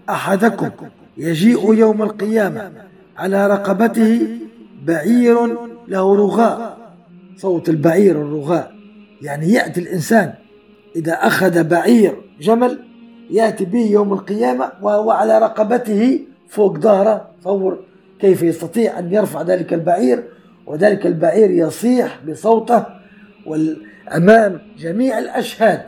أحدكم 0.10 0.70
يجيء 1.18 1.74
يوم 1.74 2.02
القيامة 2.02 2.72
على 3.18 3.48
رقبته 3.48 4.28
بعير 4.86 5.58
له 5.88 6.16
رغاء. 6.16 6.78
صوت 7.38 7.70
البعير 7.70 8.22
الرغاء. 8.22 8.72
يعني 9.22 9.50
يأتي 9.50 9.80
الإنسان 9.80 10.34
إذا 10.96 11.14
أخذ 11.14 11.64
بعير 11.64 12.16
جمل 12.42 12.80
يأتي 13.30 13.66
به 13.66 13.86
يوم 13.92 14.14
القيامة 14.14 14.72
وهو 14.82 15.12
على 15.12 15.40
رقبته 15.40 16.20
فوق 16.50 16.78
ظهره. 16.78 17.28
تصور 17.42 17.80
كيف 18.20 18.44
يستطيع 18.44 19.00
أن 19.00 19.14
يرفع 19.14 19.42
ذلك 19.42 19.74
البعير 19.74 20.24
وذلك 20.66 21.06
البعير 21.06 21.52
يصيح 21.52 22.20
بصوته 22.28 22.86
والأمام 23.46 24.62
جميع 24.78 25.20
الأشهاد. 25.20 25.82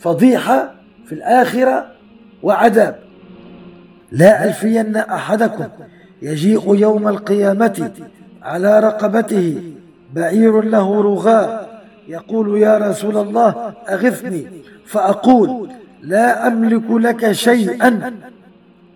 فضيحة 0.00 0.81
في 1.06 1.12
الآخرة 1.12 1.86
وعذاب. 2.42 2.98
لا 4.12 4.44
ألفين 4.44 4.96
أحدكم 4.96 5.68
يجيء 6.22 6.74
يوم 6.74 7.08
القيامة 7.08 7.90
على 8.42 8.80
رقبته 8.80 9.62
بعير 10.14 10.60
له 10.60 11.02
رغاء 11.02 11.82
يقول 12.08 12.62
يا 12.62 12.78
رسول 12.78 13.16
الله 13.16 13.74
أغثني 13.88 14.46
فأقول 14.86 15.68
لا 16.02 16.46
أملك 16.46 16.90
لك 16.90 17.32
شيئا 17.32 18.14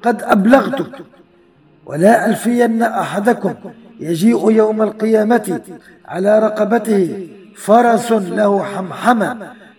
قد 0.02 0.22
أبلغتك. 0.22 0.92
ولا 1.86 2.26
ألفين 2.26 2.82
أحدكم 2.82 3.54
يجيء 4.00 4.50
يوم 4.50 4.82
القيامة 4.82 5.60
على 6.06 6.38
رقبته 6.38 7.28
فرس 7.56 8.12
له 8.12 8.62
حمحمة 8.62 9.36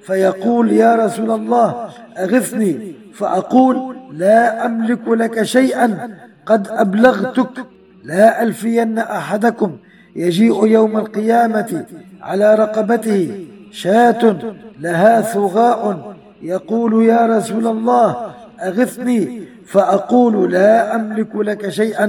فيقول 0.07 0.71
يا 0.71 0.95
رسول 0.95 1.31
الله 1.31 1.89
أغثني. 2.17 2.95
فأقول 3.13 3.95
لا 4.11 4.65
أملك 4.65 5.07
لك 5.07 5.43
شيئا 5.43 6.17
قد 6.45 6.67
أبلغتك. 6.67 7.65
لا 8.03 8.43
ألفين 8.43 8.97
أحدكم 8.99 9.77
يجيء 10.15 10.67
يوم 10.67 10.97
القيامة 10.97 11.85
على 12.21 12.55
رقبته 12.55 13.45
شاة 13.71 14.23
لها 14.79 15.21
ثغاء. 15.21 16.15
يقول 16.41 17.05
يا 17.05 17.25
رسول 17.25 17.67
الله 17.67 18.31
أغثني. 18.61 19.41
فأقول 19.65 20.51
لا 20.51 20.95
أملك 20.95 21.35
لك 21.35 21.69
شيئا 21.69 22.07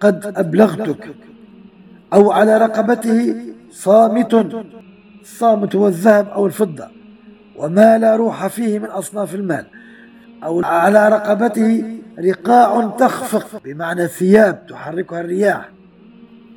قد 0.00 0.32
أبلغتك. 0.36 1.02
أو 2.12 2.32
على 2.32 2.58
رقبته 2.58 3.34
صامت. 3.70 4.46
الصامت 5.22 5.76
هو 5.76 5.86
الذهب 5.86 6.28
أو 6.28 6.46
الفضة. 6.46 6.86
وما 7.56 7.98
لا 7.98 8.16
روح 8.16 8.46
فيه 8.46 8.78
من 8.78 8.86
أصناف 8.86 9.34
المال. 9.34 9.66
أو 10.44 10.62
على 10.64 11.08
رقبته 11.08 11.84
رقاع 12.18 12.96
تخفق 12.98 13.62
بمعنى 13.64 14.08
ثياب 14.08 14.66
تحركها 14.66 15.20
الرياح. 15.20 15.70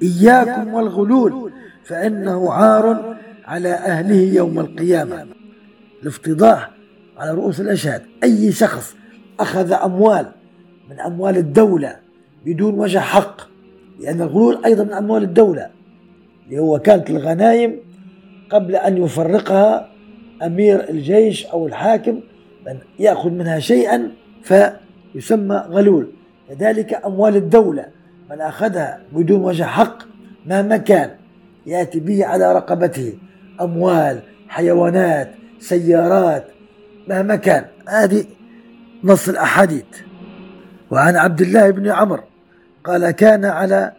إياكم 0.02 0.74
والغلول 0.74 1.52
فإنه 1.84 2.54
عار 2.54 3.18
على 3.46 3.70
أهله 3.74 4.16
يوم 4.16 4.60
القيامة. 4.60 5.26
الافتضاح 6.04 6.72
على 7.18 7.32
رؤوس 7.32 7.62
الأشهاد 7.62 8.02
أي 8.24 8.52
شخص 8.52 8.96
أخذ 9.40 9.72
أموال 9.72 10.32
من 10.90 11.00
أموال 11.00 11.38
الدولة 11.38 11.96
بدون 12.46 12.80
وجه 12.80 13.00
حق 13.00 13.42
لأن 14.00 14.22
الغلول 14.22 14.66
أيضا 14.66 14.84
من 14.84 14.94
أموال 14.94 15.24
الدولة. 15.24 15.70
اللي 16.46 16.60
هو 16.60 16.80
كانت 16.80 17.10
الغنايم 17.10 17.80
قبل 18.50 18.76
أن 18.76 18.98
يفرقها 18.98 19.97
أمير 20.44 20.90
الجيش 20.90 21.46
أو 21.46 21.68
الحاكم 21.68 22.20
من 22.66 22.78
يأخذ 23.00 23.30
منها 23.30 23.60
شيئا 23.60 24.12
فيسمى 24.44 25.56
غلول. 25.70 26.08
كذلك 26.50 27.06
أموال 27.06 27.36
الدولة 27.36 27.86
من 28.30 28.42
أخذها 28.42 29.02
بدون 29.12 29.42
وجه 29.44 29.64
حق 29.64 29.98
مهما 30.46 30.78
كان 30.78 31.10
يأتي 31.66 32.00
به 32.00 32.26
على 32.26 32.54
رقبته. 32.54 33.14
أموال 33.62 34.20
حيوانات 34.48 35.32
سيارات 35.60 36.48
مهما 37.08 37.36
كان 37.36 37.66
هذه 37.88 38.26
نص 39.04 39.30
الأحاديث. 39.30 39.86
وعن 40.92 41.16
عبد 41.16 41.42
الله 41.42 41.72
بن 41.72 41.88
عمر 41.88 42.24
قال 42.84 43.12
كان 43.12 43.46
على 43.46 43.92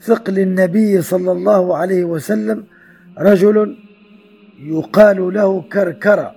ثقل 0.00 0.38
النبي 0.38 1.02
صلى 1.02 1.32
الله 1.32 1.76
عليه 1.76 2.04
وسلم 2.04 2.64
رجل 3.18 3.76
يقال 4.62 5.34
له 5.34 5.62
كركرة 5.62 6.34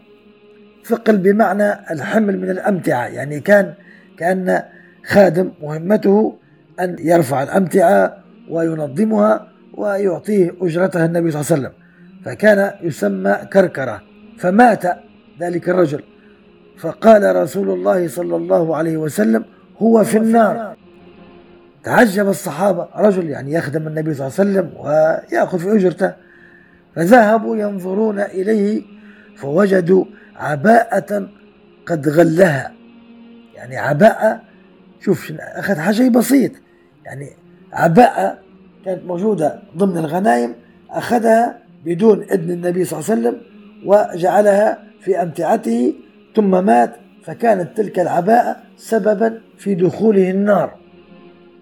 ثقل 0.86 1.18
بمعنى 1.18 1.92
الحمل 1.92 2.40
من 2.40 2.50
الأمتعة 2.50 3.08
يعني 3.08 3.40
كان 3.40 3.74
كأن 4.18 4.64
خادم 5.06 5.52
مهمته 5.62 6.36
أن 6.80 6.96
يرفع 7.00 7.44
الأمتعة 7.44 8.18
وينظمها 8.50 9.48
ويعطيه 9.74 10.54
أجرتها 10.62 11.06
النبي 11.06 11.32
صلى 11.32 11.42
الله 11.42 11.52
عليه 11.52 11.62
وسلم. 11.62 11.72
فكان 12.26 12.72
يسمى 12.82 13.36
كركرة. 13.54 14.02
فمات 14.38 14.84
ذلك 15.40 15.70
الرجل. 15.70 16.04
فقال 16.78 17.36
رسول 17.36 17.70
الله 17.70 18.08
صلى 18.08 18.36
الله 18.36 18.76
عليه 18.76 18.98
وسلم 18.98 19.46
هو 19.78 20.04
في 20.04 20.18
النار. 20.18 20.76
تعجب 21.84 22.30
الصحابة 22.30 22.88
رجل 22.96 23.30
يعني 23.30 23.54
يخدم 23.54 23.88
النبي 23.88 24.14
صلى 24.14 24.28
الله 24.28 24.40
عليه 24.40 24.52
وسلم 24.52 24.86
ويأخذ 24.86 25.60
في 25.60 25.76
أجرته. 25.76 26.25
فذهبوا 26.96 27.58
ينظرون 27.58 28.20
إليه 28.20 28.82
فوجدوا 29.36 30.06
عباءة 30.36 31.30
قد 31.86 32.10
غلها. 32.10 32.72
يعني 33.56 33.78
عباءة 33.78 34.42
شوف 35.02 35.34
أخذ 35.40 35.76
حاجة 35.76 36.10
بسيط. 36.10 36.52
يعني 37.06 37.30
عباءة 37.74 38.38
كانت 38.86 39.04
موجودة 39.06 39.60
ضمن 39.78 39.98
الغنائم 39.98 40.56
أخذها 40.90 41.60
بدون 41.86 42.24
إذن 42.24 42.52
النبي 42.52 42.86
صلى 42.86 43.00
الله 43.00 43.12
عليه 43.12 43.22
وسلم 43.22 43.42
وجعلها 43.86 44.84
في 45.02 45.22
أمتعته 45.22 45.94
ثم 46.36 46.66
مات. 46.66 46.96
فكانت 47.24 47.78
تلك 47.78 48.00
العباءة 48.00 48.58
سببا 48.78 49.42
في 49.58 49.76
دخوله 49.76 50.32
النار. 50.32 50.76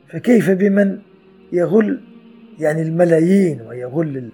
فكيف 0.09 0.51
بمن 0.51 0.99
يغل؟ 1.51 2.01
يعني 2.59 2.81
الملايين 2.81 3.61
ويغل. 3.61 4.31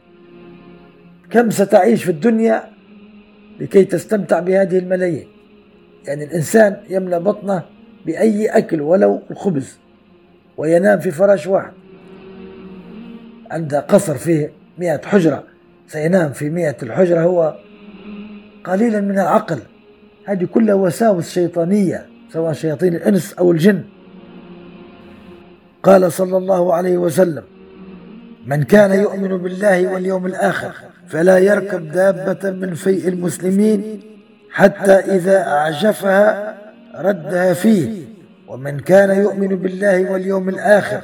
كم 1.32 1.50
ستعيش 1.50 2.04
في 2.04 2.12
الدنيا 2.12 2.64
لكي 3.60 3.84
تستمتع 3.84 4.40
بهذه 4.40 4.78
الملايين؟ 4.78 5.28
يعني 6.08 6.24
الإنسان 6.24 6.78
يملأ 6.90 7.18
بطنه 7.18 7.64
بأي 8.06 8.48
أكل 8.48 8.82
ولو 8.82 9.22
الخبز 9.32 9.78
وينام 10.58 11.00
في 11.00 11.12
فراش 11.12 11.48
واحد. 11.48 11.74
عند 13.52 13.76
قصر 13.76 14.16
فيه 14.16 14.52
مئة 14.78 15.02
حجرة 15.06 15.44
سينام 15.88 16.32
في 16.32 16.50
مئة 16.50 16.76
الحجرة. 16.84 17.22
هو 17.22 17.56
قليلا 18.64 19.02
من 19.02 19.20
العقل. 19.20 19.60
هذه 20.26 20.46
كلها 20.46 20.76
وساوس 20.76 21.30
شيطانية 21.30 22.06
سواء 22.34 22.54
شياطين 22.54 22.96
الإنس 22.96 23.34
أو 23.34 23.52
الجن. 23.52 23.84
قال 25.84 26.12
صلى 26.12 26.38
الله 26.38 26.74
عليه 26.74 26.98
وسلم 26.98 27.44
من 28.46 28.64
كان 28.64 29.00
يؤمن 29.00 29.38
بالله 29.38 29.94
واليوم 29.94 30.26
الآخر 30.26 30.89
فلا 31.10 31.38
يركب 31.38 31.92
دابة 31.92 32.52
من 32.52 32.74
فيء 32.74 33.08
المسلمين 33.08 34.02
حتى 34.52 34.92
إذا 34.92 35.48
أعجفها 35.48 36.58
ردها 36.96 37.54
فيه. 37.54 38.04
ومن 38.48 38.80
كان 38.80 39.22
يؤمن 39.22 39.48
بالله 39.48 40.12
واليوم 40.12 40.50
الآخر 40.50 41.02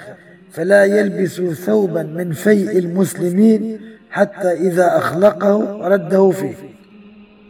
فلا 0.51 0.85
يلبس 0.85 1.41
ثوبا 1.41 2.03
من 2.03 2.31
فيء 2.31 2.79
المسلمين 2.79 3.79
حتى 4.09 4.51
إذا 4.51 4.97
أخلقه 4.97 5.87
رده 5.87 6.29
فيه. 6.29 6.55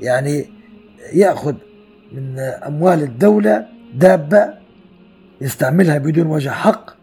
يعني 0.02 0.46
يأخذ 1.14 1.54
من 2.12 2.40
أموال 2.40 3.04
الدولة 3.04 3.66
دابة 3.96 4.54
يستعملها 5.42 5.98
بدون 5.98 6.28
وجه 6.28 6.50
حق 6.50 6.96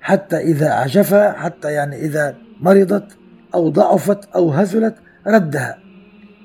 حتى 0.00 0.36
إذا 0.36 0.70
عجفها 0.70 1.32
حتى 1.32 1.72
يعني 1.72 1.96
إذا 1.96 2.34
مرضت 2.60 3.04
أو 3.54 3.68
ضعفت 3.68 4.28
أو 4.34 4.50
هزلت 4.50 4.94
ردها. 5.26 5.78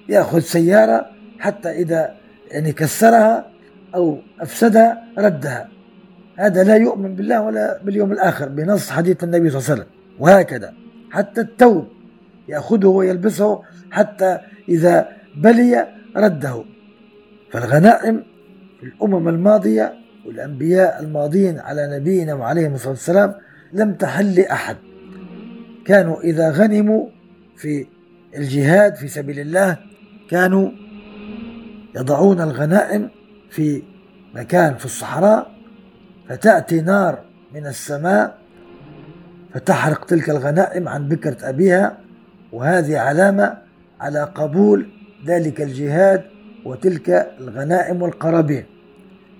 يأخذ 0.09 0.39
سيارة 0.39 1.05
حتى 1.39 1.69
إذا 1.69 2.13
يعني 2.51 2.71
كسرها 2.71 3.47
أو 3.95 4.17
أفسدها 4.39 5.03
ردها. 5.17 5.69
هذا 6.35 6.63
لا 6.63 6.75
يؤمن 6.75 7.15
بالله 7.15 7.41
ولا 7.41 7.79
باليوم 7.83 8.11
الآخر 8.11 8.49
بنص 8.49 8.89
حديث 8.89 9.23
النبي 9.23 9.49
صلى 9.49 9.59
الله 9.59 9.71
عليه 9.71 9.81
وسلم. 9.81 9.91
وهكذا 10.19 10.73
حتى 11.11 11.41
التوب 11.41 11.87
يأخذه 12.47 12.87
ويلبسه 12.87 13.61
حتى 13.91 14.39
إذا 14.69 15.09
بلي 15.37 15.87
رده. 16.17 16.63
فالغنائم 17.51 18.23
في 18.79 18.85
الأمم 18.85 19.27
الماضية 19.27 19.93
والأنبياء 20.25 20.99
الماضين 20.99 21.59
على 21.59 21.99
نبينا 21.99 22.33
وعليهم 22.33 22.73
الصلاة 22.73 22.89
والسلام 22.89 23.33
لم 23.73 23.93
تحل 23.93 24.35
لأحد. 24.35 24.75
كانوا 25.87 26.21
إذا 26.21 26.51
غنموا 26.51 27.07
في 27.57 27.87
الجهاد 28.35 28.95
في 28.95 29.07
سبيل 29.07 29.39
الله 29.39 29.77
كانوا 30.29 30.69
يضعون 31.95 32.41
الغنائم 32.41 33.09
في 33.49 33.83
مكان 34.35 34.75
في 34.75 34.85
الصحراء 34.85 35.51
فتأتي 36.29 36.81
نار 36.81 37.19
من 37.53 37.67
السماء 37.67 38.37
فتحرق 39.53 40.05
تلك 40.05 40.29
الغنائم 40.29 40.87
عن 40.87 41.07
بكرة 41.07 41.37
أبيها 41.49 41.97
وهذه 42.51 42.97
علامة 42.97 43.57
على 43.99 44.23
قبول 44.23 44.89
ذلك 45.25 45.61
الجهاد 45.61 46.23
وتلك 46.65 47.09
الغنائم 47.39 48.01
والقرابين. 48.01 48.65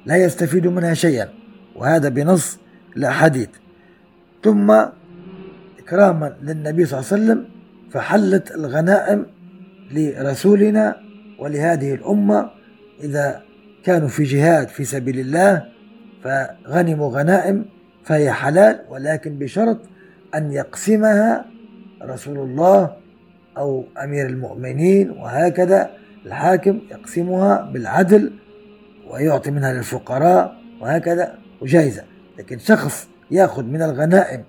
لا 0.06 0.18
يستفيد 0.18 0.68
منها 0.68 0.94
شيئا 0.94 1.30
وهذا 1.76 2.10
بنص 2.10 2.58
الأحاديث 2.98 3.50
ثم 4.44 4.86
إكراما 5.88 6.36
للنبي 6.42 6.86
صلى 6.86 7.00
الله 7.00 7.12
عليه 7.12 7.24
وسلم 7.24 7.46
فحلت 7.92 8.52
الغنائم 8.52 9.26
لرسولنا 9.92 10.98
ولهذه 11.40 11.94
الأمة. 11.94 12.50
إذا 13.04 13.42
كانوا 13.84 14.08
في 14.08 14.24
جهاد 14.24 14.68
في 14.68 14.86
سبيل 14.86 15.20
الله 15.20 15.64
فغنموا 16.24 17.10
غنائم 17.10 17.66
فهي 18.04 18.32
حلال 18.32 18.80
ولكن 18.90 19.38
بشرط 19.38 19.78
أن 20.36 20.52
يقسمها 20.52 21.46
رسول 22.04 22.38
الله 22.38 22.94
أو 23.58 23.86
أمير 24.04 24.26
المؤمنين 24.26 25.12
وهكذا 25.12 25.90
الحاكم 26.26 26.80
يقسمها 26.92 27.62
بالعدل 27.74 28.32
ويعطي 29.10 29.52
منها 29.52 29.74
للفقراء 29.74 30.58
وهكذا 30.82 31.38
وجائزة. 31.62 32.04
لكن 32.40 32.60
شخص 32.60 33.08
يأخذ 33.32 33.64
من 33.64 33.82
الغنائم 33.82 34.44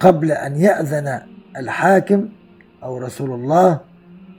قبل 0.00 0.32
أن 0.32 0.56
يأذن 0.56 1.20
الحاكم 1.56 2.28
أو 2.82 2.98
رسول 2.98 3.30
الله 3.30 3.80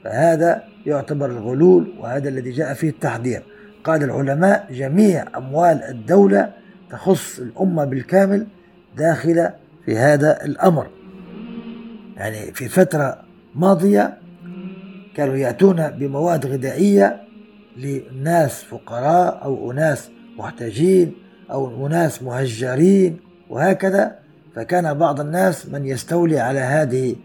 فهذا 0.04 0.62
يعتبر 0.86 1.26
الغلول 1.26 1.92
وهذا 1.98 2.28
الذي 2.28 2.50
جاء 2.50 2.74
فيه 2.74 2.88
التحذير. 2.88 3.42
قال 3.84 4.02
العلماء 4.02 4.66
جميع 4.70 5.24
أموال 5.36 5.82
الدولة 5.82 6.52
تخص 6.90 7.38
الأمة 7.38 7.84
بالكامل 7.84 8.46
داخلة 8.96 9.54
في 9.84 9.98
هذا 9.98 10.44
الأمر. 10.44 10.86
يعني 12.16 12.52
في 12.52 12.68
فترة 12.68 13.18
ماضية 13.54 14.18
كانوا 15.16 15.36
يأتون 15.36 15.88
بمواد 15.88 16.46
غذائية 16.46 17.22
لناس 17.76 18.62
فقراء 18.62 19.44
أو 19.44 19.72
أناس 19.72 20.10
محتاجين 20.38 21.14
أو 21.50 21.86
أناس 21.86 22.22
مهجرين 22.22 23.16
وهكذا 23.50 24.17
فكان 24.54 24.94
بعض 24.94 25.20
الناس 25.20 25.68
من 25.68 25.86
يستولي 25.86 26.40
على 26.40 26.60
هذه 26.60 27.16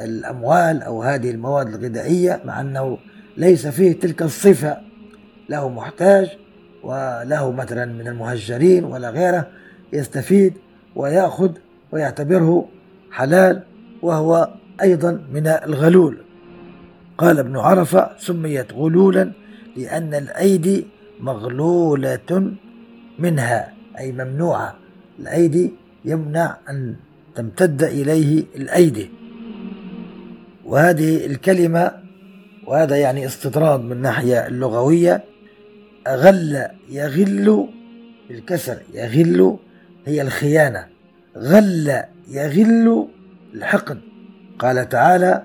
الأموال 0.00 0.82
أو 0.82 1.02
هذه 1.02 1.30
المواد 1.30 1.68
الغذائية 1.68 2.40
مع 2.44 2.60
أنه 2.60 2.98
ليس 3.36 3.66
فيه 3.66 3.92
تلك 3.92 4.22
الصفة. 4.22 4.76
له 5.48 5.68
محتاج 5.68 6.28
وله 6.82 7.52
مثلا 7.52 7.84
من 7.84 8.08
المهجرين 8.08 8.84
ولا 8.84 9.10
غيره 9.10 9.46
يستفيد 9.92 10.54
ويأخذ 10.96 11.50
ويعتبره 11.92 12.68
حلال 13.12 13.62
وهو 14.02 14.48
أيضا 14.82 15.20
من 15.32 15.46
الغلول. 15.46 16.18
قال 17.18 17.38
ابن 17.38 17.56
عرفة 17.56 18.10
سميت 18.18 18.72
غلولا 18.72 19.32
لأن 19.76 20.14
الأيدي 20.14 20.86
مغلولة 21.20 22.52
منها 23.18 23.72
أي 23.98 24.12
ممنوعة. 24.12 24.76
الأيدي 25.18 25.72
يمنع 26.04 26.56
أن 26.70 26.94
تمتد 27.34 27.82
إليه 27.82 28.44
الأيدي. 28.56 29.10
وهذه 30.64 31.26
الكلمة 31.26 31.92
وهذا 32.66 32.96
يعني 32.96 33.26
استطراد 33.26 33.80
من 33.80 33.92
الناحية 33.92 34.46
اللغوية 34.46 35.24
أغل 36.06 36.66
يغل 36.90 37.68
بالكسر 38.28 38.76
يغل 38.94 39.56
هي 40.06 40.22
الخيانة. 40.22 40.86
غل 41.36 42.02
يغل 42.28 43.08
الحقد. 43.54 44.00
قال 44.58 44.88
تعالى 44.88 45.42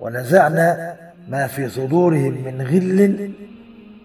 ونزعنا 0.00 0.96
ما 1.28 1.46
في 1.46 1.68
صدورهم 1.68 2.44
من 2.44 2.62
غل 2.62 3.32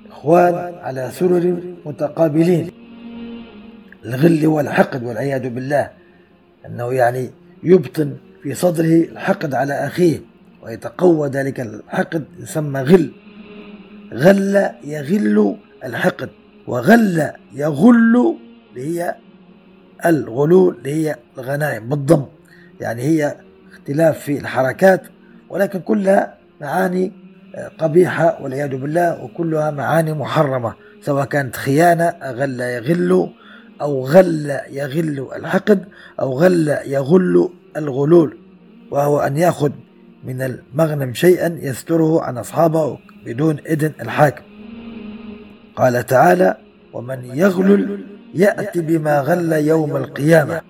إخوان 0.10 0.76
على 0.82 1.10
سرر 1.12 1.58
متقابلين. 1.86 2.72
الغل 4.08 4.48
والحقد 4.48 5.04
والعياذ 5.04 5.50
بالله 5.50 5.90
أنه 6.66 6.94
يعني 6.94 7.30
يبطن 7.64 8.16
في 8.44 8.54
صدره 8.54 9.04
الحقد 9.12 9.54
على 9.54 9.74
أخيه 9.74 10.20
ويتقوى 10.64 11.30
ذلك 11.30 11.60
الحقد 11.60 12.26
يسمى 12.40 12.80
غل. 12.82 13.12
غل 14.14 14.70
يغل 14.84 15.58
الحقد 15.84 16.30
وغل 16.68 17.32
يغل 17.54 18.38
اللي 18.70 19.00
هي 19.00 19.16
الغلول 20.06 20.78
اللي 20.78 20.94
هي 20.94 21.16
الغنائم 21.38 21.90
بالضم. 21.90 22.26
يعني 22.82 23.02
هي 23.02 23.36
اختلاف 23.74 24.20
في 24.20 24.38
الحركات 24.38 25.02
ولكن 25.50 25.80
كلها 25.80 26.38
معاني 26.62 27.12
قبيحة 27.78 28.42
والعياذ 28.42 28.76
بالله 28.76 29.24
وكلها 29.24 29.72
معاني 29.72 30.14
محرمة 30.14 30.74
سواء 31.02 31.26
كانت 31.26 31.56
خيانة 31.56 32.04
أغل 32.04 32.60
يغل 32.60 33.30
أو 33.82 34.06
غل 34.06 34.60
يغل 34.70 35.28
الحقد 35.36 35.86
أو 36.20 36.40
غل 36.40 36.78
يغل 36.86 37.50
الغلول 37.78 38.38
وهو 38.92 39.20
أن 39.20 39.38
يأخذ 39.38 39.72
من 40.24 40.42
المغنم 40.42 41.14
شيئا 41.14 41.58
يستره 41.62 42.22
عن 42.22 42.38
أصحابه 42.38 43.00
بدون 43.26 43.58
إذن 43.70 43.92
الحاكم. 44.02 44.44
قال 45.76 46.06
تعالى 46.06 46.58
ومن 46.94 47.26
يغلل 47.26 48.06
يأتي 48.34 48.82
بما 48.82 49.20
غل 49.20 49.54
يوم 49.54 49.98
القيامة. 49.98 50.62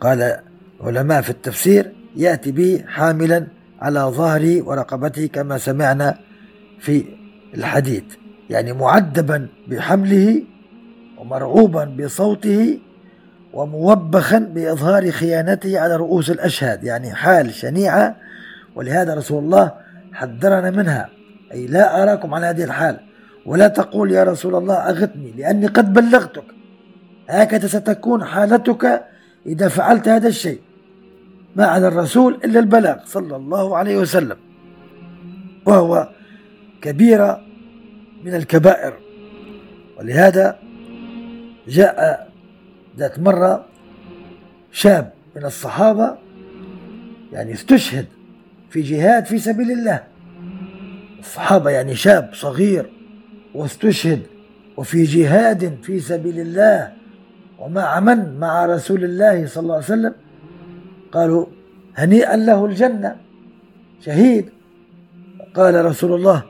قال 0.00 0.36
علماء 0.80 1.22
في 1.22 1.30
التفسير 1.30 1.92
يأتي 2.16 2.52
به 2.52 2.84
حاملا 2.86 3.46
على 3.80 4.00
ظهره 4.00 4.62
ورقبته 4.62 5.26
كما 5.26 5.58
سمعنا 5.58 6.18
في 6.80 7.04
الحديث 7.54 8.04
يعني 8.50 8.72
معدبا 8.72 9.48
بحمله 9.68 10.42
ومرعوبا 11.20 11.84
بصوته 11.84 12.78
وموبخا 13.52 14.38
بإظهار 14.38 15.10
خيانته 15.10 15.80
على 15.80 15.96
رؤوس 15.96 16.30
الأشهاد 16.30 16.84
يعني 16.84 17.14
حال 17.14 17.54
شنيعة. 17.54 18.16
ولهذا 18.74 19.14
رسول 19.14 19.44
الله 19.44 19.72
حذرنا 20.12 20.70
منها 20.70 21.08
أي 21.52 21.66
لا 21.66 22.02
أراكم 22.02 22.34
على 22.34 22.46
هذه 22.46 22.64
الحال. 22.64 23.00
ولا 23.46 23.68
تقول 23.68 24.12
يا 24.12 24.24
رسول 24.24 24.54
الله 24.54 24.74
أغثني 24.74 25.32
لأني 25.36 25.66
قد 25.66 25.92
بلغتك. 25.92 26.44
هكذا 27.28 27.66
ستكون 27.66 28.24
حالتك 28.24 29.04
إذا 29.46 29.68
فعلت 29.68 30.08
هذا 30.08 30.28
الشيء. 30.28 30.60
ما 31.56 31.66
على 31.66 31.88
الرسول 31.88 32.40
إلا 32.44 32.60
البلاغ 32.60 32.96
صلى 33.04 33.36
الله 33.36 33.76
عليه 33.76 33.96
وسلم. 33.96 34.36
وهو 35.66 36.08
كبيرة 36.82 37.40
من 38.24 38.34
الكبائر. 38.34 38.92
ولهذا 39.98 40.58
جاء 41.68 42.28
ذات 42.98 43.18
مرة 43.18 43.64
شاب 44.72 45.12
من 45.36 45.44
الصحابة 45.44 46.16
يعني 47.32 47.52
استشهد 47.52 48.06
في 48.70 48.80
جهاد 48.80 49.24
في 49.24 49.38
سبيل 49.38 49.70
الله. 49.72 50.02
الصحابة 51.20 51.70
يعني 51.70 51.94
شاب 51.94 52.30
صغير 52.32 52.90
واستشهد 53.54 54.22
وفي 54.76 55.02
جهاد 55.02 55.78
في 55.82 56.00
سبيل 56.00 56.40
الله 56.40 56.92
ومع 57.58 58.00
من؟ 58.00 58.38
مع 58.38 58.66
رسول 58.66 59.04
الله 59.04 59.46
صلى 59.46 59.62
الله 59.62 59.74
عليه 59.74 59.84
وسلم. 59.84 60.14
قالوا 61.12 61.46
هنيئا 61.96 62.36
له 62.36 62.66
الجنة 62.66 63.16
شهيد. 64.04 64.48
قال 65.54 65.84
رسول 65.84 66.14
الله 66.14 66.42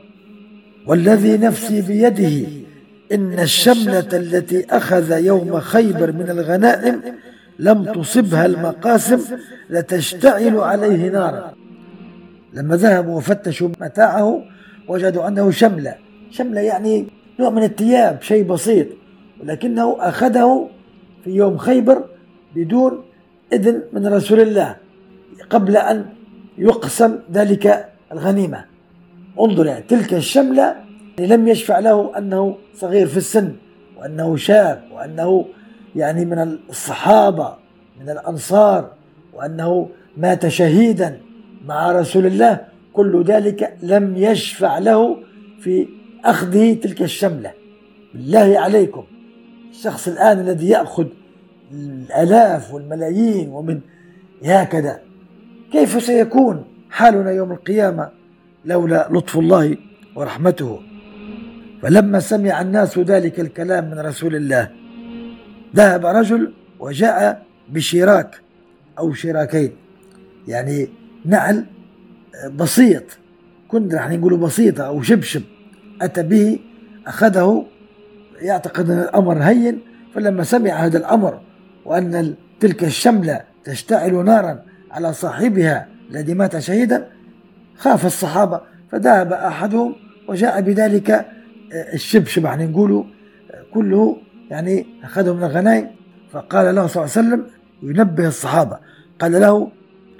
والذي 0.87 1.37
نفسي 1.37 1.81
بيده 1.81 2.47
إن 3.11 3.39
الشملة 3.39 4.07
التي 4.13 4.65
أخذ 4.69 5.25
يوم 5.25 5.59
خيبر 5.59 6.11
من 6.11 6.29
الغنائم 6.29 7.01
لم 7.59 7.83
تصبها 7.83 8.45
المقاسم 8.45 9.19
لتشتعل 9.69 10.57
عليه 10.57 11.09
نارا. 11.09 11.53
لما 12.53 12.75
ذهبوا 12.75 13.17
وفتشوا 13.17 13.69
متاعه 13.81 14.43
وجدوا 14.87 15.27
أنه 15.27 15.51
شملة. 15.51 15.95
شملة 16.31 16.61
يعني 16.61 17.07
نوع 17.39 17.49
من 17.49 17.63
الثياب 17.63 18.21
شيء 18.21 18.43
بسيط. 18.43 18.87
ولكنه 19.41 19.97
أخذه 19.99 20.69
في 21.23 21.29
يوم 21.29 21.57
خيبر 21.57 22.03
بدون 22.55 23.03
إذن 23.53 23.81
من 23.93 24.07
رسول 24.07 24.39
الله 24.39 24.75
قبل 25.49 25.77
أن 25.77 26.05
يقسم 26.57 27.19
ذلك 27.33 27.85
الغنيمة. 28.11 28.65
انظر 29.39 29.65
يعني 29.65 29.83
تلك 29.83 30.13
الشملة 30.13 30.88
لم 31.27 31.47
يشفع 31.47 31.79
له 31.79 32.17
أنه 32.17 32.57
صغير 32.75 33.07
في 33.07 33.17
السن 33.17 33.53
وأنه 33.97 34.35
شاب 34.35 34.83
وأنه 34.91 35.45
يعني 35.95 36.25
من 36.25 36.57
الصحابة 36.69 37.53
من 38.01 38.09
الأنصار 38.09 38.91
وأنه 39.33 39.89
مات 40.17 40.47
شهيدا 40.47 41.19
مع 41.65 41.91
رسول 41.91 42.25
الله 42.25 42.59
كل 42.93 43.23
ذلك 43.23 43.77
لم 43.83 44.17
يشفع 44.17 44.77
له 44.77 45.17
في 45.59 45.87
أخذه 46.25 46.73
تلك 46.73 47.01
الشملة. 47.01 47.51
بالله 48.13 48.59
عليكم. 48.59 49.03
الشخص 49.71 50.07
الآن 50.07 50.39
الذي 50.39 50.69
يأخذ 50.69 51.05
الآلاف 51.71 52.73
والملايين 52.73 53.49
ومن 53.49 53.79
هكذا 54.45 54.99
كيف 55.71 56.03
سيكون 56.03 56.63
حالنا 56.89 57.31
يوم 57.31 57.51
القيامة 57.51 58.09
لولا 58.65 59.07
لطف 59.11 59.37
الله 59.37 59.77
ورحمته؟ 60.15 60.79
فلما 61.81 62.19
سمع 62.19 62.61
الناس 62.61 62.99
ذلك 62.99 63.39
الكلام 63.39 63.91
من 63.91 63.99
رسول 63.99 64.35
الله 64.35 64.69
ذهب 65.75 66.05
رجل 66.05 66.53
وجاء 66.79 67.45
بشراك 67.69 68.41
أو 68.99 69.13
شراكين 69.13 69.71
يعني 70.47 70.89
نعل 71.25 71.65
بسيط 72.55 73.03
كنا 73.67 73.95
رح 73.95 74.09
نقول 74.09 74.37
بسيطة 74.37 74.83
أو 74.83 75.01
شبشب 75.01 75.41
أتى 76.01 76.23
به 76.23 76.59
أخذه 77.07 77.65
يعتقد 78.41 78.89
أن 78.89 78.99
الأمر 78.99 79.37
هين 79.37 79.79
فلما 80.15 80.43
سمع 80.43 80.71
هذا 80.71 80.97
الأمر 80.97 81.41
وأن 81.85 82.35
تلك 82.59 82.83
الشملة 82.83 83.41
تشتعل 83.63 84.25
نارا 84.25 84.63
على 84.91 85.13
صاحبها 85.13 85.87
الذي 86.11 86.33
مات 86.33 86.59
شهيدا 86.59 87.07
خاف 87.77 88.05
الصحابة 88.05 88.61
فذهب 88.91 89.33
أحدهم 89.33 89.95
وجاء 90.27 90.61
بذلك 90.61 91.25
الشبشب 91.73 92.45
يعني 92.45 92.67
نقوله 92.67 93.05
آه، 93.51 93.63
كله 93.73 94.17
يعني 94.49 94.85
أخذه 95.03 95.33
من 95.33 95.43
الغنائم. 95.43 95.87
فقال 96.31 96.75
له 96.75 96.87
صلى 96.87 97.03
الله 97.03 97.17
عليه 97.17 97.27
وسلم 97.27 97.45
ينبه 97.83 98.27
الصحابة 98.27 98.79
قال 99.19 99.31
له 99.31 99.71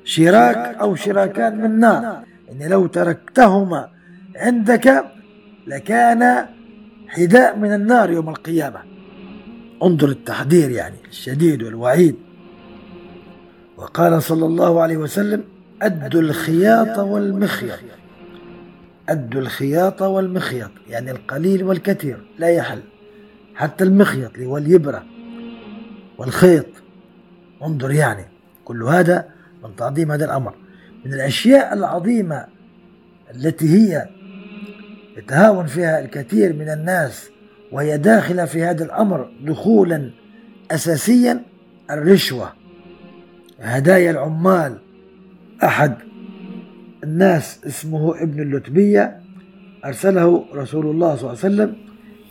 شراك 0.04 0.58
أو 0.58 0.95
شراكان 0.95 1.58
من 1.58 1.80
نار 1.80 2.24
إن 2.52 2.70
لو 2.70 2.88
تركتهما 2.88 3.89
عندك 4.36 5.04
لكان 5.68 6.45
حذاء 7.08 7.58
من 7.58 7.74
النار 7.74 8.12
يوم 8.12 8.30
القيامة. 8.30 8.80
انظر 9.84 10.08
التحذير 10.10 10.70
يعني 10.70 10.95
الشديد 11.10 11.64
والوعيد. 11.64 12.16
وقال 13.78 14.24
صلى 14.24 14.45
الله 14.45 14.82
عليه 14.82 14.97
وسلم 14.97 15.43
أدوا 15.82 16.22
الخياط 16.22 17.00
والمخيط. 17.00 17.99
أدوا 19.12 19.41
الخياط 19.41 20.01
والمخيط 20.01 20.72
يعني 20.89 21.12
القليل 21.12 21.64
والكثير 21.64 22.18
لا 22.39 22.49
يحل. 22.49 22.82
حتى 23.55 23.84
المخيط 23.84 24.32
واليبرة 24.39 25.03
والخيط. 26.18 26.66
انظر 27.64 27.91
يعني 27.91 28.26
كل 28.66 28.84
هذا 28.84 29.26
من 29.64 29.76
تعظيم 29.76 30.12
هذا 30.12 30.26
الأمر. 30.26 30.53
من 31.05 31.14
الأشياء 31.14 31.74
العظيمة 31.74 32.45
التي 33.36 33.70
هي 33.70 34.10
يتهاون 35.18 35.66
فيها 35.66 35.99
الكثير 35.99 36.53
من 36.53 36.70
الناس 36.70 37.30
وهي 37.72 37.97
داخلة 37.97 38.45
في 38.45 38.64
هذا 38.64 38.86
الأمر 38.86 39.32
دخولا 39.41 40.12
أساسيا 40.72 41.41
الرشوة. 41.91 42.53
هدايا 43.60 44.12
العمال. 44.12 44.78
أحد 45.64 46.09
الناس 47.04 47.66
اسمه 47.66 48.22
ابن 48.22 48.41
اللتبية 48.41 49.20
أرسله 49.86 50.45
رسول 50.54 50.86
الله 50.86 51.16
صلى 51.16 51.30
الله 51.30 51.43
عليه 51.43 51.56
وسلم 51.56 51.76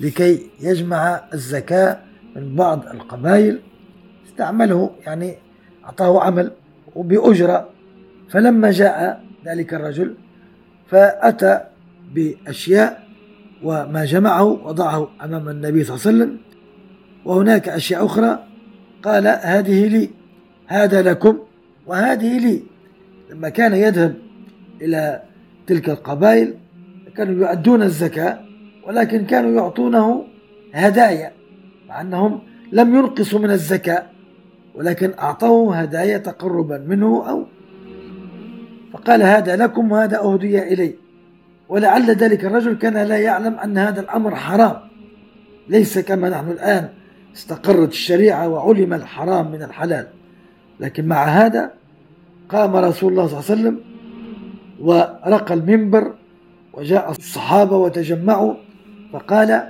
لكي 0.00 0.46
يجمع 0.60 1.20
الزكاة 1.34 1.98
من 2.36 2.56
بعض 2.56 2.86
القبائل 2.86 3.60
استعمله 4.28 4.90
يعني 5.06 5.34
أعطاه 5.84 6.22
عمل 6.22 6.52
وبأجرة. 6.94 7.68
فلما 8.30 8.70
جاء 8.70 9.24
ذلك 9.46 9.74
الرجل 9.74 10.14
فأتى 10.90 11.60
بأشياء 12.14 13.08
وما 13.62 14.04
جمعه 14.04 14.44
وضعه 14.44 15.08
أمام 15.24 15.48
النبي 15.48 15.84
صلى 15.84 15.96
الله 15.96 16.06
عليه 16.06 16.16
وسلم. 16.16 16.38
وهناك 17.24 17.68
أشياء 17.68 18.06
أخرى. 18.06 18.44
قال 19.02 19.26
هذه 19.26 19.88
لي 19.88 20.10
هذا 20.66 21.02
لكم 21.02 21.38
وهذه 21.86 22.38
لي. 22.38 22.62
لما 23.30 23.48
كان 23.48 23.74
يذهب 23.74 24.14
إلى 24.82 25.22
تلك 25.66 25.88
القبائل 25.88 26.54
كانوا 27.16 27.46
يؤدون 27.46 27.82
الزكاة 27.82 28.38
ولكن 28.86 29.24
كانوا 29.24 29.50
يعطونه 29.50 30.24
هدايا 30.74 31.32
مع 31.88 32.00
أنهم 32.00 32.40
لم 32.72 32.94
ينقصوا 32.94 33.40
من 33.40 33.50
الزكاة 33.50 34.02
ولكن 34.74 35.12
أعطوه 35.18 35.76
هدايا 35.76 36.18
تقربا 36.18 36.78
منه 36.78 37.30
أو 37.30 37.46
فقال 38.92 39.22
هذا 39.22 39.56
لكم 39.56 39.92
وهذا 39.92 40.18
أهدي 40.18 40.62
إلي. 40.72 40.94
ولعل 41.68 42.10
ذلك 42.10 42.44
الرجل 42.44 42.76
كان 42.78 42.96
لا 42.96 43.16
يعلم 43.16 43.54
أن 43.54 43.78
هذا 43.78 44.00
الأمر 44.00 44.34
حرام. 44.34 44.76
ليس 45.68 45.98
كما 45.98 46.28
نحن 46.28 46.50
الآن 46.50 46.88
استقرت 47.36 47.88
الشريعة 47.88 48.48
وعلم 48.48 48.94
الحرام 48.94 49.50
من 49.52 49.62
الحلال. 49.62 50.06
لكن 50.80 51.06
مع 51.06 51.24
هذا 51.24 51.72
قام 52.48 52.76
رسول 52.76 53.12
الله 53.12 53.26
صلى 53.26 53.38
الله 53.38 53.50
عليه 53.50 53.60
وسلم 53.60 53.87
ورقى 54.80 55.54
المنبر 55.54 56.12
وجاء 56.72 57.10
الصحابة 57.10 57.76
وتجمعوا 57.76 58.54
فقال 59.12 59.62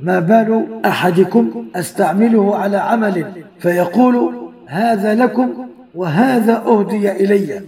ما 0.00 0.20
بال 0.20 0.66
أحدكم 0.84 1.66
أستعمله 1.76 2.56
على 2.56 2.76
عمل 2.76 3.44
فيقول 3.58 4.34
هذا 4.66 5.14
لكم 5.14 5.68
وهذا 5.94 6.56
أهدي 6.56 7.12
إلي. 7.12 7.60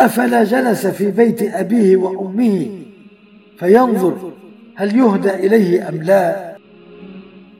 أفلا 0.00 0.44
جلس 0.44 0.86
في 0.86 1.10
بيت 1.10 1.42
أبيه 1.42 1.96
وأمه 1.96 2.78
فينظر 3.58 4.32
هل 4.74 4.96
يهدى 4.96 5.30
إليه 5.30 5.88
أم 5.88 6.02
لا. 6.02 6.56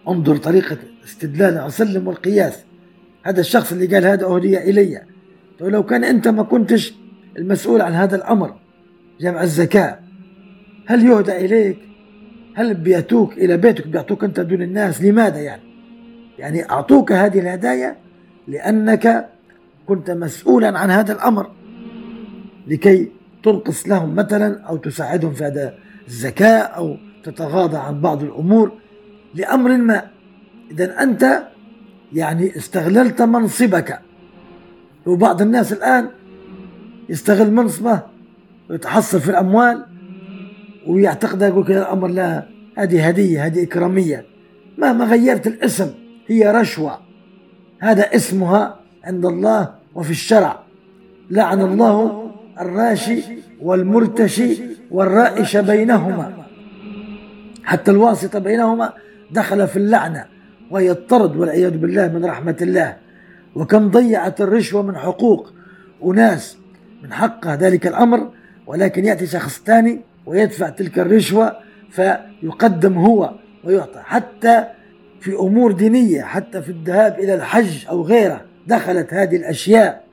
انظر 0.08 0.36
طريقة 0.36 0.76
استدلال 1.04 1.66
وسلم 1.66 2.08
والقياس. 2.08 2.64
هذا 3.22 3.40
الشخص 3.40 3.72
اللي 3.72 3.86
قال 3.86 4.06
هذا 4.06 4.26
أهدي 4.26 4.70
إلي. 4.70 5.02
لو 5.60 5.82
كان 5.82 6.04
أنت 6.04 6.28
ما 6.28 6.42
كنتش 6.42 6.94
المسؤول 7.38 7.80
عن 7.80 7.92
هذا 7.92 8.16
الأمر 8.16 8.54
جمع 9.20 9.42
الزكاة. 9.42 9.98
هل 10.86 11.06
يهدى 11.06 11.36
إليك؟ 11.36 11.78
هل 12.54 12.74
بيأتوك 12.74 13.32
إلى 13.32 13.56
بيتك؟ 13.56 13.86
بيعطوك 13.86 14.24
أنت 14.24 14.40
دون 14.40 14.62
الناس؟ 14.62 15.02
لماذا 15.02 15.38
يعني؟ 15.40 15.62
يعني 16.38 16.70
أعطوك 16.70 17.12
هذه 17.12 17.38
الهدايا 17.38 17.96
لأنك 18.48 19.28
كنت 19.86 20.10
مسؤولا 20.10 20.78
عن 20.78 20.90
هذا 20.90 21.12
الأمر 21.12 21.50
لكي 22.66 23.08
تنقص 23.42 23.88
لهم 23.88 24.14
مثلا 24.14 24.62
أو 24.62 24.76
تساعدهم 24.76 25.32
في 25.32 25.44
هذا 25.44 25.74
الزكاة 26.08 26.58
أو 26.58 26.96
تتغاضى 27.24 27.76
عن 27.76 28.00
بعض 28.00 28.22
الأمور 28.22 28.72
لأمر 29.34 29.76
ما. 29.76 30.10
إذا 30.70 31.02
أنت 31.02 31.42
يعني 32.12 32.56
استغللت 32.56 33.22
منصبك. 33.22 34.00
وبعض 35.06 35.42
الناس 35.42 35.72
الآن 35.72 36.08
يستغل 37.12 37.50
منصبه 37.50 38.02
ويتحصل 38.70 39.20
في 39.20 39.28
الأموال 39.30 39.86
ويعتقد 40.86 41.42
يقول 41.42 41.64
كذا 41.64 41.80
الأمر 41.82 42.08
لا 42.08 42.46
هذه 42.78 43.08
هدية 43.08 43.46
هذه 43.46 43.62
إكرامية. 43.62 44.24
مهما 44.78 45.04
غيرت 45.04 45.46
الاسم 45.46 45.90
هي 46.26 46.50
رشوة. 46.50 46.98
هذا 47.80 48.02
اسمها 48.02 48.80
عند 49.04 49.26
الله 49.26 49.74
وفي 49.94 50.10
الشرع. 50.10 50.62
لعن 51.30 51.60
الله 51.60 52.30
الراشي 52.60 53.22
والمرتشي 53.60 54.62
والرائش 54.90 55.56
بينهما. 55.56 56.32
حتى 57.64 57.90
الواسطة 57.90 58.38
بينهما 58.38 58.92
دخل 59.30 59.68
في 59.68 59.76
اللعنة 59.76 60.24
وهي 60.70 60.90
الطرد 60.90 61.36
والعياذ 61.36 61.76
بالله 61.78 62.08
من 62.08 62.24
رحمة 62.24 62.56
الله. 62.62 62.96
وكم 63.54 63.88
ضيعت 63.90 64.40
الرشوة 64.40 64.82
من 64.82 64.96
حقوق 64.96 65.52
أناس 66.04 66.61
من 67.02 67.12
حقها 67.12 67.56
ذلك 67.56 67.86
الأمر 67.86 68.30
ولكن 68.66 69.04
يأتي 69.04 69.26
شخص 69.26 69.62
ثاني 69.62 70.00
ويدفع 70.26 70.68
تلك 70.68 70.98
الرشوة 70.98 71.56
فيقدم 71.90 72.98
هو 72.98 73.34
ويعطى. 73.64 74.00
حتى 74.04 74.64
في 75.20 75.32
أمور 75.34 75.72
دينية 75.72 76.22
حتى 76.22 76.62
في 76.62 76.68
الذهاب 76.68 77.18
إلى 77.18 77.34
الحج 77.34 77.86
أو 77.88 78.02
غيره 78.02 78.40
دخلت 78.66 79.14
هذه 79.14 79.36
الأشياء 79.36 80.04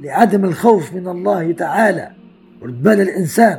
لعدم 0.00 0.44
الخوف 0.44 0.92
من 0.92 1.08
الله 1.08 1.52
تعالى 1.52 2.10
بال 2.62 3.00
الإنسان. 3.00 3.58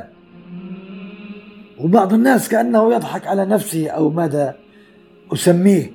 وبعض 1.80 2.12
الناس 2.12 2.48
كأنه 2.48 2.94
يضحك 2.94 3.26
على 3.26 3.44
نفسه 3.44 3.88
أو 3.88 4.10
ماذا 4.10 4.56
أسميه. 5.32 5.90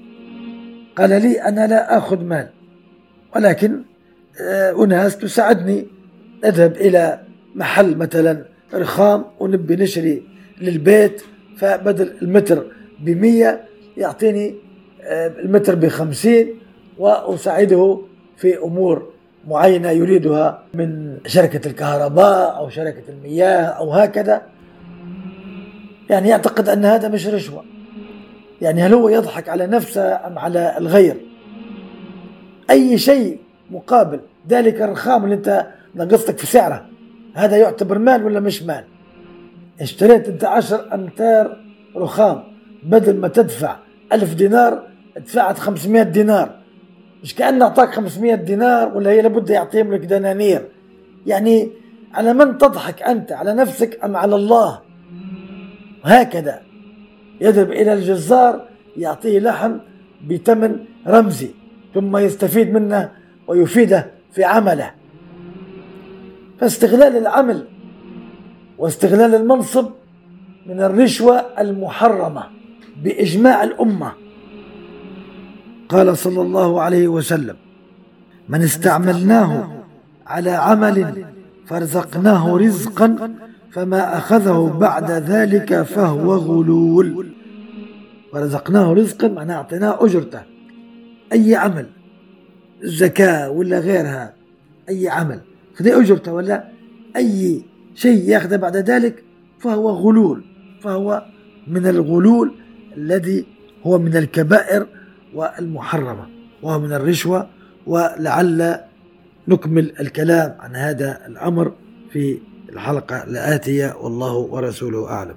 قال 0.97 1.09
لي 1.09 1.41
أنا 1.41 1.67
لا 1.67 1.97
أخذ 1.97 2.23
مال 2.23 2.49
ولكن 3.35 3.81
آه، 4.41 4.83
أناس 4.83 5.17
تساعدني 5.17 5.87
نذهب 6.43 6.75
إلى 6.75 7.19
محل 7.55 7.97
مثلا 7.97 8.45
رخام 8.73 9.25
ونبي 9.39 9.75
نشري 9.75 10.23
للبيت 10.61 11.23
فبدل 11.57 12.13
المتر 12.21 12.65
بمية 12.99 13.61
يعطيني 13.97 14.55
آه، 15.03 15.27
المتر 15.27 15.75
بخمسين 15.75 16.47
وأساعده 16.97 18.01
في 18.37 18.57
أمور 18.57 19.11
معينة 19.47 19.89
يريدها 19.91 20.63
من 20.73 21.17
شركة 21.25 21.67
الكهرباء 21.67 22.57
أو 22.57 22.69
شركة 22.69 23.03
المياه 23.09 23.63
أو 23.63 23.93
هكذا. 23.93 24.41
يعني 26.09 26.29
يعتقد 26.29 26.69
أن 26.69 26.85
هذا 26.85 27.07
مش 27.07 27.27
رشوة. 27.27 27.63
يعني 28.61 28.81
هل 28.81 28.93
هو 28.93 29.09
يضحك 29.09 29.49
على 29.49 29.67
نفسه 29.67 30.27
أم 30.27 30.39
على 30.39 30.77
الغير؟ 30.77 31.17
أي 32.69 32.97
شيء 32.97 33.39
مقابل 33.71 34.19
ذلك 34.49 34.81
الرخام 34.81 35.23
اللي 35.23 35.35
أنت 35.35 35.67
نقصتك 35.95 36.37
في 36.37 36.47
سعره. 36.47 36.85
هذا 37.33 37.57
يعتبر 37.57 37.99
مال 37.99 38.23
ولا 38.23 38.39
مش 38.39 38.63
مال؟ 38.63 38.83
اشتريت 39.81 40.27
أنت 40.27 40.43
عشر 40.43 40.93
أمتار 40.93 41.57
رخام. 41.95 42.43
بدل 42.83 43.17
ما 43.17 43.27
تدفع 43.27 43.77
ألف 44.13 44.33
دينار 44.33 44.87
دفعت 45.17 45.59
خمسمائة 45.59 46.03
دينار. 46.03 46.61
مش 47.23 47.35
كأنه 47.35 47.65
أعطاك 47.65 47.93
500 47.93 48.35
دينار 48.35 48.97
ولا 48.97 49.09
هي 49.09 49.21
لابد 49.21 49.49
يعطيهم 49.49 49.93
لك 49.93 49.99
دنانير. 49.99 50.67
يعني 51.25 51.71
على 52.13 52.33
من 52.33 52.57
تضحك 52.57 53.03
أنت؟ 53.03 53.31
على 53.31 53.53
نفسك 53.53 53.99
أم 54.03 54.17
على 54.17 54.35
الله؟ 54.35 54.79
هكذا 56.03 56.61
يذهب 57.41 57.71
إلى 57.71 57.93
الجزار 57.93 58.67
يعطيه 58.97 59.39
لحم 59.39 59.77
بثمن 60.29 60.79
رمزي 61.07 61.51
ثم 61.93 62.17
يستفيد 62.17 62.73
منه 62.73 63.11
ويفيده 63.47 64.11
في 64.31 64.43
عمله. 64.43 64.91
فاستغلال 66.61 67.17
العمل 67.17 67.67
واستغلال 68.77 69.35
المنصب 69.35 69.89
من 70.65 70.81
الرشوة 70.81 71.45
المحرمة 71.59 72.43
بإجماع 73.03 73.63
الأمة. 73.63 74.11
قال 75.89 76.17
صلى 76.17 76.41
الله 76.41 76.81
عليه 76.81 77.07
وسلم 77.07 77.55
من 78.49 78.61
استعملناه 78.61 79.81
على 80.27 80.51
عمل 80.51 81.25
فارزقناه 81.67 82.57
رزقا 82.57 83.35
فما 83.71 84.17
أخذه 84.17 84.77
بعد 84.79 85.11
ذلك 85.11 85.81
فهو 85.81 86.35
غلول. 86.35 87.33
ورزقناه 88.33 88.93
رزقا 88.93 89.27
معناه 89.27 89.55
أعطيناه 89.55 90.05
أجرته. 90.05 90.41
أي 91.33 91.55
عمل؟ 91.55 91.85
زكاة 92.83 93.49
ولا 93.49 93.79
غيرها؟ 93.79 94.33
أي 94.89 95.09
عمل؟ 95.09 95.39
خذي 95.81 95.93
أجرته 95.93 96.33
ولا 96.33 96.63
أي 97.15 97.61
شيء 97.95 98.29
ياخذه 98.29 98.55
بعد 98.55 98.77
ذلك 98.77 99.23
فهو 99.59 99.89
غلول 99.89 100.43
فهو 100.81 101.25
من 101.67 101.87
الغلول 101.87 102.55
الذي 102.97 103.45
هو 103.83 103.99
من 103.99 104.17
الكبائر 104.17 104.87
والمحرمة 105.33 106.27
وهو 106.61 106.79
من 106.79 106.93
الرشوة 106.93 107.49
ولعل 107.87 108.77
نكمل 109.47 109.93
الكلام 109.99 110.55
عن 110.59 110.75
هذا 110.75 111.27
الأمر 111.27 111.73
في 112.11 112.39
الحلقة 112.69 113.23
الآتية 113.23 113.95
والله 114.01 114.33
ورسوله 114.33 115.09
أعلم. 115.09 115.35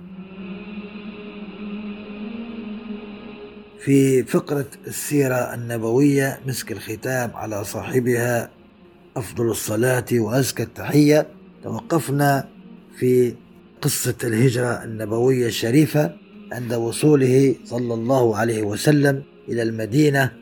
في 3.78 4.22
فقرة 4.24 4.66
السيرة 4.86 5.54
النبوية 5.54 6.38
مسك 6.46 6.72
الختام 6.72 7.30
على 7.34 7.64
صاحبها 7.64 8.50
أفضل 9.16 9.50
الصلاة 9.50 10.04
وأزكى 10.12 10.62
التحية. 10.62 11.26
توقفنا 11.62 12.48
في 12.98 13.34
قصة 13.82 14.14
الهجرة 14.24 14.84
النبوية 14.84 15.46
الشريفة 15.46 16.12
عند 16.52 16.74
وصوله 16.74 17.54
صلى 17.64 17.94
الله 17.94 18.36
عليه 18.36 18.62
وسلم 18.62 19.22
إلى 19.48 19.62
المدينة 19.62 20.32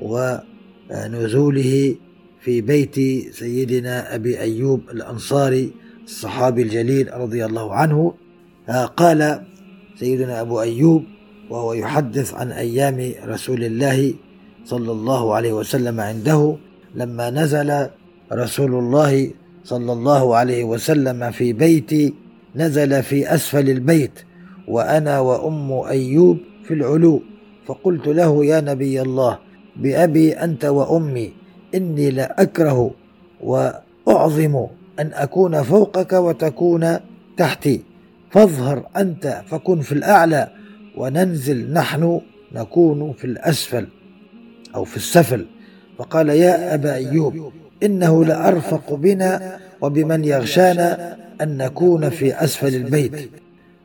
ونزوله 0.00 1.96
في 2.40 2.60
بيت 2.60 2.94
سيدنا 3.34 4.14
أبي 4.14 4.40
أيوب 4.40 4.80
الأنصاري 4.90 5.72
الصحابي 6.04 6.62
الجليل 6.62 7.14
رضي 7.14 7.44
الله 7.44 7.74
عنه. 7.74 8.14
قال 8.96 9.42
سيدنا 9.98 10.40
أبو 10.40 10.60
أيوب 10.60 11.04
وهو 11.50 11.72
يحدث 11.72 12.34
عن 12.34 12.52
أيام 12.52 13.12
رسول 13.24 13.64
الله 13.64 14.14
صلى 14.64 14.92
الله 14.92 15.34
عليه 15.34 15.52
وسلم 15.52 16.00
عنده 16.00 16.56
لما 16.94 17.30
نزل 17.30 17.88
رسول 18.32 18.74
الله 18.74 19.30
صلى 19.64 19.92
الله 19.92 20.36
عليه 20.36 20.64
وسلم 20.64 21.30
في 21.30 21.52
بيتي 21.52 22.14
نزل 22.56 23.02
في 23.02 23.34
أسفل 23.34 23.70
البيت 23.70 24.12
وأنا 24.68 25.20
وأم 25.20 25.72
أيوب 25.72 26.38
في 26.64 26.74
العلو. 26.74 27.22
فقلت 27.66 28.06
له 28.06 28.44
يا 28.44 28.60
نبي 28.60 29.02
الله 29.02 29.38
بأبي 29.76 30.32
أنت 30.32 30.64
وأمي 30.64 31.32
إني 31.74 32.10
لأكره 32.10 32.90
وأعظم 33.40 34.66
أن 35.00 35.10
أكون 35.14 35.62
فوقك 35.62 36.12
وتكون 36.12 36.96
تحتي. 37.36 37.82
فاظهر 38.30 38.86
أنت 38.96 39.42
فكن 39.46 39.80
في 39.80 39.92
الأعلى 39.92 40.48
وننزل 40.96 41.72
نحن 41.72 42.20
نكون 42.54 43.12
في 43.12 43.24
الأسفل 43.24 43.86
أو 44.74 44.84
في 44.84 44.96
السفل. 44.96 45.46
فقال 45.98 46.28
يا 46.28 46.74
أبا 46.74 46.94
أيوب 46.94 47.52
إنه 47.82 48.24
لأرفق 48.24 48.94
بنا 48.94 49.58
وبمن 49.80 50.24
يغشانا 50.24 51.16
أن 51.40 51.56
نكون 51.56 52.08
في 52.08 52.44
أسفل 52.44 52.74
البيت. 52.74 53.30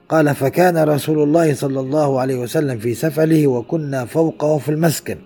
قال 0.09 0.35
فكان 0.35 0.77
رسول 0.77 1.23
الله 1.23 1.53
صلى 1.53 1.79
الله 1.79 2.19
عليه 2.19 2.35
وسلم 2.35 2.79
في 2.79 2.93
سفله 2.93 3.47
وكنا 3.47 4.05
فوقه 4.05 4.57
في 4.57 4.69
المسكن. 4.69 5.17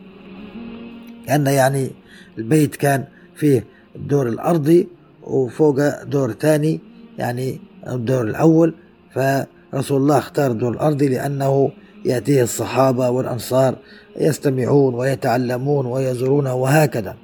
كان 1.28 1.48
يعني 1.48 1.90
البيت 2.38 2.76
كان 2.76 3.04
فيه 3.36 3.66
الدور 3.96 4.28
الأرضي 4.28 4.88
وفوق 5.24 6.04
دور 6.04 6.32
ثاني 6.32 6.80
يعني 7.18 7.60
الدور 7.88 8.22
الأول. 8.22 8.74
فرسول 9.16 10.02
الله 10.02 10.18
اختار 10.18 10.52
الدور 10.52 10.74
الأرضي 10.74 11.08
لأنه 11.08 11.72
يأتيه 12.06 12.44
الصحابة 12.44 13.10
والأنصار 13.10 13.76
يستمعون 14.20 14.96
ويتعلمون 14.96 15.86
ويزورونه 15.86 16.54
وهكذا. 16.56 17.16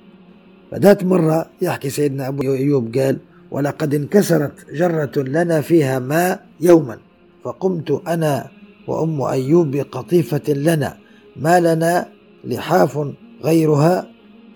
فذات 0.76 1.04
مرة 1.04 1.46
يحكي 1.62 1.90
سيدنا 1.90 2.28
أبو 2.28 2.42
أيوب 2.42 2.98
قال 2.98 3.18
ولقد 3.52 3.94
انكسرت 3.94 4.52
جرة 4.74 5.12
لنا 5.18 5.62
فيها 5.62 6.00
ماء 6.00 6.46
يوما 6.62 6.98
فقمت 7.44 8.02
أنا 8.08 8.48
وأم 8.88 9.22
أيوب 9.22 9.72
بقطيفة 9.72 10.54
لنا 10.54 10.98
ما 11.36 11.60
لنا 11.60 12.08
لحاف 12.44 13.00
غيرها 13.44 14.08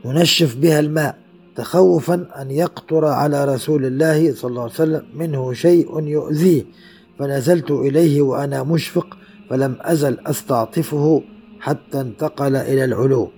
ننشف 0.06 0.56
بها 0.56 0.80
الماء 0.80 1.16
تخوفا 1.56 2.26
أن 2.42 2.52
يقطر 2.52 3.06
على 3.06 3.46
رسول 3.46 3.86
الله 3.86 4.34
صلى 4.34 4.50
الله 4.50 4.62
عليه 4.62 4.72
وسلم 4.74 5.04
منه 5.16 5.54
شيء 5.54 6.00
يؤذيه 6.08 6.66
فنزلت 7.20 7.72
إليه 7.72 8.22
وأنا 8.22 8.64
مشفق 8.64 9.18
فلم 9.50 9.78
أزل 9.82 10.18
أستعطفه 10.26 11.24
حتى 11.60 12.02
انتقل 12.02 12.56
إلى 12.56 12.84
العلو. 12.84 13.32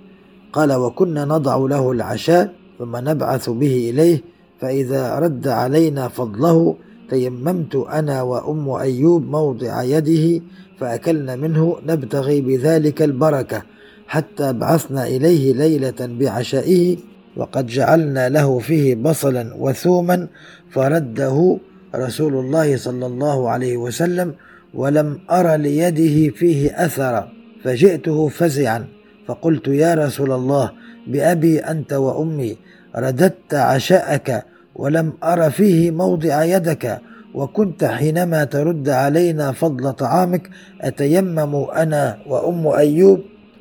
قال 0.54 0.74
وكنا 0.74 1.26
نضع 1.26 1.58
له 1.58 1.92
العشاء 1.92 2.61
ثم 2.82 2.98
نبعث 2.98 3.50
به 3.50 3.90
إليه 3.90 4.22
فإذا 4.62 5.20
رد 5.20 5.48
علينا 5.48 6.08
فضله 6.08 6.76
تيممت 7.10 7.76
أنا 7.76 8.22
وأم 8.22 8.70
أيوب 8.70 9.30
موضع 9.30 9.84
يده 9.84 10.42
فأكلنا 10.80 11.36
منه 11.36 11.78
نبتغي 11.88 12.42
بذلك 12.42 13.02
البركة 13.02 13.64
حتى 14.08 14.54
بعثنا 14.54 15.08
إليه 15.08 15.54
ليلة 15.54 16.00
بعشائه 16.00 16.98
وقد 17.38 17.68
جعلنا 17.68 18.30
له 18.30 18.60
فيه 18.60 18.96
بصلا 18.96 19.54
وثوما 19.60 20.28
فرده 20.72 21.58
رسول 21.96 22.34
الله 22.34 22.78
صلى 22.78 23.06
الله 23.06 23.50
عليه 23.50 23.78
وسلم 23.78 24.34
ولم 24.74 25.20
أر 25.32 25.56
ليده 25.56 26.34
فيه 26.38 26.86
أثرا 26.86 27.30
فجئته 27.64 28.28
فزعا 28.28 28.86
فقلت 29.28 29.68
يا 29.68 29.94
رسول 29.94 30.32
الله 30.32 30.72
بأبي 31.08 31.60
أنت 31.60 31.94
وأمي 31.94 32.58
رددت 32.96 33.54
عشاءك 33.54 34.46
ولم 34.76 35.14
أر 35.24 35.50
فيه 35.50 35.92
موضع 35.92 36.44
يدك 36.44 37.00
وكنت 37.34 37.84
حينما 37.84 38.44
ترد 38.44 38.90
علينا 38.90 39.52
فضل 39.52 39.94
طعامك 39.94 40.50
أتيمم 40.82 41.56
أنا 41.56 42.18
وأم 42.28 42.68
أيوب 42.68 43.20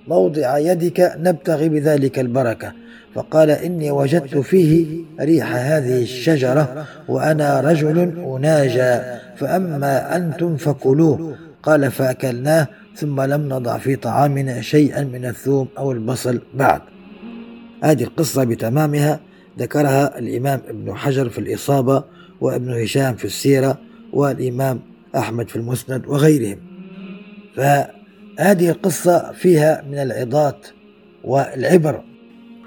موضع 0.08 0.58
يدك 0.58 1.12
نبتغي 1.18 1.68
بذلك 1.68 2.18
البركة. 2.18 2.72
فقال 3.14 3.50
إني 3.50 3.90
وجدت 3.90 4.38
فيه 4.38 5.04
ريح 5.20 5.56
هذه 5.56 6.02
الشجرة 6.02 6.86
وأنا 7.08 7.60
رجل 7.60 7.98
أناجى 8.36 9.00
فأما 9.36 10.16
أنتم 10.16 10.56
فكلوه. 10.56 11.34
قال 11.62 11.90
فأكلناه 11.90 12.66
ثم 12.96 13.20
لم 13.20 13.48
نضع 13.48 13.78
في 13.78 13.96
طعامنا 13.96 14.60
شيئا 14.60 15.04
من 15.04 15.24
الثوم 15.24 15.68
أو 15.78 15.92
البصل 15.92 16.40
بعد. 16.54 16.80
هذه 17.82 18.02
القصة 18.02 18.44
بتمامها 18.44 19.20
ذكرها 19.58 20.18
الإمام 20.18 20.60
ابن 20.68 20.94
حجر 20.94 21.28
في 21.28 21.38
الإصابة 21.38 22.04
وابن 22.40 22.82
هشام 22.82 23.16
في 23.16 23.24
السيرة 23.24 23.78
والإمام 24.12 24.80
أحمد 25.16 25.48
في 25.48 25.56
المسند 25.56 26.06
وغيرهم. 26.06 26.58
فهذه 27.56 28.70
القصة 28.70 29.32
فيها 29.32 29.84
من 29.90 29.98
العظات 29.98 30.66
والعبر. 31.24 32.02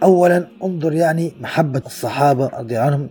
أولا 0.03 0.47
انظر 0.64 0.93
يعني 0.93 1.34
محبة 1.41 1.82
الصحابة 1.86 2.47
رضي 2.47 2.78
عنهم 2.78 3.09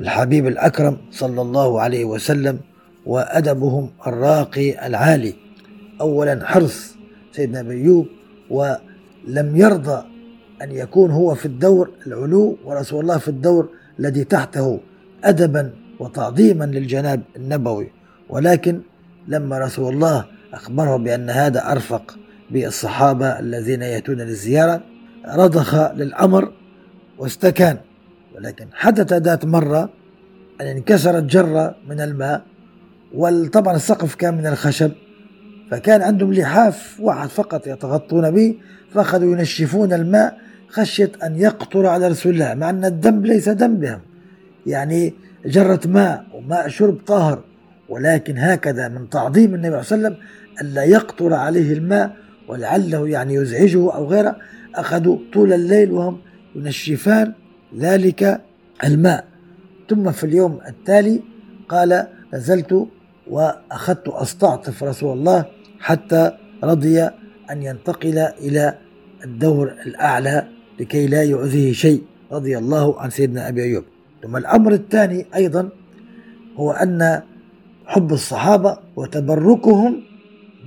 للحبيب 0.00 0.46
الأكرم 0.46 0.96
صلى 1.10 1.42
الله 1.42 1.80
عليه 1.80 2.04
وسلم 2.04 2.58
وأدبهم 3.06 3.90
الراقي 4.06 4.86
العالي. 4.86 5.34
أولا 6.00 6.46
حرص 6.46 6.96
سيدنا 7.32 7.70
أيوب 7.70 8.06
ولم 9.26 9.56
يرضى 9.56 10.04
أن 10.62 10.72
يكون 10.72 11.10
هو 11.10 11.34
في 11.34 11.46
الدور 11.46 11.90
العلو 12.06 12.58
ورسول 12.64 13.00
الله 13.00 13.18
في 13.18 13.28
الدور 13.28 13.68
الذي 14.00 14.24
تحته 14.24 14.80
أدبا 15.24 15.70
وتعظيما 15.98 16.64
للجناب 16.64 17.22
النبوي. 17.36 17.90
ولكن 18.28 18.80
لما 19.28 19.58
رسول 19.58 19.94
الله 19.94 20.24
أخبره 20.52 20.96
بأن 20.96 21.30
هذا 21.30 21.72
أرفق 21.72 22.18
بالصحابة 22.50 23.38
الذين 23.38 23.82
يأتون 23.82 24.16
للزيارة 24.16 24.80
رضخ 25.28 25.92
للأمر 25.92 26.52
واستكان. 27.18 27.76
ولكن 28.36 28.66
حدث 28.72 29.12
ذات 29.12 29.44
مرة 29.44 29.90
أن 30.60 30.66
انكسرت 30.66 31.22
جرة 31.22 31.74
من 31.88 32.00
الماء 32.00 32.42
وطبعا 33.14 33.76
السقف 33.76 34.14
كان 34.14 34.34
من 34.34 34.46
الخشب 34.46 34.92
فكان 35.70 36.02
عندهم 36.02 36.32
لحاف 36.32 37.00
واحد 37.00 37.28
فقط 37.28 37.66
يتغطون 37.66 38.30
به 38.30 38.54
فأخذوا 38.94 39.32
ينشفون 39.32 39.92
الماء 39.92 40.38
خشية 40.68 41.12
أن 41.22 41.36
يقطر 41.36 41.86
على 41.86 42.08
رسول 42.08 42.32
الله 42.32 42.54
مع 42.54 42.70
أن 42.70 42.84
الذنب 42.84 43.26
ليس 43.26 43.48
ذنبهم 43.48 44.00
يعني 44.66 45.14
جرة 45.46 45.80
ماء 45.86 46.24
وماء 46.34 46.68
شرب 46.68 46.98
طاهر 47.06 47.44
ولكن 47.88 48.38
هكذا 48.38 48.88
من 48.88 49.10
تعظيم 49.10 49.54
النبي 49.54 49.82
صلى 49.82 49.96
الله 49.96 50.08
عليه 50.08 50.16
وسلم 50.16 50.16
ألا 50.60 50.84
يقطر 50.84 51.34
عليه 51.34 51.72
الماء 51.72 52.16
ولعله 52.48 53.08
يعني 53.08 53.34
يزعجه 53.34 53.94
أو 53.94 54.06
غيره 54.06 54.36
أخذوا 54.74 55.18
طول 55.32 55.52
الليل 55.52 55.90
وهم 55.92 56.20
ينشفان 56.54 57.32
ذلك 57.78 58.40
الماء. 58.84 59.24
ثم 59.90 60.12
في 60.12 60.24
اليوم 60.24 60.60
التالي 60.68 61.22
قال 61.68 62.06
نزلت 62.34 62.86
وأخذت 63.26 64.08
أستعطف 64.08 64.84
رسول 64.84 65.18
الله 65.18 65.44
حتى 65.86 66.32
رضي 66.64 67.02
أن 67.50 67.62
ينتقل 67.62 68.18
إلى 68.18 68.74
الدور 69.24 69.74
الأعلى 69.86 70.46
لكي 70.80 71.06
لا 71.06 71.22
يؤذيه 71.22 71.72
شيء 71.72 72.02
رضي 72.32 72.58
الله 72.58 73.00
عن 73.00 73.10
سيدنا 73.10 73.48
أبي 73.48 73.62
أيوب. 73.62 73.84
ثم 74.22 74.36
الأمر 74.36 74.72
الثاني 74.72 75.26
أيضا 75.34 75.68
هو 76.56 76.70
أن 76.70 77.22
حب 77.86 78.12
الصحابة 78.12 78.78
وتبركهم 78.96 80.02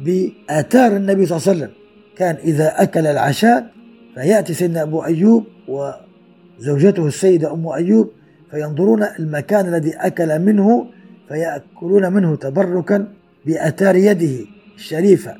بآثار 0.06 0.96
النبي 0.96 1.26
صلى 1.26 1.38
الله 1.38 1.48
عليه 1.48 1.58
وسلم. 1.58 1.72
كان 2.16 2.36
إذا 2.36 2.84
أكل 2.84 3.08
العشاء 3.08 3.72
فيأتي 4.16 4.54
سيدنا 4.54 4.82
أبو 4.82 5.04
أيوب 5.04 5.44
وزوجته 5.68 7.08
السيدة 7.08 7.54
أم 7.54 7.68
أيوب 7.68 8.12
فينظرون 8.52 9.04
المكان 9.20 9.74
الذي 9.74 9.94
أكل 9.96 10.40
منه 10.40 10.88
فيأكلون 11.28 12.14
منه 12.14 12.36
تبركا 12.36 13.08
بأثار 13.46 13.96
يده. 13.96 14.59
الشريفة 14.80 15.36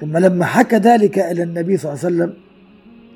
ثم 0.00 0.16
لما 0.16 0.44
حكى 0.44 0.76
ذلك 0.76 1.18
إلى 1.18 1.42
النبي 1.42 1.76
صلى 1.76 1.92
الله 1.92 2.04
عليه 2.04 2.16
وسلم 2.16 2.34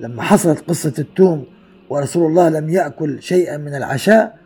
لما 0.01 0.23
حصلت 0.23 0.59
قصة 0.69 0.93
التوم 0.99 1.45
ورسول 1.91 2.27
الله 2.27 2.49
لم 2.49 2.71
يأكل 2.71 3.23
شيئا 3.23 3.57
من 3.57 3.75
العشاء 3.75 4.37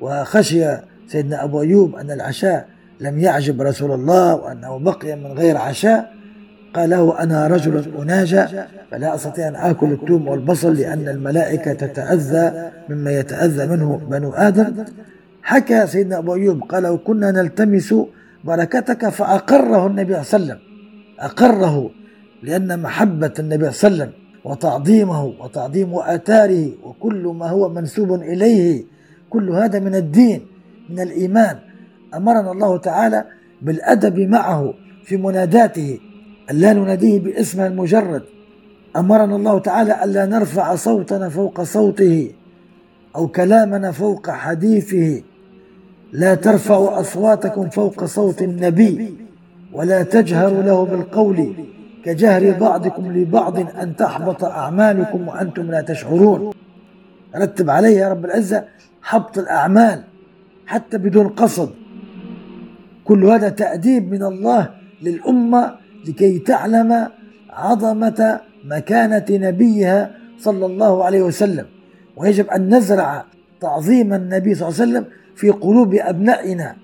وخشي 0.00 0.64
سيدنا 1.08 1.44
أبو 1.44 1.62
أيوب 1.62 1.96
أن 1.96 2.10
العشاء 2.10 2.68
لم 3.00 3.18
يعجب 3.18 3.62
رسول 3.62 3.92
الله 3.92 4.34
وأنه 4.34 4.78
بقي 4.78 5.16
من 5.16 5.26
غير 5.26 5.56
عشاء 5.56 6.12
قال 6.74 6.90
له 6.90 7.22
أنا 7.22 7.46
رجل 7.46 7.84
أناجى 8.02 8.44
فلا 8.90 9.14
أستطيع 9.14 9.48
أن 9.48 9.54
آكل 9.54 9.92
التوم 9.92 10.28
والبصل 10.28 10.74
لأن 10.74 11.08
الملائكة 11.08 11.72
تتأذى 11.72 12.70
مما 12.88 13.12
يتأذى 13.12 13.66
منه 13.66 14.00
بنو 14.10 14.32
آدم. 14.32 14.84
حكى 15.42 15.86
سيدنا 15.86 16.18
أبو 16.18 16.34
أيوب 16.34 16.62
قال 16.62 16.86
وكنا 16.86 17.30
نلتمس 17.30 17.94
بركتك 18.44 19.08
فأقره 19.08 19.86
النبي 19.86 20.22
صلى 20.22 20.40
الله 20.40 20.52
عليه 20.52 20.54
وسلم. 20.54 20.58
أقره 21.18 21.90
لأن 22.42 22.82
محبة 22.82 23.34
النبي 23.38 23.70
صلى 23.70 23.88
الله 23.88 24.02
عليه 24.02 24.12
وسلم 24.12 24.22
وتعظيمه 24.44 25.24
وتعظيم 25.24 25.94
آثاره 25.94 26.72
وكل 26.84 27.22
ما 27.38 27.48
هو 27.48 27.68
منسوب 27.68 28.12
إليه 28.12 28.84
كل 29.30 29.50
هذا 29.50 29.78
من 29.80 29.94
الدين 29.94 30.46
من 30.90 31.00
الإيمان. 31.00 31.58
أمرنا 32.14 32.52
الله 32.52 32.78
تعالى 32.78 33.24
بالأدب 33.62 34.18
معه 34.18 34.74
في 35.04 35.16
مناداته 35.16 35.98
ألا 36.50 36.72
نناديه 36.72 37.20
باسمه 37.20 37.66
المجرد. 37.66 38.22
أمرنا 38.96 39.36
الله 39.36 39.58
تعالى 39.58 40.04
ألا 40.04 40.26
نرفع 40.26 40.74
صوتنا 40.74 41.28
فوق 41.28 41.62
صوته 41.62 42.32
أو 43.16 43.28
كلامنا 43.28 43.92
فوق 43.92 44.30
حديثه. 44.30 45.22
لا 46.12 46.34
ترفعوا 46.34 47.00
أصواتكم 47.00 47.68
فوق 47.68 48.04
صوت 48.04 48.42
النبي 48.42 49.14
ولا 49.72 50.02
تجهروا 50.02 50.62
له 50.62 50.84
بالقول 50.84 51.54
كجهر 52.04 52.50
بعضكم 52.50 53.12
لبعض 53.12 53.58
أن 53.58 53.96
تحبط 53.96 54.44
أعمالكم 54.44 55.28
وأنتم 55.28 55.70
لا 55.70 55.80
تشعرون. 55.80 56.52
رتب 57.36 57.70
عليها 57.70 58.08
رب 58.08 58.24
العزة 58.24 58.64
حبط 59.02 59.38
الأعمال 59.38 60.02
حتى 60.66 60.98
بدون 60.98 61.28
قصد. 61.28 61.70
كل 63.04 63.24
هذا 63.24 63.48
تأديب 63.48 64.12
من 64.12 64.22
الله 64.22 64.70
للأمة 65.02 65.74
لكي 66.08 66.38
تعلم 66.38 67.08
عظمة 67.50 68.40
مكانة 68.64 69.26
نبيها 69.30 70.10
صلى 70.38 70.66
الله 70.66 71.04
عليه 71.04 71.22
وسلم. 71.22 71.66
ويجب 72.16 72.46
أن 72.46 72.74
نزرع 72.74 73.24
تعظيم 73.60 74.14
النبي 74.14 74.54
صلى 74.54 74.68
الله 74.68 74.80
عليه 74.80 74.90
وسلم 74.90 75.21
في 75.36 75.50
قلوب 75.50 75.94
أبنائنا 75.94 76.76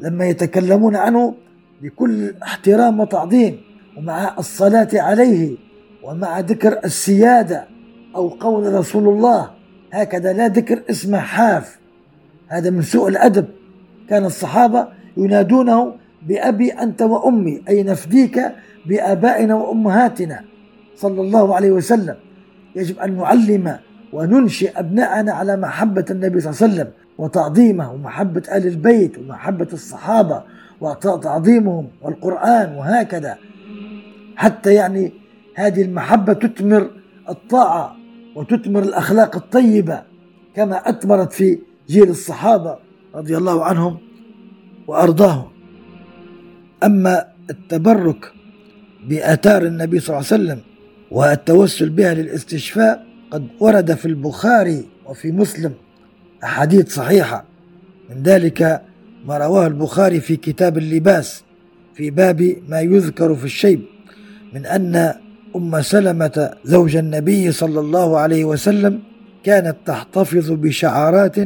لما 0.00 0.26
يتكلمون 0.26 0.96
عنه 0.96 1.34
بكل 1.82 2.34
احترام 2.42 3.00
وتعظيم 3.00 3.60
ومع 3.96 4.34
الصلاة 4.38 4.88
عليه 4.94 5.56
ومع 6.02 6.40
ذكر 6.40 6.78
السيادة 6.84 7.64
أو 8.16 8.28
قول 8.28 8.74
رسول 8.74 9.08
الله 9.08 9.50
هكذا 9.92 10.32
لا 10.32 10.48
ذكر 10.48 10.82
اسم 10.90 11.16
حاف. 11.16 11.78
هذا 12.48 12.70
من 12.70 12.82
سوء 12.82 13.08
الأدب. 13.08 13.46
كان 14.08 14.24
الصحابة 14.24 14.88
ينادونه 15.16 15.94
بأبي 16.28 16.70
أنت 16.70 17.02
وأمي 17.02 17.62
أي 17.68 17.82
نفديك 17.82 18.40
بآبائنا 18.86 19.54
وأمهاتنا. 19.54 20.44
صلى 20.96 21.20
الله 21.20 21.54
عليه 21.54 21.70
وسلم. 21.70 22.16
يجب 22.76 22.98
أن 22.98 23.16
نعلم 23.16 23.76
وننشئ 24.12 24.78
أبناءنا 24.78 25.32
على 25.32 25.56
محبة 25.56 26.04
النبي 26.10 26.40
صلى 26.40 26.50
الله 26.50 26.62
عليه 26.62 26.74
وسلم. 26.74 26.92
وتعظيمه 27.20 27.92
ومحبة 27.92 28.42
آل 28.56 28.66
البيت 28.66 29.18
ومحبة 29.18 29.68
الصحابة 29.72 30.42
وتعظيمهم 30.80 31.88
والقرآن 32.02 32.74
وهكذا. 32.74 33.38
حتى 34.36 34.74
يعني 34.74 35.12
هذه 35.54 35.82
المحبة 35.82 36.32
تثمر 36.32 36.90
الطاعة 37.28 37.96
وتثمر 38.36 38.82
الأخلاق 38.82 39.36
الطيبة 39.36 40.02
كما 40.56 40.76
أثمرت 40.76 41.32
في 41.32 41.58
جيل 41.88 42.08
الصحابة 42.08 42.78
رضي 43.14 43.36
الله 43.36 43.64
عنهم 43.64 43.98
وأرضاهم. 44.86 45.48
أما 46.84 47.24
التبرك 47.50 48.32
بآثار 49.08 49.62
النبي 49.62 50.00
صلى 50.00 50.16
الله 50.16 50.26
عليه 50.32 50.42
وسلم 50.42 50.60
والتوسل 51.10 51.88
بها 51.88 52.14
للاستشفاء 52.14 53.06
قد 53.30 53.48
ورد 53.60 53.94
في 53.94 54.06
البخاري 54.06 54.88
وفي 55.06 55.32
مسلم. 55.32 55.72
أحاديث 56.44 56.94
صحيحة. 56.94 57.44
من 58.10 58.22
ذلك 58.22 58.82
ما 59.26 59.38
رواه 59.38 59.66
البخاري 59.66 60.20
في 60.20 60.36
كتاب 60.36 60.78
اللباس 60.78 61.44
في 61.94 62.10
باب 62.10 62.56
ما 62.68 62.80
يذكر 62.80 63.34
في 63.34 63.44
الشيب 63.44 63.82
من 64.54 64.66
أن 64.66 65.14
أم 65.56 65.82
سلمة 65.82 66.50
زوج 66.64 66.96
النبي 66.96 67.52
صلى 67.52 67.80
الله 67.80 68.18
عليه 68.18 68.44
وسلم 68.44 69.00
كانت 69.44 69.76
تحتفظ 69.86 70.50
بشعارات 70.50 71.36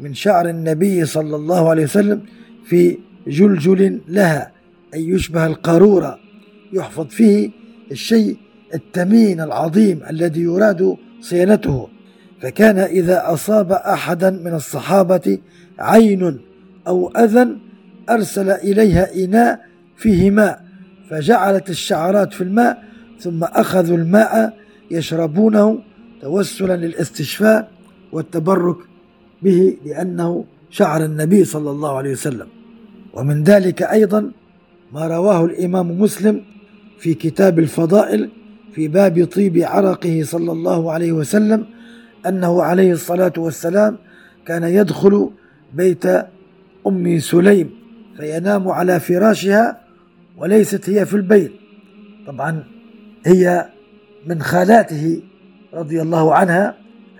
من 0.00 0.14
شعر 0.14 0.48
النبي 0.48 1.04
صلى 1.04 1.36
الله 1.36 1.70
عليه 1.70 1.82
وسلم 1.82 2.22
في 2.64 2.98
جلجل 3.26 4.00
لها 4.08 4.52
أي 4.94 5.08
يشبه 5.08 5.46
القارورة. 5.46 6.18
يحفظ 6.72 7.06
فيه 7.06 7.50
الشيء 7.90 8.36
الثمين 8.74 9.40
العظيم 9.40 10.00
الذي 10.10 10.40
يراد 10.40 10.96
صيانته. 11.20 11.88
فكان 12.42 12.78
إذا 12.78 13.32
أصاب 13.32 13.72
أحدا 13.72 14.30
من 14.30 14.54
الصحابة 14.54 15.38
عين 15.78 16.38
أو 16.86 17.08
أذى 17.08 17.48
أرسل 18.10 18.50
إليها 18.50 19.24
إناء 19.24 19.60
فيه 19.96 20.30
ماء 20.30 20.64
فجعلت 21.10 21.70
الشعرات 21.70 22.32
في 22.32 22.40
الماء 22.40 22.84
ثم 23.20 23.44
أخذوا 23.44 23.96
الماء 23.96 24.58
يشربونه 24.90 25.78
توسلا 26.22 26.76
للاستشفاء 26.76 27.70
والتبرك 28.12 28.76
به 29.42 29.76
لأنه 29.84 30.44
شعر 30.70 31.04
النبي 31.04 31.44
صلى 31.44 31.70
الله 31.70 31.96
عليه 31.96 32.12
وسلم. 32.12 32.46
ومن 33.14 33.42
ذلك 33.42 33.82
أيضا 33.82 34.30
ما 34.92 35.06
رواه 35.06 35.44
الإمام 35.44 36.00
مسلم 36.00 36.42
في 36.98 37.14
كتاب 37.14 37.58
الفضائل 37.58 38.30
في 38.74 38.88
باب 38.88 39.24
طيب 39.24 39.58
عرقه 39.58 40.22
صلى 40.24 40.52
الله 40.52 40.92
عليه 40.92 41.12
وسلم 41.12 41.66
أنه 42.26 42.62
عليه 42.62 42.92
الصلاة 42.92 43.32
والسلام 43.36 43.98
كان 44.46 44.64
يدخل 44.64 45.30
بيت 45.74 46.06
أم 46.86 47.18
سليم 47.18 47.70
فينام 48.16 48.68
على 48.68 49.00
فراشها 49.00 49.80
وليست 50.38 50.90
هي 50.90 51.06
في 51.06 51.14
البيت. 51.14 51.52
طبعا 52.26 52.64
هي 53.26 53.68
من 54.26 54.42
خالاته 54.42 55.22
رضي 55.74 56.02
الله 56.02 56.34
عنها 56.34 56.74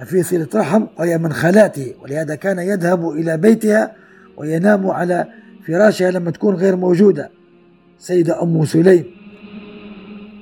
في 0.04 0.22
صلة 0.22 0.48
رحم 0.54 0.86
وهي 0.98 1.18
من 1.18 1.32
خالاته 1.32 1.94
ولهذا 2.02 2.34
كان 2.34 2.58
يذهب 2.58 3.10
إلى 3.10 3.36
بيتها 3.36 3.92
وينام 4.36 4.86
على 4.86 5.26
فراشها 5.66 6.10
لما 6.10 6.30
تكون 6.30 6.54
غير 6.54 6.76
موجودة. 6.76 7.30
سيدة 7.98 8.42
أم 8.42 8.64
سليم. 8.64 9.04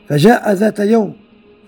فجاء 0.08 0.52
ذات 0.52 0.80
يوم 0.80 1.16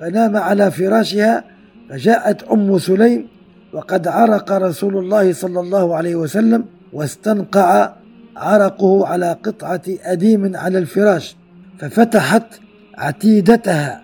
فنام 0.00 0.36
على 0.36 0.70
فراشها 0.70 1.44
فجاءت 1.90 2.42
أم 2.42 2.78
سليم 2.78 3.26
وقد 3.72 4.08
عرق 4.08 4.52
رسول 4.52 4.98
الله 4.98 5.32
صلى 5.32 5.60
الله 5.60 5.96
عليه 5.96 6.16
وسلم 6.16 6.64
واستنقع 6.92 7.92
عرقه 8.36 9.06
على 9.06 9.32
قطعة 9.42 9.82
أديم 9.86 10.56
على 10.56 10.78
الفراش 10.78 11.36
ففتحت 11.78 12.60
عتيدتها. 12.94 14.02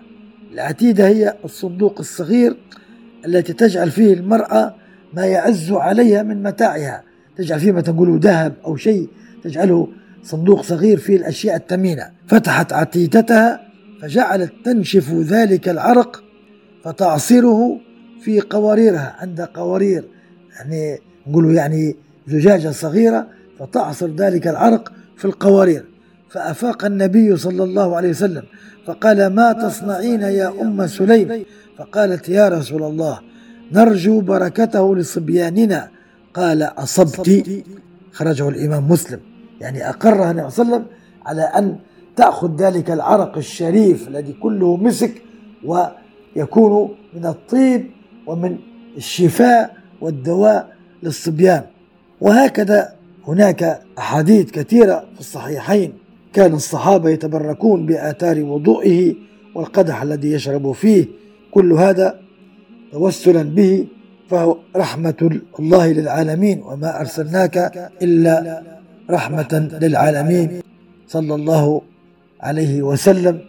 العتيدة 0.53 1.07
هي 1.07 1.35
الصندوق 1.45 1.95
الصغير 1.99 2.57
التي 3.25 3.53
تجعل 3.53 3.91
فيه 3.91 4.13
المرأة 4.13 4.75
ما 5.13 5.25
يعز 5.25 5.71
عليها 5.71 6.23
من 6.23 6.43
متاعها. 6.43 7.03
تجعل 7.37 7.59
فيه 7.59 7.71
ما 7.71 7.81
تقول 7.81 8.19
ذهب 8.19 8.53
أو 8.65 8.75
شيء 8.75 9.09
تجعله 9.43 9.87
صندوق 10.23 10.61
صغير 10.61 10.97
فيه 10.97 11.17
الأشياء 11.17 11.55
الثمينة 11.55 12.11
فتحت 12.27 12.73
عتيدتها 12.73 13.61
فجعلت 14.01 14.53
تنشف 14.65 15.11
ذلك 15.13 15.69
العرق 15.69 16.23
فتعصره 16.85 17.79
في 18.21 18.41
قواريرها 18.41 19.15
عند 19.19 19.41
قوارير 19.41 20.03
يعني 20.55 20.99
نقولوا 21.27 21.51
يعني 21.51 21.95
زجاجة 22.27 22.69
صغيرة 22.69 23.27
فتعصر 23.59 24.07
ذلك 24.07 24.47
العرق 24.47 24.91
في 25.17 25.25
القوارير. 25.25 25.85
فأفاق 26.29 26.85
النبي 26.85 27.37
صلى 27.37 27.63
الله 27.63 27.95
عليه 27.95 28.09
وسلم 28.09 28.43
فقال 28.85 29.27
ما 29.27 29.53
تصنعين 29.53 30.21
يا 30.21 30.61
أم 30.61 30.87
سليم؟ 30.87 31.45
فقالت 31.77 32.29
يا 32.29 32.49
رسول 32.49 32.83
الله 32.83 33.19
نرجو 33.71 34.21
بركته 34.21 34.95
لصبياننا. 34.95 35.89
قال 36.33 36.63
أصبت. 36.63 37.63
خرجه 38.11 38.49
الإمام 38.49 38.87
مسلم. 38.91 39.19
يعني 39.61 39.89
أقرها 39.89 40.31
النبي 40.31 40.49
صلى 40.49 40.63
الله 40.63 40.75
عليه 40.75 40.85
وسلم 40.85 40.97
على 41.25 41.41
أن 41.41 41.75
تأخذ 42.15 42.55
ذلك 42.55 42.91
العرق 42.91 43.37
الشريف 43.37 44.07
الذي 44.07 44.33
كله 44.33 44.77
مسك 44.77 45.21
ويكون 46.35 46.95
من 47.13 47.25
الطيب 47.25 47.85
ومن 48.27 48.57
الشفاء 48.97 49.77
والدواء 50.01 50.75
للصبيان. 51.03 51.63
وهكذا 52.21 52.93
هناك 53.27 53.81
أحاديث 53.97 54.51
كثيرة 54.51 55.05
في 55.13 55.19
الصحيحين. 55.19 55.93
كان 56.33 56.53
الصحابة 56.53 57.09
يتبركون 57.09 57.85
بآثار 57.85 58.43
وضوئه 58.43 59.15
والقدح 59.55 60.01
الذي 60.01 60.31
يشرب 60.31 60.71
فيه. 60.71 61.05
كل 61.51 61.73
هذا 61.73 62.19
توسلا 62.91 63.43
به 63.43 63.87
فهو 64.29 64.57
رحمة 64.75 65.39
الله 65.59 65.91
للعالمين 65.91 66.61
وما 66.61 66.99
أرسلناك 66.99 67.91
إلا 68.01 68.63
رحمة 69.09 69.69
للعالمين. 69.81 70.61
صلى 71.07 71.35
الله 71.35 71.81
عليه 72.41 72.81
وسلم. 72.81 73.39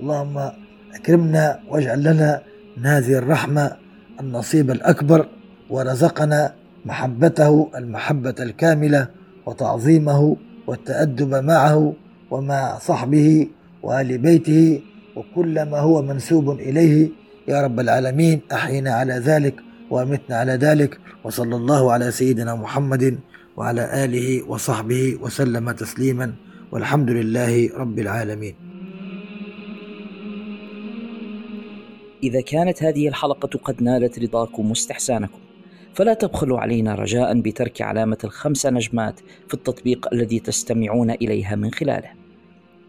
اللهم 0.00 0.50
أكرمنا 0.94 1.60
واجعل 1.68 2.04
لنا 2.04 2.42
من 2.76 2.86
هذه 2.86 3.18
الرحمة 3.18 3.76
النصيب 4.20 4.70
الأكبر 4.70 5.26
ورزقنا 5.70 6.54
محبته 6.84 7.70
المحبة 7.76 8.34
الكاملة 8.40 9.08
وتعظيمه 9.46 10.36
والتأدب 10.66 11.34
معه 11.34 11.94
ومع 12.30 12.78
صحبه 12.78 13.48
وآل 13.82 14.18
بيته 14.18 14.80
وكل 15.16 15.62
ما 15.62 15.78
هو 15.78 16.02
منسوب 16.02 16.50
إليه. 16.50 17.10
يا 17.48 17.62
رب 17.62 17.80
العالمين 17.80 18.40
أحينا 18.52 18.90
على 18.90 19.14
ذلك 19.14 19.54
وأمتنا 19.90 20.36
على 20.36 20.52
ذلك. 20.52 20.98
وصلى 21.24 21.56
الله 21.56 21.92
على 21.92 22.10
سيدنا 22.10 22.54
محمد 22.54 23.18
وعلى 23.56 24.04
آله 24.04 24.42
وصحبه 24.48 25.18
وسلم 25.22 25.70
تسليما. 25.70 26.32
والحمد 26.72 27.10
لله 27.10 27.70
رب 27.76 27.98
العالمين. 27.98 28.71
إذا 32.22 32.40
كانت 32.40 32.82
هذه 32.82 33.08
الحلقة 33.08 33.58
قد 33.58 33.82
نالت 33.82 34.18
رضاكم 34.18 34.70
واستحسانكم 34.70 35.38
فلا 35.94 36.14
تبخلوا 36.14 36.60
علينا 36.60 36.94
رجاء 36.94 37.40
بترك 37.40 37.82
علامة 37.82 38.18
الخمس 38.24 38.66
نجمات 38.66 39.20
في 39.48 39.54
التطبيق 39.54 40.08
الذي 40.12 40.40
تستمعون 40.40 41.10
إليها 41.10 41.56
من 41.56 41.70
خلاله. 41.70 42.10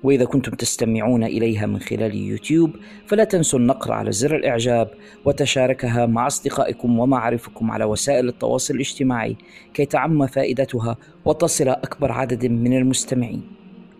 وإذا 0.03 0.25
كنتم 0.25 0.51
تستمعون 0.51 1.23
إليها 1.23 1.65
من 1.65 1.79
خلال 1.79 2.15
يوتيوب 2.15 2.75
فلا 3.07 3.23
تنسوا 3.23 3.59
النقر 3.59 3.91
على 3.91 4.11
زر 4.11 4.36
الإعجاب 4.36 4.91
وتشاركها 5.25 6.05
مع 6.05 6.27
أصدقائكم 6.27 6.99
ومعارفكم 6.99 7.71
على 7.71 7.86
وسائل 7.86 8.29
التواصل 8.29 8.73
الاجتماعي 8.73 9.36
كي 9.73 9.86
تعم 9.86 10.27
فائدتها 10.27 10.97
وتصل 11.25 11.67
أكبر 11.67 12.11
عدد 12.11 12.45
من 12.45 12.77
المستمعين. 12.77 13.43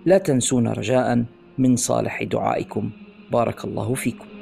لا 0.06 0.18
تنسونا 0.18 0.74
رجاء 0.74 1.24
من 1.58 1.76
صالح 1.76 2.24
دعائكم. 2.24 2.90
بارك 3.32 3.66
الله 3.66 3.94
فيكم. 3.94 4.33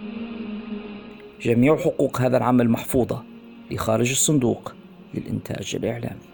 جميع 1.41 1.77
حقوق 1.77 2.21
هذا 2.21 2.37
العمل 2.37 2.69
محفوظة 2.69 3.23
لخارج 3.71 4.09
الصندوق 4.09 4.73
للإنتاج 5.13 5.75
الإعلامي. 5.75 6.30